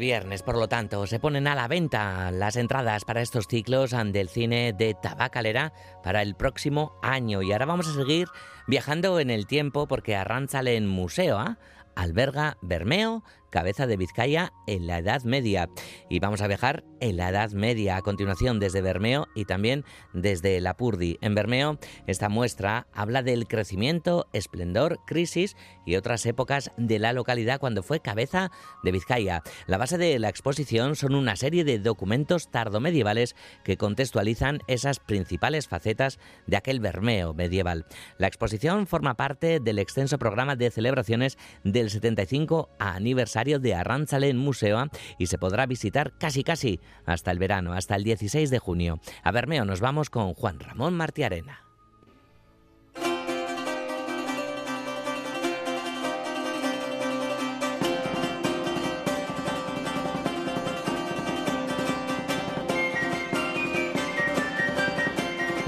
Viernes, 0.03 0.43
por 0.43 0.59
lo 0.59 0.67
tanto, 0.67 1.07
se 1.07 1.21
ponen 1.21 1.47
a 1.47 1.55
la 1.55 1.69
venta 1.69 2.33
las 2.33 2.57
entradas 2.57 3.05
para 3.05 3.23
estos 3.23 3.47
ciclos 3.47 3.93
del 4.07 4.29
cine 4.29 4.73
de 4.73 4.95
Tabacalera 5.01 5.73
para 6.03 6.23
el 6.23 6.35
próximo 6.35 6.99
año. 7.03 7.41
Y 7.41 7.53
ahora 7.53 7.67
vamos 7.67 7.87
a 7.87 7.95
seguir 7.95 8.27
viajando 8.67 9.21
en 9.21 9.31
el 9.31 9.47
tiempo 9.47 9.87
porque 9.87 10.17
Arrantzalen 10.17 10.89
Museo 10.89 11.41
¿eh? 11.41 11.57
alberga 11.95 12.59
Bermeo 12.63 13.23
cabeza 13.53 13.87
de 13.87 13.97
Vizcaya 13.97 14.53
en 14.67 14.89
la 14.89 14.99
Edad 14.99 15.23
Media. 15.23 15.69
Y 16.09 16.19
vamos 16.19 16.41
a 16.41 16.49
viajar 16.49 16.83
en 17.01 17.19
la 17.19 17.29
Edad 17.29 17.53
Media 17.53 17.97
a 17.97 18.03
continuación 18.03 18.59
desde 18.59 18.81
Bermeo 18.81 19.29
y 19.35 19.45
también 19.45 19.85
desde 20.13 20.61
Lapurdi. 20.61 21.19
En 21.21 21.35
Bermeo, 21.37 21.79
esta 22.07 22.29
muestra 22.29 22.89
habla 22.93 23.23
del 23.23 23.47
crecimiento, 23.47 24.27
esplendor, 24.33 24.99
crisis 25.07 25.57
y 25.87 25.97
otras 25.97 26.25
épocas 26.27 26.71
de 26.77 26.99
la 26.99 27.13
localidad 27.13 27.61
cuando 27.61 27.83
fue 27.83 28.01
cabeza 28.01 28.51
de 28.83 28.93
Vizcaya. 28.93 29.43
La 29.67 29.79
base 29.79 29.99
de 29.99 30.19
la 30.19 30.31
exposición 30.31 30.97
son 30.97 31.15
una 31.15 31.37
serie 31.37 31.65
de 31.65 31.79
documentos 31.79 32.51
tardomedievales 32.51 33.37
que 33.65 33.77
contextualizan 33.77 34.61
esas 34.67 34.99
principales 34.99 35.69
facetas 35.69 36.19
de 36.47 36.57
aquel 36.57 36.81
Bermeo 36.81 37.35
medieval. 37.35 37.85
La 38.17 38.29
exposición 38.29 38.87
forma 38.87 39.15
parte 39.15 39.61
del 39.61 39.79
extenso 39.79 40.19
programa 40.19 40.57
de 40.57 40.71
celebraciones 40.71 41.37
del 41.65 41.91
75 41.91 42.71
aniversario 42.79 43.42
de 43.45 43.75
Arrantzalen 43.75 44.37
Museo 44.37 44.87
y 45.19 45.27
se 45.27 45.39
podrá 45.39 45.67
visitar 45.67 46.13
casi 46.19 46.45
casi 46.45 46.81
hasta 47.05 47.31
el 47.31 47.39
verano, 47.39 47.73
hasta 47.73 47.97
el 47.97 48.05
16 48.05 48.51
de 48.51 48.59
junio. 48.59 49.01
A 49.23 49.33
Bermeo 49.33 49.65
nos 49.65 49.81
vamos 49.81 50.11
con 50.11 50.35
Juan 50.35 50.61
Ramón 50.61 50.95
Martiarena. 50.95 51.72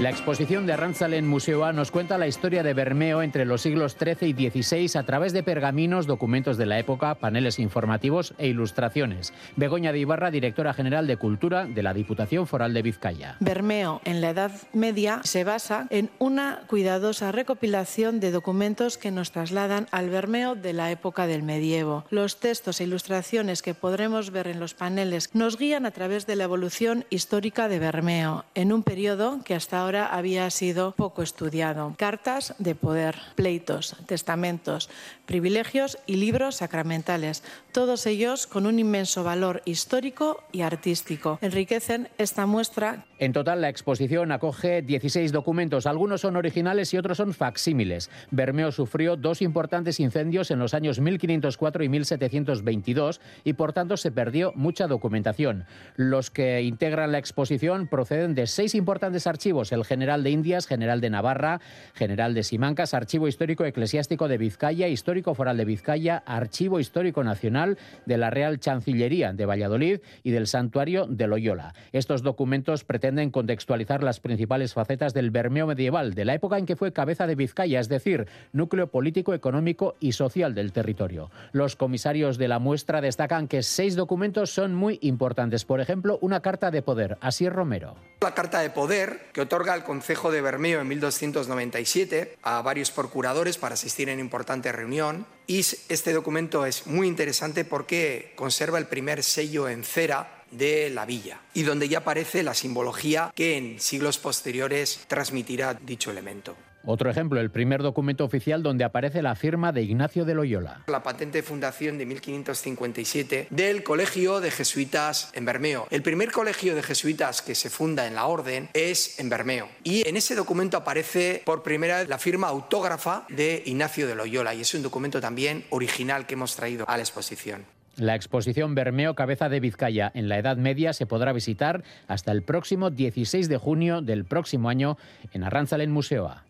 La 0.05 0.11
exposición 0.11 0.67
de 0.67 0.73
Arrantzalen 0.73 1.27
Museoa 1.27 1.73
nos 1.73 1.89
cuenta 1.89 2.19
la 2.19 2.27
historia 2.27 2.61
de 2.61 2.75
Bermeo 2.75 3.23
entre 3.23 3.43
los 3.43 3.63
siglos 3.63 3.97
XIII 3.99 4.35
y 4.37 4.51
XVI 4.51 4.99
a 4.99 5.03
través 5.03 5.33
de 5.33 5.41
pergaminos, 5.41 6.05
documentos 6.05 6.57
de 6.57 6.67
la 6.67 6.77
época, 6.77 7.15
paneles 7.15 7.57
informativos 7.57 8.35
e 8.37 8.45
ilustraciones. 8.45 9.33
Begoña 9.55 9.91
de 9.91 9.97
Ibarra, 9.97 10.29
directora 10.29 10.75
general 10.75 11.07
de 11.07 11.17
Cultura 11.17 11.65
de 11.65 11.81
la 11.81 11.95
Diputación 11.95 12.45
Foral 12.45 12.75
de 12.75 12.83
Vizcaya. 12.83 13.37
Bermeo 13.39 13.99
en 14.05 14.21
la 14.21 14.29
Edad 14.29 14.51
Media 14.73 15.21
se 15.23 15.43
basa 15.43 15.87
en 15.89 16.11
una 16.19 16.61
cuidadosa 16.67 17.31
recopilación 17.31 18.19
de 18.19 18.29
documentos 18.29 18.99
que 18.99 19.09
nos 19.09 19.31
trasladan 19.31 19.87
al 19.89 20.11
Bermeo 20.11 20.53
de 20.53 20.73
la 20.73 20.91
época 20.91 21.25
del 21.25 21.41
medievo. 21.41 22.05
Los 22.11 22.39
textos 22.39 22.79
e 22.79 22.83
ilustraciones 22.83 23.63
que 23.63 23.73
podremos 23.73 24.29
ver 24.29 24.49
en 24.49 24.59
los 24.59 24.75
paneles 24.75 25.31
nos 25.33 25.57
guían 25.57 25.87
a 25.87 25.91
través 25.91 26.27
de 26.27 26.35
la 26.35 26.43
evolución 26.43 27.05
histórica 27.09 27.67
de 27.67 27.79
Bermeo 27.79 28.45
en 28.53 28.71
un 28.71 28.83
periodo 28.83 29.39
que 29.43 29.55
hasta 29.55 29.79
ahora 29.79 29.94
había 30.03 30.49
sido 30.49 30.91
poco 30.91 31.23
estudiado. 31.23 31.95
Cartas 31.97 32.53
de 32.59 32.75
poder, 32.75 33.15
pleitos, 33.35 33.95
testamentos, 34.05 34.89
privilegios 35.25 35.97
y 36.05 36.17
libros 36.17 36.57
sacramentales, 36.57 37.43
todos 37.71 38.05
ellos 38.05 38.47
con 38.47 38.65
un 38.65 38.79
inmenso 38.79 39.23
valor 39.23 39.61
histórico 39.65 40.43
y 40.51 40.61
artístico. 40.61 41.39
Enriquecen 41.41 42.09
esta 42.17 42.45
muestra. 42.45 43.05
En 43.17 43.31
total, 43.31 43.61
la 43.61 43.69
exposición 43.69 44.31
acoge 44.31 44.81
16 44.81 45.31
documentos. 45.31 45.85
Algunos 45.85 46.21
son 46.21 46.35
originales 46.35 46.93
y 46.93 46.97
otros 46.97 47.17
son 47.17 47.33
facsímiles. 47.33 48.09
Bermeo 48.31 48.71
sufrió 48.71 49.15
dos 49.15 49.41
importantes 49.41 49.99
incendios 49.99 50.51
en 50.51 50.59
los 50.59 50.73
años 50.73 50.99
1504 50.99 51.83
y 51.83 51.89
1722 51.89 53.21
y, 53.43 53.53
por 53.53 53.73
tanto, 53.73 53.97
se 53.97 54.11
perdió 54.11 54.51
mucha 54.55 54.87
documentación. 54.87 55.65
Los 55.95 56.29
que 56.29 56.61
integran 56.61 57.11
la 57.11 57.17
exposición 57.17 57.87
proceden 57.87 58.35
de 58.35 58.47
seis 58.47 58.75
importantes 58.75 59.27
archivos: 59.27 59.71
el 59.75 59.85
General 59.85 60.23
de 60.23 60.31
Indias, 60.31 60.67
General 60.67 61.01
de 61.01 61.09
Navarra, 61.09 61.61
General 61.93 62.33
de 62.33 62.43
Simancas, 62.43 62.93
Archivo 62.93 63.27
Histórico 63.27 63.65
Eclesiástico 63.65 64.27
de 64.27 64.37
Vizcaya, 64.37 64.87
Histórico 64.87 65.35
Foral 65.35 65.57
de 65.57 65.65
Vizcaya, 65.65 66.23
Archivo 66.25 66.79
Histórico 66.79 67.23
Nacional 67.23 67.77
de 68.05 68.17
la 68.17 68.29
Real 68.29 68.59
Chancillería 68.59 69.33
de 69.33 69.45
Valladolid 69.45 69.99
y 70.23 70.31
del 70.31 70.47
Santuario 70.47 71.05
de 71.07 71.27
Loyola. 71.27 71.73
Estos 71.91 72.23
documentos 72.23 72.83
pretenden 72.83 73.31
contextualizar 73.31 74.03
las 74.03 74.19
principales 74.19 74.73
facetas 74.73 75.13
del 75.13 75.31
Bermeo 75.31 75.67
medieval, 75.67 76.13
de 76.13 76.25
la 76.25 76.33
época 76.33 76.57
en 76.57 76.65
que 76.65 76.75
fue 76.75 76.93
cabeza 76.93 77.27
de 77.27 77.35
Vizcaya, 77.35 77.79
es 77.79 77.89
decir, 77.89 78.27
núcleo 78.53 78.87
político, 78.87 79.33
económico 79.33 79.95
y 79.99 80.13
social 80.13 80.55
del 80.55 80.71
territorio. 80.71 81.29
Los 81.51 81.75
comisarios 81.75 82.37
de 82.37 82.47
la 82.47 82.59
muestra 82.59 83.01
destacan 83.01 83.47
que 83.47 83.63
seis 83.63 83.95
documentos 83.95 84.51
son 84.51 84.73
muy 84.73 84.99
importantes. 85.01 85.65
Por 85.65 85.81
ejemplo, 85.81 86.17
una 86.21 86.41
carta 86.41 86.71
de 86.71 86.81
poder. 86.81 87.17
Así 87.21 87.45
es 87.45 87.53
Romero. 87.53 87.95
La 88.21 88.33
carta 88.33 88.59
de 88.59 88.69
poder 88.69 89.31
que 89.33 89.41
otorga 89.41 89.64
al 89.73 89.83
Concejo 89.83 90.31
de 90.31 90.41
Bermeo 90.41 90.81
en 90.81 90.87
1297 90.87 92.37
a 92.41 92.61
varios 92.61 92.91
procuradores 92.91 93.57
para 93.57 93.75
asistir 93.75 94.09
en 94.09 94.19
importante 94.19 94.71
reunión. 94.71 95.25
Y 95.47 95.59
este 95.59 96.13
documento 96.13 96.65
es 96.65 96.87
muy 96.87 97.07
interesante 97.07 97.65
porque 97.65 98.33
conserva 98.35 98.77
el 98.77 98.87
primer 98.87 99.23
sello 99.23 99.67
en 99.69 99.83
cera 99.83 100.43
de 100.51 100.89
la 100.89 101.05
villa 101.05 101.41
y 101.53 101.63
donde 101.63 101.89
ya 101.89 101.99
aparece 101.99 102.43
la 102.43 102.53
simbología 102.53 103.31
que 103.35 103.57
en 103.57 103.79
siglos 103.79 104.17
posteriores 104.17 105.01
transmitirá 105.07 105.73
dicho 105.73 106.11
elemento. 106.11 106.55
Otro 106.85 107.09
ejemplo, 107.09 107.39
el 107.39 107.49
primer 107.49 107.81
documento 107.81 108.23
oficial 108.23 108.61
donde 108.61 108.83
aparece 108.83 109.21
la 109.21 109.35
firma 109.35 109.71
de 109.71 109.81
Ignacio 109.81 110.23
de 110.23 110.35
Loyola. 110.35 110.81
La 110.87 111.01
patente 111.01 111.39
de 111.39 111.43
fundación 111.43 111.97
de 111.97 112.05
1557 112.05 113.47
del 113.49 113.83
Colegio 113.83 114.39
de 114.39 114.51
Jesuitas 114.51 115.31
en 115.33 115.45
Bermeo. 115.45 115.87
El 115.89 116.03
primer 116.03 116.31
colegio 116.31 116.75
de 116.75 116.83
jesuitas 116.83 117.41
que 117.41 117.55
se 117.55 117.69
funda 117.69 118.07
en 118.07 118.15
la 118.15 118.27
orden 118.27 118.69
es 118.73 119.19
en 119.19 119.29
Bermeo. 119.29 119.67
Y 119.83 120.07
en 120.07 120.15
ese 120.15 120.35
documento 120.35 120.77
aparece 120.77 121.41
por 121.43 121.63
primera 121.63 121.99
vez 121.99 122.09
la 122.09 122.19
firma 122.19 122.47
autógrafa 122.47 123.25
de 123.29 123.63
Ignacio 123.65 124.07
de 124.07 124.15
Loyola 124.15 124.53
y 124.53 124.61
es 124.61 124.73
un 124.73 124.83
documento 124.83 125.19
también 125.19 125.65
original 125.71 126.25
que 126.25 126.35
hemos 126.35 126.55
traído 126.55 126.87
a 126.87 126.97
la 126.97 127.03
exposición. 127.03 127.65
La 127.97 128.13
exposición 128.13 128.75
Bermeo 128.75 129.15
Cabeza 129.15 129.47
de 129.47 129.61
Vizcaya 129.61 130.11
en 130.13 130.27
la 130.27 130.37
Edad 130.37 130.57
Media 130.57 130.91
se 130.91 131.05
podrá 131.05 131.31
visitar 131.31 131.83
hasta 132.07 132.33
el 132.33 132.43
próximo 132.43 132.89
16 132.89 133.47
de 133.47 133.57
junio 133.57 134.01
del 134.01 134.25
próximo 134.25 134.67
año 134.67 134.97
en 135.31 135.45
Arrantzalen 135.45 135.91
Museoa. 135.91 136.43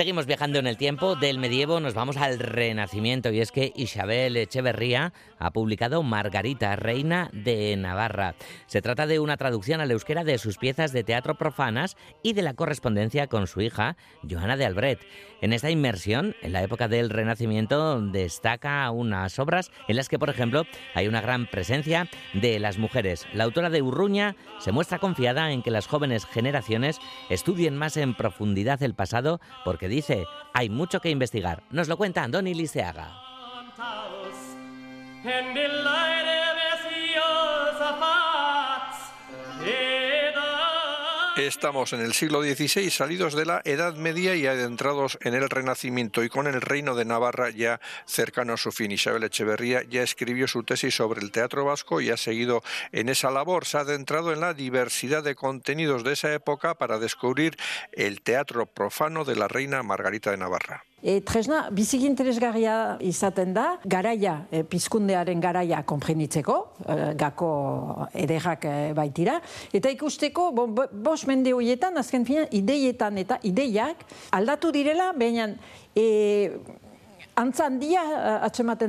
Seguimos 0.00 0.24
viajando 0.24 0.58
en 0.58 0.66
el 0.66 0.78
tiempo, 0.78 1.14
del 1.14 1.38
medievo 1.38 1.78
nos 1.78 1.92
vamos 1.92 2.16
al 2.16 2.38
renacimiento 2.38 3.30
y 3.32 3.40
es 3.42 3.52
que 3.52 3.70
Isabel 3.76 4.34
Echeverría 4.34 5.12
ha 5.38 5.50
publicado 5.50 6.02
Margarita, 6.02 6.74
reina 6.74 7.28
de 7.34 7.76
Navarra. 7.76 8.34
Se 8.66 8.80
trata 8.80 9.06
de 9.06 9.18
una 9.18 9.36
traducción 9.36 9.82
al 9.82 9.90
euskera 9.90 10.24
de 10.24 10.38
sus 10.38 10.56
piezas 10.56 10.92
de 10.92 11.04
teatro 11.04 11.34
profanas 11.34 11.98
y 12.22 12.32
de 12.32 12.40
la 12.40 12.54
correspondencia 12.54 13.26
con 13.26 13.46
su 13.46 13.60
hija, 13.60 13.98
Joana 14.26 14.56
de 14.56 14.64
Albret. 14.64 15.00
En 15.42 15.52
esta 15.52 15.70
inmersión, 15.70 16.34
en 16.40 16.54
la 16.54 16.62
época 16.62 16.88
del 16.88 17.10
Renacimiento, 17.10 18.00
destaca 18.00 18.90
unas 18.90 19.38
obras 19.38 19.70
en 19.86 19.96
las 19.96 20.08
que, 20.08 20.18
por 20.18 20.30
ejemplo, 20.30 20.64
hay 20.94 21.08
una 21.08 21.20
gran 21.20 21.46
presencia 21.46 22.08
de 22.32 22.58
las 22.58 22.78
mujeres. 22.78 23.26
La 23.34 23.44
autora 23.44 23.68
de 23.68 23.82
Urruña 23.82 24.36
se 24.60 24.72
muestra 24.72 24.98
confiada 24.98 25.52
en 25.52 25.62
que 25.62 25.70
las 25.70 25.86
jóvenes 25.86 26.24
generaciones 26.24 27.00
estudien 27.28 27.76
más 27.76 27.98
en 27.98 28.14
profundidad 28.14 28.82
el 28.82 28.94
pasado 28.94 29.40
porque 29.64 29.89
dice, 29.90 30.24
hay 30.54 30.70
mucho 30.70 31.00
que 31.00 31.10
investigar. 31.10 31.62
Nos 31.70 31.88
lo 31.88 31.96
cuenta 31.98 32.22
Andoni 32.24 32.54
Liceaga. 32.54 33.12
Estamos 41.46 41.94
en 41.94 42.02
el 42.02 42.12
siglo 42.12 42.42
XVI, 42.42 42.90
salidos 42.90 43.34
de 43.34 43.46
la 43.46 43.62
Edad 43.64 43.94
Media 43.96 44.36
y 44.36 44.46
adentrados 44.46 45.18
en 45.22 45.32
el 45.32 45.48
Renacimiento 45.48 46.22
y 46.22 46.28
con 46.28 46.46
el 46.46 46.60
Reino 46.60 46.94
de 46.94 47.06
Navarra 47.06 47.48
ya 47.48 47.80
cercano 48.04 48.52
a 48.52 48.56
su 48.58 48.72
fin. 48.72 48.92
Isabel 48.92 49.24
Echeverría 49.24 49.82
ya 49.82 50.02
escribió 50.02 50.46
su 50.46 50.64
tesis 50.64 50.94
sobre 50.94 51.22
el 51.22 51.32
teatro 51.32 51.64
vasco 51.64 52.02
y 52.02 52.10
ha 52.10 52.18
seguido 52.18 52.62
en 52.92 53.08
esa 53.08 53.30
labor. 53.30 53.64
Se 53.64 53.78
ha 53.78 53.80
adentrado 53.80 54.34
en 54.34 54.40
la 54.40 54.52
diversidad 54.52 55.24
de 55.24 55.34
contenidos 55.34 56.04
de 56.04 56.12
esa 56.12 56.32
época 56.34 56.74
para 56.74 56.98
descubrir 56.98 57.56
el 57.92 58.20
teatro 58.20 58.66
profano 58.66 59.24
de 59.24 59.36
la 59.36 59.48
reina 59.48 59.82
Margarita 59.82 60.30
de 60.30 60.36
Navarra. 60.36 60.84
E, 61.02 61.20
tresna, 61.24 61.62
biziki 61.72 62.04
interesgarria 62.04 62.74
izaten 63.00 63.54
da, 63.56 63.78
garaia, 63.88 64.34
e, 64.52 64.60
pizkundearen 64.68 65.40
garaia 65.40 65.80
konprenitzeko, 65.88 66.56
e, 66.84 66.98
gako 67.20 67.48
ederrak 68.20 68.66
e, 68.68 68.74
baitira, 68.96 69.38
eta 69.72 69.92
ikusteko, 69.96 70.50
bo, 70.52 70.66
bo, 70.68 70.86
bos 70.92 71.22
mende 71.30 71.54
horietan, 71.56 71.96
azken 71.96 72.28
fina, 72.28 72.44
ideietan 72.52 73.16
eta 73.22 73.40
ideiak 73.48 74.04
aldatu 74.36 74.74
direla, 74.76 75.14
baina 75.16 75.48
e, 75.96 76.04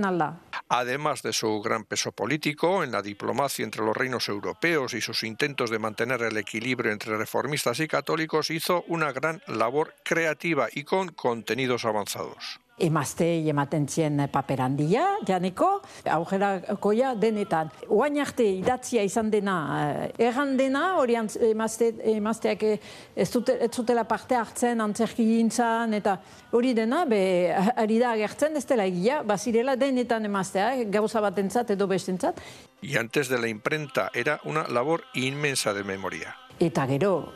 alda. 0.05 0.39
Además 0.69 1.21
de 1.21 1.33
su 1.33 1.61
gran 1.61 1.83
peso 1.83 2.11
político 2.13 2.83
en 2.83 2.91
la 2.91 3.01
diplomacia 3.01 3.65
entre 3.65 3.83
los 3.83 3.95
reinos 3.95 4.29
europeos 4.29 4.93
y 4.93 5.01
sus 5.01 5.23
intentos 5.23 5.69
de 5.69 5.79
mantener 5.79 6.21
el 6.21 6.37
equilibrio 6.37 6.91
entre 6.91 7.17
reformistas 7.17 7.79
y 7.81 7.87
católicos, 7.87 8.49
hizo 8.49 8.83
una 8.87 9.11
gran 9.11 9.41
labor 9.47 9.95
creativa 10.03 10.67
y 10.71 10.85
con 10.85 11.09
contenidos 11.09 11.83
avanzados. 11.83 12.60
Emaztei 12.81 13.49
ematen 13.49 13.87
zien 13.89 14.27
paper 14.31 14.61
handia, 14.65 15.05
janeko, 15.27 15.69
aurrerakoia 16.09 17.13
denetan. 17.19 17.69
Oain 17.89 18.19
arte 18.21 18.45
idatzia 18.57 19.03
izan 19.05 19.29
dena, 19.31 19.55
eh, 19.81 20.27
erran 20.27 20.55
dena, 20.57 20.97
hori 20.99 21.15
emazte, 21.15 21.91
emazteak 22.15 22.63
eh, 22.63 22.75
ez, 23.15 23.29
dute, 23.31 23.57
ez 23.61 23.71
zutela 23.71 24.03
parte 24.09 24.35
hartzen, 24.35 24.81
antzerki 24.81 25.25
gintzan, 25.25 25.93
eta 25.97 26.17
hori 26.57 26.73
dena, 26.77 27.05
be, 27.05 27.21
ari 27.83 27.99
da 28.01 28.15
agertzen, 28.17 28.57
ez 28.57 28.65
dela 28.65 28.85
egia, 28.89 29.21
bazirela 29.23 29.77
denetan 29.79 30.25
emazteak, 30.25 30.87
gauza 30.91 31.21
batentzat 31.21 31.75
edo 31.77 31.87
bestentzat, 31.87 32.41
Y 32.83 32.97
antes 32.97 33.29
de 33.29 33.37
la 33.37 33.47
imprenta 33.47 34.09
era 34.11 34.39
una 34.43 34.67
labor 34.67 35.03
inmensa 35.13 35.71
de 35.71 35.83
memoria. 35.83 36.35
eta 36.59 36.85
gero, 36.87 37.33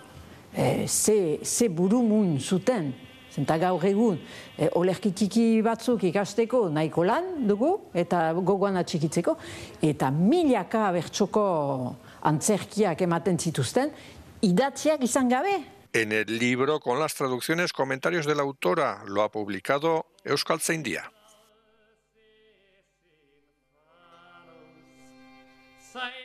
eh, 0.54 0.86
ze, 0.88 1.40
ze 1.44 1.70
burumun 1.70 2.40
zuten, 2.40 2.96
zenta 3.36 3.58
gaur 3.60 3.84
egun, 3.84 4.18
eh, 4.58 4.70
olerki 4.80 5.12
txiki 5.12 5.62
batzuk 5.66 6.04
ikasteko 6.08 6.70
nahiko 6.70 7.04
lan 7.04 7.48
dugu, 7.48 7.72
eta 7.94 8.32
gogoan 8.34 8.80
atxikitzeko, 8.80 9.38
eta 9.84 10.12
milaka 10.12 10.88
bertxoko 10.96 11.46
antzerkiak 12.32 13.02
ematen 13.02 13.40
zituzten, 13.40 13.92
idatziak 14.42 15.04
izan 15.04 15.30
gabe. 15.30 15.56
En 15.94 16.12
el 16.12 16.38
libro, 16.40 16.80
con 16.80 17.00
las 17.00 17.16
traducciones, 17.16 17.72
comentarios 17.72 18.26
de 18.26 18.36
la 18.36 18.44
autora, 18.44 19.04
lo 19.08 19.22
ha 19.22 19.32
publicado 19.32 20.06
Euskaltzaindia. 20.26 21.10
Poco 25.94 26.25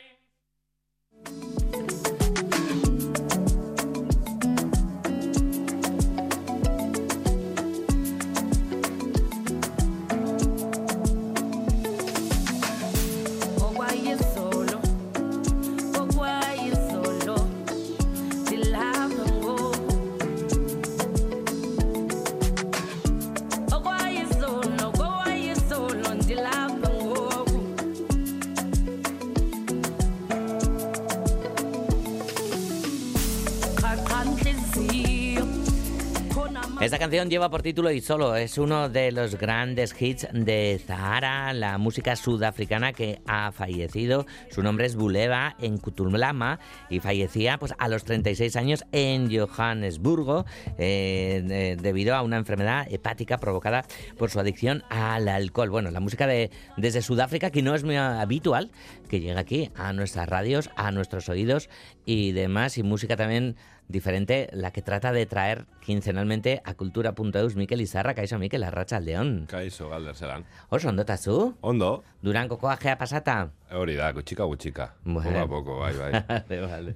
Esta 36.91 36.99
canción 36.99 37.29
lleva 37.29 37.49
por 37.49 37.61
título 37.61 37.89
Y 37.89 38.01
Solo, 38.01 38.35
es 38.35 38.57
uno 38.57 38.89
de 38.89 39.13
los 39.13 39.35
grandes 39.37 39.95
hits 39.97 40.27
de 40.33 40.77
Zahara, 40.85 41.53
la 41.53 41.77
música 41.77 42.17
sudafricana 42.17 42.91
que 42.91 43.21
ha 43.25 43.53
fallecido. 43.53 44.25
Su 44.49 44.61
nombre 44.61 44.87
es 44.87 44.97
Buleva 44.97 45.55
en 45.61 45.77
Kutulama 45.77 46.59
y 46.89 46.99
fallecía 46.99 47.57
pues, 47.59 47.73
a 47.77 47.87
los 47.87 48.03
36 48.03 48.57
años 48.57 48.83
en 48.91 49.33
Johannesburgo 49.33 50.43
eh, 50.77 51.41
de- 51.45 51.77
debido 51.81 52.13
a 52.13 52.23
una 52.23 52.35
enfermedad 52.35 52.85
hepática 52.91 53.37
provocada 53.37 53.85
por 54.17 54.29
su 54.29 54.41
adicción 54.41 54.83
al 54.89 55.29
alcohol. 55.29 55.69
Bueno, 55.69 55.91
la 55.91 56.01
música 56.01 56.27
de, 56.27 56.51
desde 56.75 57.01
Sudáfrica 57.01 57.51
que 57.51 57.61
no 57.61 57.73
es 57.73 57.85
muy 57.85 57.95
habitual 57.95 58.69
que 59.07 59.21
llegue 59.21 59.39
aquí 59.39 59.71
a 59.75 59.93
nuestras 59.93 60.27
radios, 60.27 60.69
a 60.75 60.91
nuestros 60.91 61.29
oídos 61.29 61.69
y 62.05 62.33
demás, 62.33 62.77
y 62.77 62.83
música 62.83 63.15
también 63.15 63.55
diferente, 63.91 64.49
la 64.53 64.71
que 64.71 64.81
trata 64.81 65.11
de 65.11 65.25
traer 65.25 65.65
quincenalmente 65.81 66.61
a 66.63 66.73
cultura.eus 66.73 67.55
Mikel 67.55 67.81
Izarra, 67.81 68.13
kaixo 68.13 68.39
Mikel, 68.39 68.63
arratsa 68.63 68.97
aldeon. 68.97 69.45
Kaixo, 69.47 69.89
galderzelan. 69.89 70.45
Oso, 70.69 70.89
ondo 70.89 71.05
tazu? 71.05 71.55
Ondo. 71.61 72.03
Durango 72.21 72.59
ajea 72.69 72.97
pasata? 72.97 73.51
Hori 73.71 73.95
da, 73.95 74.11
gutxika 74.11 74.43
gutxika. 74.43 74.93
Bueno. 75.03 75.31
Poco 75.31 75.39
a 75.39 75.47
poco, 75.47 75.79
bai, 75.79 75.95
bai. 75.97 76.11
Vale, 76.27 76.61
vale. 76.61 76.95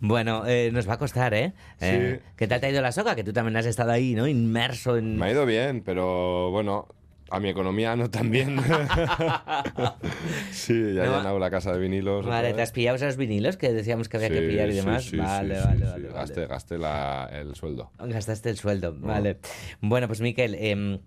Bueno, 0.00 0.46
eh, 0.46 0.70
nos 0.72 0.88
va 0.88 0.94
a 0.94 0.98
costar, 0.98 1.34
¿eh? 1.34 1.52
Eh, 1.80 2.20
¿Qué 2.36 2.46
tal 2.46 2.60
te 2.60 2.66
ha 2.66 2.70
ido 2.70 2.82
la 2.82 2.92
soga? 2.92 3.14
Que 3.14 3.24
tú 3.24 3.32
también 3.32 3.56
has 3.56 3.66
estado 3.66 3.92
ahí, 3.92 4.14
¿no? 4.14 4.26
Inmerso 4.26 4.96
en... 4.96 5.16
Me 5.16 5.26
ha 5.26 5.30
ido 5.30 5.46
bien, 5.46 5.82
pero 5.82 6.50
bueno, 6.50 6.88
a 7.34 7.40
mi 7.40 7.48
economía 7.48 7.96
no 7.96 8.08
tan 8.10 8.30
bien. 8.30 8.56
sí, 10.50 10.72
ya 10.94 11.02
he 11.04 11.06
No. 11.06 11.16
llenado 11.18 11.38
la 11.38 11.50
casa 11.50 11.72
de 11.72 11.78
vinilos. 11.78 12.24
Vale, 12.26 12.52
¿te 12.54 12.62
has 12.62 12.72
pillado 12.72 12.96
esos 12.96 13.16
vinilos 13.16 13.56
que 13.56 13.72
decíamos 13.72 14.08
que 14.08 14.16
había 14.16 14.28
que 14.30 14.42
pillar 14.42 14.68
y 14.70 14.74
demás? 14.74 15.04
sí, 15.04 15.16
vale, 15.16 15.54
sí, 15.56 15.60
vale, 15.60 15.84
vale, 15.84 15.86
vale. 16.06 16.12
Gasté, 16.14 16.46
gasté 16.46 16.78
la- 16.78 17.28
el 17.32 17.54
sueldo. 17.54 17.90
Gastaste 17.98 18.50
el 18.50 18.56
sueldo, 18.56 18.94
vale. 18.98 19.38
Bueno, 19.80 20.06
pues 20.06 20.20
Miquel, 20.20 20.54
em, 20.54 20.98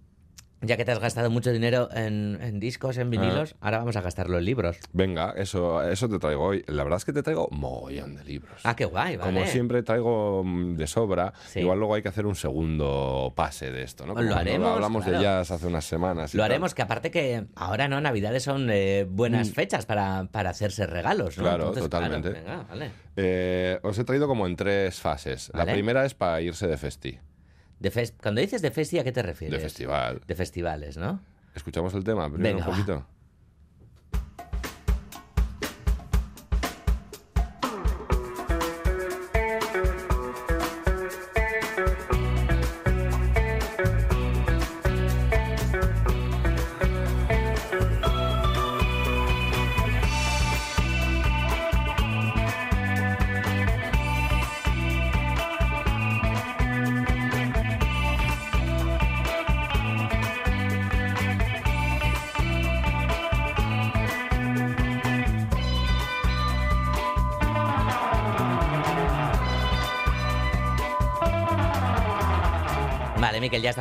ya 0.62 0.76
que 0.78 0.86
te 0.86 0.92
has 0.92 1.00
gastado 1.00 1.30
mucho 1.30 1.52
dinero 1.52 1.90
en, 1.94 2.40
en 2.42 2.60
discos, 2.60 2.98
en 2.98 3.10
vinilos, 3.10 3.54
Ah. 3.56 3.66
ahora 3.68 3.78
vamos 3.80 3.96
a 3.96 4.02
gastarlo 4.02 4.38
en 4.38 4.46
libros. 4.46 4.78
Venga, 4.94 5.34
eso, 5.38 5.82
eso 5.84 6.10
te 6.10 6.18
traigo 6.20 6.44
hoy. 6.44 6.64
La 6.68 6.84
verdad 6.84 6.98
es 6.98 7.06
que 7.06 7.14
te 7.14 7.22
traigo 7.24 7.48
mogollón 7.52 8.16
de 8.16 8.24
libros. 8.24 8.60
Ah, 8.64 8.76
qué 8.76 8.86
guay, 8.86 9.18
vale. 9.18 9.34
Como 9.34 9.46
siempre 9.46 9.84
traigo 9.84 10.44
mm, 10.44 10.76
de 10.76 10.88
sobra, 10.88 11.34
Sí. 11.48 11.60
igual 11.60 11.78
luego 11.80 11.94
hay 11.96 12.02
que 12.02 12.10
hacer 12.10 12.26
un 12.26 12.36
segundo 12.36 13.34
pase 13.36 13.72
de 13.72 13.84
esto, 13.84 14.06
¿no? 14.06 14.14
Lo 14.14 14.22
Como 14.22 14.36
haremos, 14.36 14.72
Hablamos 14.74 15.04
claro. 15.04 15.18
de 15.20 15.24
jazz 15.24 15.52
hace 15.52 15.68
unas 15.68 15.86
semanas. 15.86 16.34
Lo 16.34 16.42
tal. 16.42 16.52
haremos, 16.52 16.74
que 16.74 16.82
aparte 16.82 17.12
que 17.12 17.46
ahora 17.56 17.88
no, 17.88 18.02
Navidades 18.02 18.44
son 18.44 18.70
eh, 18.72 19.06
buenas 19.10 19.50
Mm. 19.50 19.54
fechas 19.54 19.86
para, 19.86 20.28
para 20.32 20.50
hacerse 20.50 20.88
regalos, 20.88 21.38
¿no? 21.38 21.44
Claro, 21.44 21.68
Entonces, 21.68 21.88
claro, 21.90 22.06
totalmente. 22.08 22.30
venga, 22.40 22.64
vale. 22.70 22.92
Eh, 23.16 23.80
os 23.84 23.98
he 23.98 24.04
traído 24.04 24.28
como 24.28 24.46
en 24.48 24.56
tres 24.56 25.00
fases. 25.00 25.50
Vale. 25.54 25.66
La 25.66 25.74
primera 25.74 26.06
es 26.06 26.14
para 26.14 26.42
irse 26.42 26.68
de 26.68 26.78
festi. 26.78 27.20
De 27.80 27.92
fes- 27.92 28.14
Cuando 28.22 28.42
dices 28.42 28.62
de 28.62 28.72
festi, 28.72 29.00
¿a 29.00 29.04
qué 29.04 29.12
te 29.12 29.22
refieres? 29.22 29.58
De 29.58 29.64
festival. 29.64 30.22
De 30.28 30.36
festivales, 30.36 30.98
¿no? 30.98 31.20
¿Escuchamos 31.56 31.94
el 31.94 32.04
tema 32.04 32.26
primero 32.32 32.44
Venga, 32.58 32.68
un 32.68 32.72
poquito? 32.76 33.06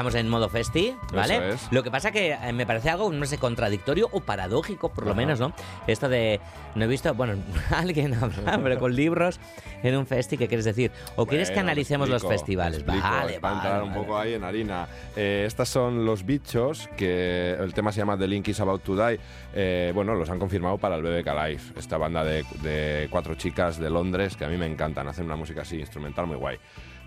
Estamos 0.06 0.14
en 0.24 0.28
modo 0.28 0.48
festi, 0.48 0.94
¿vale? 1.12 1.50
Es. 1.54 1.68
Lo 1.72 1.82
que 1.82 1.90
pasa 1.90 2.12
que 2.12 2.32
eh, 2.32 2.52
me 2.52 2.64
parece 2.66 2.90
algo, 2.90 3.10
no 3.12 3.26
sé, 3.26 3.38
contradictorio 3.38 4.08
o 4.12 4.20
paradójico, 4.20 4.88
por 4.90 5.04
lo 5.04 5.10
Ajá. 5.10 5.16
menos, 5.16 5.40
¿no? 5.40 5.52
Esto 5.86 6.08
de, 6.08 6.40
no 6.74 6.84
he 6.84 6.88
visto, 6.88 7.12
bueno, 7.14 7.34
alguien 7.70 8.14
habla, 8.14 8.60
pero 8.62 8.78
con 8.78 8.94
libros 8.94 9.40
en 9.82 9.96
un 9.96 10.06
festi, 10.06 10.36
¿qué 10.38 10.46
quieres 10.48 10.64
decir? 10.64 10.92
¿O 11.16 11.26
quieres 11.26 11.48
que 11.48 11.54
Bueno, 11.56 11.68
analicemos 11.70 12.08
los 12.08 12.22
explico, 12.22 12.38
festivales? 12.38 12.84
te 12.84 12.90
explico, 12.92 13.08
Vale, 13.08 13.38
vale, 13.40 13.54
entrar 13.56 13.82
un 13.82 13.88
vale. 13.90 14.00
poco 14.00 14.18
ahí 14.18 14.34
en 14.34 14.44
harina. 14.44 14.86
Eh, 15.16 15.44
estas 15.46 15.68
son 15.68 16.04
los 16.04 16.24
bichos 16.24 16.88
que 16.96 17.52
el 17.58 17.74
tema 17.74 17.90
se 17.92 17.98
llama 17.98 18.16
The 18.16 18.28
Link 18.28 18.48
is 18.48 18.60
About 18.60 18.82
to 18.82 18.94
Die. 18.96 19.18
Eh, 19.54 19.90
bueno, 19.94 20.14
los 20.14 20.30
han 20.30 20.38
confirmado 20.38 20.78
para 20.78 20.96
el 20.96 21.02
BBK 21.02 21.26
Live, 21.48 21.62
esta 21.76 21.96
banda 21.98 22.22
de, 22.24 22.44
de 22.62 23.08
cuatro 23.10 23.34
chicas 23.34 23.78
de 23.78 23.90
Londres 23.90 24.36
que 24.36 24.44
a 24.44 24.48
mí 24.48 24.56
me 24.56 24.66
encantan, 24.66 25.08
hacen 25.08 25.24
una 25.24 25.36
música 25.36 25.62
así 25.62 25.78
instrumental 25.80 26.26
muy 26.26 26.36
guay. 26.36 26.58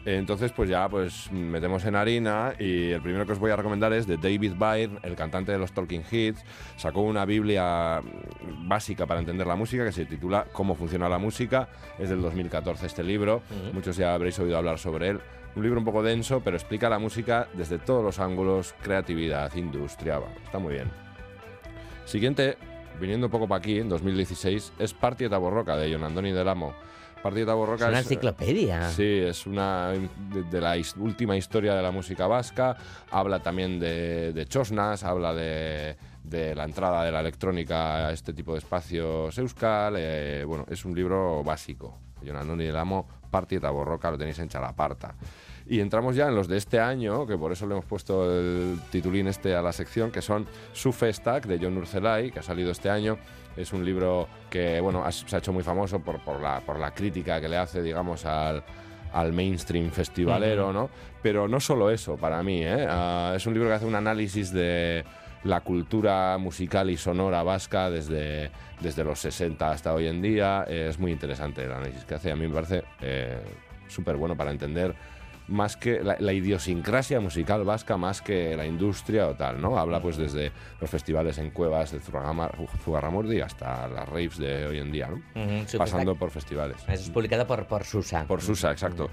Entonces, 0.05 0.51
pues 0.51 0.69
ya 0.69 0.87
pues 0.87 1.31
metemos 1.31 1.83
en 1.85 1.95
harina 1.95 2.53
y 2.57 2.91
el 2.91 3.01
primero 3.01 3.25
que 3.25 3.33
os 3.33 3.39
voy 3.39 3.51
a 3.51 3.55
recomendar 3.55 3.91
es 3.93 4.07
de 4.07 4.17
David 4.17 4.53
Byrne, 4.57 4.99
el 5.03 5.15
cantante 5.15 5.51
de 5.51 5.57
los 5.57 5.71
Talking 5.73 6.03
Hits. 6.09 6.43
Sacó 6.77 7.01
una 7.01 7.25
biblia 7.25 8.01
básica 8.65 9.05
para 9.05 9.19
entender 9.19 9.45
la 9.45 9.55
música 9.55 9.83
que 9.83 9.91
se 9.91 10.05
titula 10.05 10.47
Cómo 10.53 10.75
funciona 10.75 11.09
la 11.09 11.17
música. 11.17 11.69
Es 11.97 12.09
del 12.09 12.21
2014 12.21 12.85
este 12.85 13.03
libro. 13.03 13.41
Muchos 13.73 13.97
ya 13.97 14.13
habréis 14.13 14.39
oído 14.39 14.57
hablar 14.57 14.79
sobre 14.79 15.09
él. 15.09 15.19
Un 15.55 15.63
libro 15.63 15.79
un 15.79 15.85
poco 15.85 16.03
denso, 16.03 16.41
pero 16.43 16.55
explica 16.55 16.89
la 16.89 16.99
música 16.99 17.47
desde 17.53 17.79
todos 17.79 18.03
los 18.03 18.19
ángulos, 18.19 18.75
creatividad, 18.81 19.53
industria. 19.55 20.19
vamos, 20.19 20.37
está 20.43 20.59
muy 20.59 20.75
bien. 20.75 20.89
Siguiente, 22.05 22.57
viniendo 22.99 23.27
un 23.27 23.31
poco 23.31 23.47
para 23.47 23.59
aquí, 23.59 23.79
en 23.79 23.89
2016, 23.89 24.73
es 24.79 24.93
Partieta 24.93 25.37
Borroca 25.37 25.75
de 25.75 25.91
John 25.91 26.03
Andoni 26.03 26.31
del 26.31 26.47
Amo. 26.47 26.73
Partieta 27.21 27.53
Borroca 27.53 27.85
Es 27.85 27.89
una 27.89 27.99
eh, 27.99 28.01
enciclopedia. 28.01 28.89
Sí, 28.89 29.03
es 29.03 29.45
una 29.45 29.89
de, 29.89 30.43
de 30.49 30.61
la 30.61 30.75
última 30.97 31.35
historia 31.35 31.73
de 31.75 31.81
la 31.81 31.91
música 31.91 32.27
vasca. 32.27 32.77
Habla 33.11 33.39
también 33.39 33.79
de, 33.79 34.33
de 34.33 34.45
Chosnas, 34.45 35.03
habla 35.03 35.33
de, 35.33 35.97
de 36.23 36.55
la 36.55 36.63
entrada 36.63 37.03
de 37.03 37.11
la 37.11 37.19
electrónica 37.19 38.07
a 38.07 38.11
este 38.13 38.33
tipo 38.33 38.53
de 38.53 38.59
espacios 38.59 39.37
euskal. 39.37 39.95
eh, 39.97 40.43
bueno, 40.45 40.65
es 40.69 40.85
un 40.85 40.95
libro 40.95 41.43
básico. 41.43 41.97
John 42.25 42.35
Andoni 42.35 42.65
del 42.65 42.75
Amo, 42.75 43.07
Partieta 43.31 43.69
Borroca, 43.69 44.11
lo 44.11 44.17
tenéis 44.17 44.39
en 44.39 44.49
Chalaparta. 44.49 45.15
Y 45.67 45.79
entramos 45.81 46.15
ya 46.15 46.27
en 46.27 46.35
los 46.35 46.47
de 46.47 46.57
este 46.57 46.79
año, 46.79 47.27
que 47.27 47.37
por 47.37 47.51
eso 47.51 47.67
le 47.67 47.73
hemos 47.73 47.85
puesto 47.85 48.25
el 48.29 48.79
titulín 48.91 49.27
este 49.27 49.55
a 49.55 49.61
la 49.61 49.71
sección, 49.71 50.11
que 50.11 50.21
son 50.21 50.47
Su 50.73 50.91
Festac 50.91 51.45
de 51.45 51.59
John 51.61 51.77
Urcelay, 51.77 52.31
que 52.31 52.39
ha 52.39 52.43
salido 52.43 52.71
este 52.71 52.89
año. 52.89 53.17
Es 53.57 53.73
un 53.73 53.83
libro 53.83 54.27
que 54.49 54.79
bueno, 54.79 55.03
ha- 55.03 55.11
se 55.11 55.35
ha 55.35 55.39
hecho 55.39 55.51
muy 55.53 55.63
famoso 55.63 55.99
por, 55.99 56.19
por, 56.23 56.39
la, 56.41 56.61
por 56.61 56.79
la 56.79 56.91
crítica 56.93 57.41
que 57.41 57.49
le 57.49 57.57
hace, 57.57 57.81
digamos, 57.81 58.25
al, 58.25 58.63
al 59.13 59.33
mainstream 59.33 59.91
festivalero. 59.91 60.71
¿no? 60.71 60.89
Pero 61.21 61.47
no 61.47 61.59
solo 61.59 61.89
eso, 61.91 62.15
para 62.17 62.41
mí, 62.43 62.63
¿eh? 62.63 62.85
Ah, 62.89 63.33
es 63.35 63.45
un 63.45 63.53
libro 63.53 63.69
que 63.69 63.75
hace 63.75 63.85
un 63.85 63.95
análisis 63.95 64.51
de 64.53 65.03
la 65.43 65.61
cultura 65.61 66.37
musical 66.37 66.89
y 66.89 66.97
sonora 66.97 67.43
vasca 67.43 67.89
desde, 67.89 68.51
desde 68.81 69.03
los 69.03 69.19
60 69.19 69.71
hasta 69.71 69.93
hoy 69.93 70.07
en 70.07 70.21
día. 70.21 70.65
Eh, 70.67 70.87
es 70.89 70.99
muy 70.99 71.11
interesante 71.11 71.63
el 71.63 71.71
análisis 71.71 72.03
que 72.05 72.15
hace. 72.15 72.31
A 72.31 72.35
mí 72.35 72.47
me 72.47 72.53
parece 72.53 72.83
eh, 73.01 73.39
súper 73.87 74.15
bueno 74.17 74.35
para 74.37 74.51
entender 74.51 74.93
más 75.49 75.75
que 75.77 76.03
la, 76.03 76.15
la 76.19 76.33
idiosincrasia 76.33 77.19
musical 77.19 77.63
vasca, 77.63 77.97
más 77.97 78.21
que 78.21 78.55
la 78.55 78.65
industria 78.65 79.27
o 79.27 79.35
tal, 79.35 79.59
¿no? 79.61 79.77
Habla 79.77 80.01
pues 80.01 80.17
desde 80.17 80.51
los 80.79 80.89
festivales 80.89 81.37
en 81.37 81.51
cuevas 81.51 81.91
de 81.91 81.99
Zugarramurdi 81.99 83.41
hasta 83.41 83.87
las 83.87 84.07
raves 84.07 84.37
de 84.37 84.65
hoy 84.67 84.79
en 84.79 84.91
día, 84.91 85.09
sí, 85.65 85.77
Pasando 85.77 86.11
pues, 86.13 86.19
por 86.19 86.31
festivales. 86.31 86.77
Eso 86.83 87.03
es 87.03 87.09
publicado 87.09 87.45
por, 87.47 87.65
por 87.65 87.83
Susa. 87.83 88.25
Por 88.27 88.41
Susa, 88.41 88.71
exacto. 88.71 89.09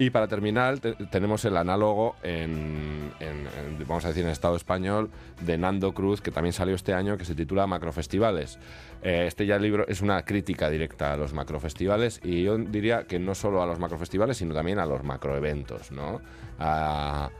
Y 0.00 0.10
para 0.10 0.28
terminar, 0.28 0.78
te- 0.78 0.92
tenemos 1.10 1.44
el 1.44 1.56
análogo 1.56 2.14
en, 2.22 3.10
en- 3.18 3.48
en, 3.58 3.78
vamos 3.88 4.04
a 4.04 4.08
decir, 4.08 4.22
en 4.24 4.30
Estado 4.30 4.54
español 4.54 5.10
de 5.40 5.58
Nando 5.58 5.92
Cruz, 5.92 6.20
que 6.20 6.30
también 6.30 6.52
salió 6.52 6.76
este 6.76 6.94
año, 6.94 7.16
que 7.18 7.24
se 7.24 7.34
titula 7.34 7.66
Macrofestivales. 7.66 8.58
Eh, 9.02 9.24
este 9.26 9.44
ya 9.46 9.58
libro 9.58 9.86
es 9.88 10.00
una 10.00 10.22
crítica 10.24 10.70
directa 10.70 11.12
a 11.12 11.16
los 11.16 11.32
macrofestivales 11.32 12.20
y 12.24 12.42
yo 12.44 12.58
diría 12.58 13.04
que 13.04 13.18
no 13.18 13.34
solo 13.34 13.60
a 13.62 13.66
los 13.66 13.78
macrofestivales, 13.80 14.36
sino 14.36 14.54
también 14.54 14.78
a 14.78 14.86
los 14.86 15.02
macroeventos, 15.04 15.77
¿no? 15.90 16.20
A, 16.58 17.30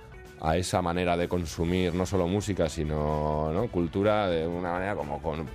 a 0.41 0.57
esa 0.57 0.83
manera 0.83 1.17
de 1.17 1.29
consumir 1.29 1.95
no 1.95 2.07
solo 2.07 2.27
música, 2.29 2.69
sino 2.69 3.51
¿no? 3.53 3.69
cultura 3.69 4.29
de 4.29 4.47
una 4.47 4.73
manera 4.73 4.95
como 4.95 5.21
con 5.21 5.47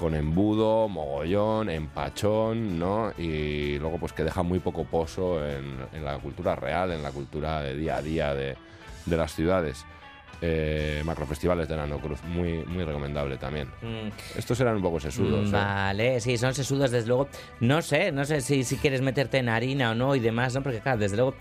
con 0.00 0.14
embudo, 0.14 0.88
mogollón, 0.88 1.68
empachón, 1.68 2.78
¿no? 2.78 3.12
Y 3.18 3.78
luego 3.78 3.98
pues 3.98 4.14
que 4.14 4.24
deja 4.24 4.42
muy 4.42 4.58
poco 4.58 4.84
pozo 4.84 5.46
en, 5.46 5.76
en 5.92 6.02
la 6.02 6.16
cultura 6.16 6.56
real, 6.56 6.90
en 6.92 7.02
la 7.02 7.10
cultura 7.10 7.60
de 7.60 7.76
día 7.76 7.96
a 7.96 8.02
día 8.02 8.34
de, 8.34 8.56
de 9.04 9.16
las 9.18 9.34
ciudades. 9.34 9.84
Eh, 10.42 11.02
macrofestivales 11.04 11.68
de 11.68 11.76
Nano 11.76 11.98
Cruz, 11.98 12.18
muy, 12.24 12.64
muy 12.64 12.82
recomendable 12.82 13.36
también. 13.36 13.68
Mm. 13.82 14.38
Estos 14.38 14.58
eran 14.60 14.76
un 14.76 14.82
poco 14.82 14.98
sesudos. 14.98 15.48
¿eh? 15.48 15.52
Vale, 15.52 16.20
sí, 16.20 16.38
son 16.38 16.54
sesudos, 16.54 16.90
desde 16.90 17.08
luego. 17.08 17.28
No 17.60 17.82
sé, 17.82 18.10
no 18.10 18.24
sé 18.24 18.40
si, 18.40 18.64
si 18.64 18.76
quieres 18.76 19.02
meterte 19.02 19.36
en 19.36 19.50
harina 19.50 19.90
o 19.90 19.94
no 19.94 20.14
y 20.14 20.20
demás, 20.20 20.54
¿no? 20.54 20.62
Porque, 20.62 20.80
claro, 20.80 20.98
desde 20.98 21.16
luego 21.16 21.34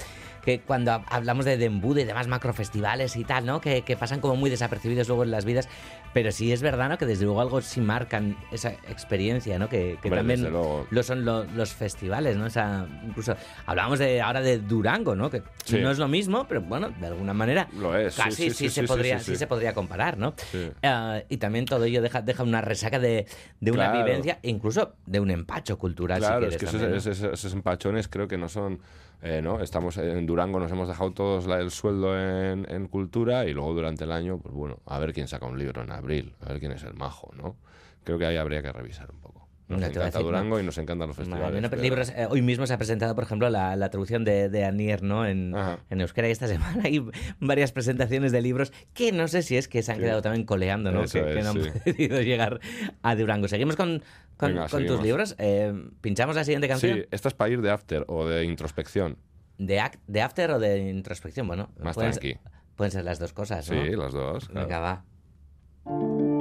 que 0.50 0.60
cuando 0.62 0.92
hab- 0.92 1.04
hablamos 1.10 1.46
de 1.46 1.58
Dembude 1.58 2.02
y 2.02 2.06
demás 2.06 2.28
macrofestivales 2.28 3.16
y 3.16 3.24
tal, 3.24 3.46
¿no? 3.46 3.62
Que, 3.62 3.84
que 3.84 3.96
pasan 3.96 4.20
como 4.20 4.36
muy 4.36 4.50
desapercibidos 4.50 5.08
luego 5.08 5.24
en 5.24 5.30
las 5.32 5.46
vidas, 5.46 5.70
pero 6.14 6.32
sí 6.32 6.52
es 6.52 6.62
verdad, 6.64 6.90
¿no? 6.90 6.98
Que 6.98 7.06
desde 7.06 7.26
luego 7.26 7.42
algo 7.42 7.62
sí 7.62 7.82
marcan 7.82 8.36
esa 8.52 8.72
experiencia, 8.90 9.60
¿no? 9.60 9.70
Que, 9.70 10.00
que 10.02 10.10
también 10.10 10.42
lo 10.52 11.04
son 11.04 11.24
lo- 11.24 11.44
los 11.44 11.72
festivales, 11.74 12.36
¿no? 12.36 12.46
O 12.46 12.50
sea, 12.50 12.88
incluso 13.06 13.36
hablábamos 13.68 14.00
de 14.00 14.22
ahora 14.22 14.42
de 14.42 14.58
Durango, 14.58 15.16
¿no? 15.16 15.30
Que 15.30 15.44
Sí. 15.66 15.78
no 15.80 15.92
es 15.92 16.00
lo 16.00 16.08
mismo, 16.08 16.48
pero 16.48 16.62
bueno, 16.62 16.90
de 16.90 17.06
alguna 17.08 17.34
manera 17.34 17.68
Lo 17.78 17.96
es, 17.96 18.16
casi 18.16 18.32
sí, 18.32 18.50
sí, 18.50 18.70
sí, 18.70 18.70
se 18.70 18.84
podría, 18.84 19.20
se 19.20 19.46
podría 19.48 19.74
comparar, 19.76 20.18
¿no? 20.18 20.34
Ah, 20.82 21.20
y 21.30 21.38
también 21.38 21.66
todo 21.66 21.86
ello 21.86 22.02
deja, 22.02 22.24
deja 22.24 22.42
una 22.42 22.62
resaca 22.62 22.98
de, 22.98 23.28
de 23.60 23.72
una 23.72 23.92
Claro. 23.92 24.04
vivencia, 24.06 24.40
incluso 24.42 24.94
de 25.06 25.20
un 25.20 25.30
empacho 25.30 25.78
cultural, 25.78 26.20
Claro, 26.20 26.40
si 26.50 26.56
es 26.56 26.58
quieres. 26.58 26.60
que 26.60 26.66
esos, 26.66 26.82
también, 26.82 26.92
¿no? 26.92 27.12
esos- 27.12 27.34
esos 27.40 27.54
empachones 27.54 28.08
creo 28.08 28.28
que 28.28 28.38
no 28.38 28.50
son, 28.50 28.80
eh, 29.22 29.42
¿no? 29.42 29.62
Estamos 29.62 29.98
en 29.98 30.26
Durango, 30.26 30.60
nos 30.60 30.72
hemos 30.72 30.88
dejado 30.88 31.12
todos 31.14 31.46
la- 31.48 31.60
el 31.60 31.72
sueldo 31.72 32.18
en, 32.20 32.88
cultura 32.88 33.46
y 33.46 33.54
luego 33.54 33.74
durante 33.74 34.04
el 34.06 34.12
año, 34.12 34.40
pues 34.40 34.54
bueno, 34.54 34.80
a 34.86 35.00
ver 35.00 35.14
quién 35.14 35.28
saca 35.28 35.46
un 35.46 35.60
libro 35.60 35.82
en 35.84 35.92
abril, 35.92 36.36
a 36.42 36.50
ver 36.50 36.60
quién 36.60 36.72
es 36.72 36.84
el 36.84 36.94
majo, 36.94 37.32
¿no? 37.36 37.56
Creo 38.04 38.18
que 38.18 38.26
ahí 38.26 38.38
habría 38.38 38.62
que 38.62 38.72
revisar. 38.72 39.10
Nos 39.70 39.82
encanta 39.82 40.06
decir, 40.06 40.22
Durango 40.22 40.56
no. 40.56 40.62
y 40.62 40.66
nos 40.66 40.78
encantan 40.80 41.08
los 41.10 41.16
festivales. 41.18 41.70
Pero 41.70 41.82
libros, 41.82 42.10
eh, 42.16 42.28
hoy 42.30 42.42
mismo 42.42 42.66
se 42.66 42.74
ha 42.74 42.78
presentado, 42.78 43.14
por 43.14 43.24
ejemplo, 43.24 43.50
la, 43.50 43.76
la 43.76 43.90
traducción 43.90 44.24
de, 44.26 44.50
de 44.50 44.66
Anier 44.66 45.04
¿no? 45.04 45.26
en, 45.28 45.54
en 45.90 46.02
euskera 46.02 46.28
y 46.28 46.32
esta 46.32 46.48
semana 46.48 46.82
hay 46.86 47.06
varias 47.40 47.72
presentaciones 47.72 48.32
de 48.32 48.42
libros 48.42 48.74
que 48.94 49.12
no 49.12 49.28
sé 49.28 49.44
si 49.44 49.58
es 49.58 49.68
que 49.68 49.84
se 49.84 49.92
han 49.92 49.98
Sí. 50.00 50.04
quedado 50.04 50.22
también 50.24 50.46
coleando, 50.46 50.92
¿no? 50.92 51.04
Que, 51.06 51.22
no 51.44 51.50
han 51.52 51.64
sí. 51.64 51.70
podido 51.86 52.22
llegar 52.22 52.60
a 53.04 53.16
Durango. 53.16 53.48
Seguimos 53.48 53.76
con, 53.76 54.02
con, 54.38 54.54
Venga, 54.54 54.68
con 54.70 54.86
tus 54.88 55.02
libros. 55.04 55.36
Eh, 55.38 55.72
¿Pinchamos 56.02 56.36
la 56.36 56.44
siguiente 56.44 56.68
canción? 56.68 56.98
Sí, 56.98 57.06
esta 57.12 57.28
es 57.28 57.34
para 57.36 57.52
ir 57.52 57.62
de 57.62 57.70
after 57.70 58.06
o 58.08 58.28
de 58.28 58.46
introspección. 58.46 59.18
¿De, 59.60 59.80
act- 59.80 60.00
¿De 60.08 60.22
after 60.22 60.52
o 60.52 60.60
de 60.60 60.90
introspección? 60.90 61.46
Bueno, 61.48 61.70
Más 61.80 61.94
pueden, 61.96 62.12
tranqui. 62.12 62.38
pueden 62.76 62.92
ser 62.92 63.04
las 63.04 63.20
dos 63.20 63.34
cosas, 63.34 63.70
¿no? 63.70 63.86
Sí, 63.86 63.92
las 63.96 64.14
dos. 64.14 64.48
claro. 64.48 64.68
Venga, 64.68 64.80
va. 64.80 66.39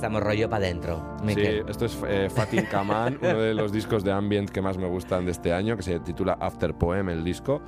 Estamos 0.00 0.22
rollo 0.22 0.48
para 0.48 0.64
adentro. 0.64 1.16
Sí, 1.26 1.42
esto 1.68 1.84
es 1.84 1.98
eh, 2.08 2.30
Fatin 2.34 2.64
Kaman, 2.64 3.18
uno 3.22 3.38
de 3.38 3.52
los 3.52 3.70
discos 3.70 4.02
de 4.02 4.10
ambient 4.10 4.48
que 4.48 4.62
más 4.62 4.78
me 4.78 4.86
gustan 4.86 5.26
de 5.26 5.32
este 5.32 5.52
año, 5.52 5.76
que 5.76 5.82
se 5.82 6.00
titula 6.00 6.38
After 6.40 6.72
Poem, 6.72 7.10
el 7.10 7.22
disco 7.22 7.60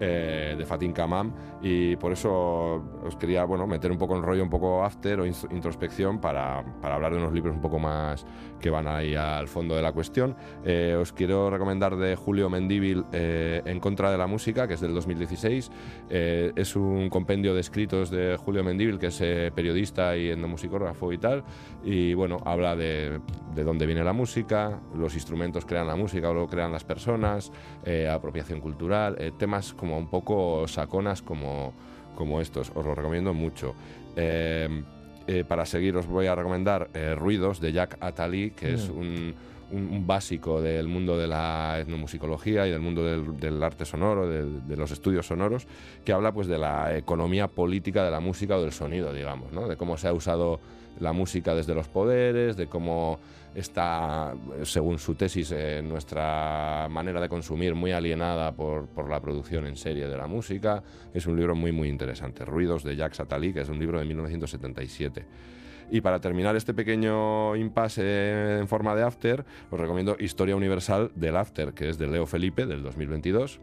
eh, 0.00 0.54
de 0.56 0.66
Fatin 0.66 0.92
Kaman. 0.92 1.34
Y 1.62 1.96
por 1.96 2.12
eso 2.12 2.82
os 3.04 3.16
quería 3.16 3.44
bueno, 3.44 3.66
meter 3.66 3.90
un 3.90 3.98
poco 3.98 4.16
en 4.16 4.22
rollo, 4.22 4.42
un 4.42 4.50
poco 4.50 4.84
after 4.84 5.20
o 5.20 5.26
introspección 5.26 6.20
para, 6.20 6.64
para 6.80 6.94
hablar 6.94 7.12
de 7.12 7.18
unos 7.18 7.32
libros 7.32 7.54
un 7.54 7.60
poco 7.60 7.78
más 7.78 8.24
que 8.60 8.70
van 8.70 8.88
ahí 8.88 9.14
al 9.14 9.48
fondo 9.48 9.74
de 9.74 9.82
la 9.82 9.92
cuestión. 9.92 10.36
Eh, 10.64 10.96
os 11.00 11.12
quiero 11.12 11.50
recomendar 11.50 11.96
de 11.96 12.16
Julio 12.16 12.50
Mendíbil 12.50 13.04
eh, 13.12 13.62
En 13.64 13.80
contra 13.80 14.10
de 14.10 14.18
la 14.18 14.26
música, 14.26 14.66
que 14.66 14.74
es 14.74 14.80
del 14.80 14.94
2016. 14.94 15.70
Eh, 16.10 16.52
es 16.54 16.76
un 16.76 17.08
compendio 17.08 17.54
de 17.54 17.60
escritos 17.60 18.10
de 18.10 18.36
Julio 18.36 18.64
Mendíbil, 18.64 18.98
que 18.98 19.06
es 19.08 19.18
periodista 19.52 20.16
y 20.16 20.30
etnomusicógrafo 20.30 21.12
y 21.12 21.18
tal. 21.18 21.44
Y 21.84 22.14
bueno, 22.14 22.38
habla 22.44 22.76
de, 22.76 23.20
de 23.54 23.64
dónde 23.64 23.86
viene 23.86 24.04
la 24.04 24.12
música, 24.12 24.80
los 24.94 25.14
instrumentos 25.14 25.64
crean 25.64 25.86
la 25.86 25.96
música 25.96 26.30
o 26.30 26.34
lo 26.34 26.46
crean 26.46 26.72
las 26.72 26.84
personas, 26.84 27.52
apropiación 28.10 28.60
cultural, 28.60 29.16
temas 29.38 29.72
como 29.72 29.87
un 29.96 30.08
poco 30.10 30.68
saconas 30.68 31.22
como, 31.22 31.72
como 32.16 32.40
estos. 32.42 32.70
Os 32.74 32.84
lo 32.84 32.94
recomiendo 32.94 33.32
mucho. 33.32 33.74
Eh, 34.16 34.82
eh, 35.26 35.44
para 35.46 35.64
seguir 35.64 35.96
os 35.96 36.06
voy 36.06 36.26
a 36.26 36.34
recomendar 36.34 36.88
eh, 36.94 37.14
Ruidos 37.14 37.60
de 37.60 37.72
Jack 37.72 37.96
Attali, 38.00 38.50
que 38.50 38.74
es 38.74 38.88
Mm. 38.90 38.98
un, 38.98 39.34
un- 39.70 39.88
un 39.92 40.06
básico 40.06 40.62
del 40.62 40.88
mundo 40.88 41.18
de 41.18 41.26
la 41.26 41.78
etnomusicología 41.80 42.66
y 42.66 42.70
del 42.70 42.80
mundo 42.80 43.04
del, 43.04 43.38
del 43.38 43.62
arte 43.62 43.84
sonoro, 43.84 44.26
de, 44.26 44.44
de 44.60 44.76
los 44.76 44.90
estudios 44.90 45.26
sonoros, 45.26 45.66
que 46.04 46.12
habla 46.14 46.32
pues 46.32 46.46
de 46.46 46.56
la 46.58 46.96
economía 46.96 47.48
política 47.48 48.02
de 48.04 48.10
la 48.10 48.20
música 48.20 48.56
o 48.56 48.62
del 48.62 48.72
sonido, 48.72 49.12
digamos, 49.12 49.52
¿no? 49.52 49.68
de 49.68 49.76
cómo 49.76 49.98
se 49.98 50.08
ha 50.08 50.12
usado 50.14 50.58
la 51.00 51.12
música 51.12 51.54
desde 51.54 51.74
los 51.74 51.86
poderes, 51.88 52.56
de 52.56 52.66
cómo 52.66 53.18
está, 53.54 54.34
según 54.62 54.98
su 54.98 55.14
tesis, 55.14 55.52
eh, 55.52 55.82
nuestra 55.82 56.86
manera 56.90 57.20
de 57.20 57.28
consumir 57.28 57.74
muy 57.74 57.92
alienada 57.92 58.54
por, 58.54 58.86
por 58.88 59.10
la 59.10 59.20
producción 59.20 59.66
en 59.66 59.76
serie 59.76 60.08
de 60.08 60.16
la 60.16 60.26
música. 60.26 60.82
Es 61.12 61.26
un 61.26 61.36
libro 61.36 61.54
muy, 61.54 61.72
muy 61.72 61.88
interesante. 61.88 62.44
Ruidos 62.44 62.84
de 62.84 62.96
Jacques 62.96 63.20
Attali, 63.20 63.52
que 63.52 63.60
es 63.60 63.68
un 63.68 63.78
libro 63.78 63.98
de 63.98 64.04
1977. 64.04 65.26
Y 65.90 66.00
para 66.02 66.20
terminar 66.20 66.54
este 66.54 66.74
pequeño 66.74 67.56
impasse 67.56 68.58
en 68.58 68.68
forma 68.68 68.94
de 68.94 69.02
after, 69.02 69.44
os 69.70 69.80
recomiendo 69.80 70.16
Historia 70.18 70.54
Universal 70.54 71.10
del 71.14 71.36
After, 71.36 71.72
que 71.72 71.88
es 71.88 71.98
de 71.98 72.06
Leo 72.06 72.26
Felipe, 72.26 72.66
del 72.66 72.82
2022. 72.82 73.60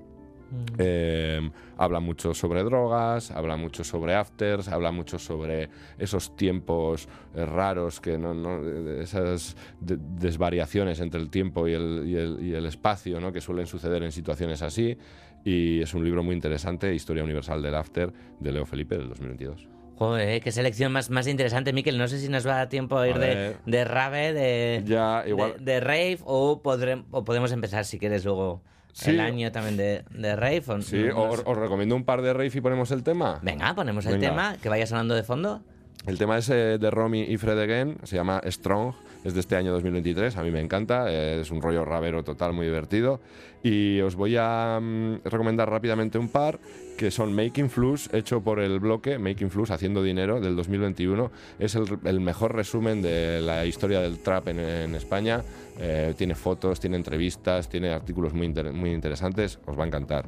Eh, 0.78 1.50
habla 1.78 2.00
mucho 2.00 2.34
sobre 2.34 2.64
drogas, 2.64 3.32
habla 3.32 3.58
mucho 3.58 3.84
sobre 3.84 4.16
afters, 4.16 4.68
habla 4.68 4.91
mucho 4.91 5.18
sobre 5.20 5.70
esos 5.98 6.36
tiempos 6.36 7.08
eh, 7.36 7.46
raros, 7.46 8.00
que 8.02 8.18
no, 8.18 8.34
no- 8.34 8.60
eh, 8.64 9.02
esas 9.04 9.56
de- 9.80 9.98
desvariaciones 10.00 11.00
entre 11.00 11.20
el 11.22 11.30
tiempo 11.30 11.68
y 11.68 11.74
el, 11.74 12.04
y 12.08 12.16
el- 12.16 12.38
y 12.43 12.54
el 12.54 12.66
espacio 12.66 13.20
¿no? 13.20 13.32
que 13.32 13.41
suelen 13.41 13.68
suceder 13.68 14.04
en 14.04 14.12
situaciones 14.12 14.62
así. 14.62 14.98
Y 15.43 15.82
es 15.82 15.93
un 15.93 16.04
libro 16.04 16.24
muy 16.24 16.34
interesante, 16.36 16.93
Historia 16.93 17.24
Universal 17.24 17.62
del 17.62 17.76
After, 17.76 18.12
de 18.39 18.52
Leo 18.52 18.66
Felipe, 18.66 18.98
del 18.98 19.10
2022. 19.10 19.68
Joder, 19.98 20.41
qué 20.41 20.52
selección 20.52 20.91
más, 20.91 21.10
más 21.10 21.28
interesante, 21.28 21.72
Miquel. 21.72 21.98
No 21.98 22.08
sé 22.08 22.20
si 22.20 22.28
nos 22.30 22.46
va 22.46 22.54
a 22.54 22.58
dar 22.58 22.70
tiempo 22.70 22.98
a 22.98 23.08
ir 23.08 23.16
A 23.16 23.20
de, 23.20 23.56
de 23.66 23.86
rave, 23.86 24.34
de, 24.34 24.84
Ya, 24.86 25.24
igual. 25.26 25.54
de, 25.60 25.74
de 25.74 25.80
rave, 25.80 26.18
o, 26.26 26.62
podré- 26.62 27.06
o 27.12 27.24
podemos 27.24 27.52
empezar, 27.52 27.86
si 27.86 27.98
quieres, 28.00 28.26
luego 28.26 28.62
Sí. 28.96 29.10
el 29.12 29.20
año 29.20 29.52
también 29.52 29.76
de, 29.76 30.06
de 30.10 30.36
rave. 30.38 30.64
o- 30.68 30.82
Sí, 30.82 30.96
no- 31.10 31.14
no 31.14 31.24
os, 31.32 31.58
recomiendo 31.58 31.96
un 31.98 32.06
par 32.06 32.22
de 32.22 32.32
rave 32.32 32.50
y 32.54 32.62
ponemos 32.62 32.91
el 32.91 33.04
tema. 33.04 33.39
Venga, 33.41 33.76
ponemos 33.76 34.06
el 34.06 34.14
Venga. 34.14 34.30
tema, 34.30 34.58
que 34.62 34.70
vaya 34.70 34.88
sonando 34.88 35.16
de 35.16 35.24
fondo. 35.24 35.62
El 36.08 36.20
tema 36.20 36.38
es 36.38 36.47
de 36.47 36.91
Romy 36.91 37.24
y 37.24 37.38
Fred 37.38 37.58
Again, 37.60 37.97
se 38.03 38.16
llama 38.16 38.39
Strong, 38.45 38.93
es 39.24 39.34
de 39.34 39.39
este 39.39 39.56
año 39.56 39.72
2023, 39.72 40.38
a 40.38 40.43
mí 40.43 40.51
me 40.51 40.62
encanta, 40.62 41.12
es 41.12 41.49
un 41.49 41.64
rollo 41.64 41.84
rabero 41.84 42.24
total, 42.24 42.53
muy 42.53 42.68
divertido. 42.68 43.20
Y 43.64 43.99
os 44.01 44.16
voy 44.16 44.36
a 44.38 44.80
mm, 44.80 45.22
recomendar 45.24 45.68
rápidamente 45.68 46.20
un 46.20 46.30
par 46.30 46.60
que 46.95 47.10
son 47.10 47.34
Making 47.34 47.72
Flus, 47.72 48.14
hecho 48.14 48.41
por 48.41 48.60
el 48.60 48.80
bloque 48.80 49.18
Making 49.18 49.49
Flus, 49.49 49.72
Haciendo 49.72 50.03
Dinero, 50.03 50.39
del 50.39 50.56
2021. 50.56 51.32
Es 51.58 51.74
el, 51.74 52.20
mejor 52.20 52.53
resumen 52.53 53.01
de 53.01 53.41
la 53.41 53.66
historia 53.66 53.99
del 53.99 54.20
trap 54.20 54.49
en, 54.49 54.93
España. 54.93 55.41
Eh, 55.80 56.14
tiene 56.16 56.36
fotos, 56.36 56.80
tiene 56.80 56.97
entrevistas, 56.97 57.68
tiene 57.68 57.89
artículos 57.89 58.36
muy, 58.36 58.47
muy 58.49 58.91
interesantes, 58.91 59.58
os 59.66 59.78
va 59.78 59.86
a 59.86 59.88
encantar. 59.88 60.28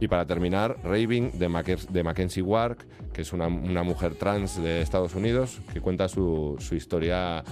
Y 0.00 0.08
para 0.08 0.26
terminar, 0.26 0.76
Raving 0.82 1.38
de, 1.38 1.48
Mac- 1.48 1.66
de 1.88 2.02
Mackenzie 2.02 2.42
Wark, 2.42 2.86
que 3.12 3.22
es 3.22 3.32
una, 3.32 3.46
una 3.46 3.82
mujer 3.82 4.14
trans 4.16 4.60
de 4.62 4.82
Estados 4.82 5.14
Unidos, 5.14 5.60
que 5.72 5.80
cuenta 5.80 6.08
su, 6.08 6.56
su 6.58 6.74
historia 6.74 7.44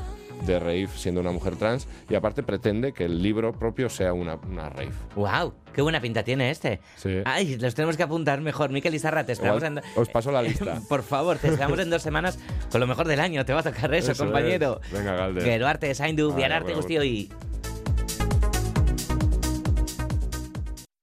de 0.46 0.58
rave 0.58 0.88
siendo 0.96 1.20
una 1.20 1.32
mujer 1.32 1.56
trans 1.56 1.86
y 2.08 2.14
aparte 2.14 2.42
pretende 2.42 2.92
que 2.94 3.04
el 3.04 3.22
libro 3.22 3.52
propio 3.52 3.90
sea 3.90 4.14
una, 4.14 4.36
una 4.36 4.70
rave. 4.70 4.90
¡Wow! 5.14 5.52
¡Qué 5.74 5.82
buena 5.82 6.00
pinta 6.00 6.22
tiene 6.24 6.50
este! 6.50 6.80
¡Ay! 7.26 7.56
Los 7.58 7.74
tenemos 7.74 7.96
que 7.98 8.02
apuntar 8.04 8.40
mejor. 8.40 8.70
Miquel 8.70 8.94
Izarra, 8.94 9.24
te 9.26 9.32
esperamos 9.32 9.62
Igual 9.62 9.84
en... 9.84 10.00
Os 10.00 10.08
paso 10.08 10.32
la 10.32 10.40
lista. 10.42 10.80
Por 10.88 11.02
favor, 11.02 11.36
te 11.36 11.48
esperamos 11.48 11.78
en 11.78 11.90
dos 11.90 12.02
semanas 12.02 12.38
con 12.72 12.80
lo 12.80 12.86
mejor 12.86 13.06
del 13.06 13.20
año. 13.20 13.44
Te 13.44 13.52
va 13.52 13.60
a 13.60 13.62
tocar 13.62 13.94
eso, 13.94 14.12
Eso 14.12 14.24
compañero. 14.24 14.80
es. 14.82 14.90
Venga, 14.92 15.14
Galder. 15.14 15.42
Gero 15.44 15.66
arte, 15.68 15.94
zaindu, 15.94 16.28
Vale, 16.30 16.36
bihar 16.38 16.52
arte 16.52 16.64
bueno, 16.72 16.78
guztioi. 16.78 17.28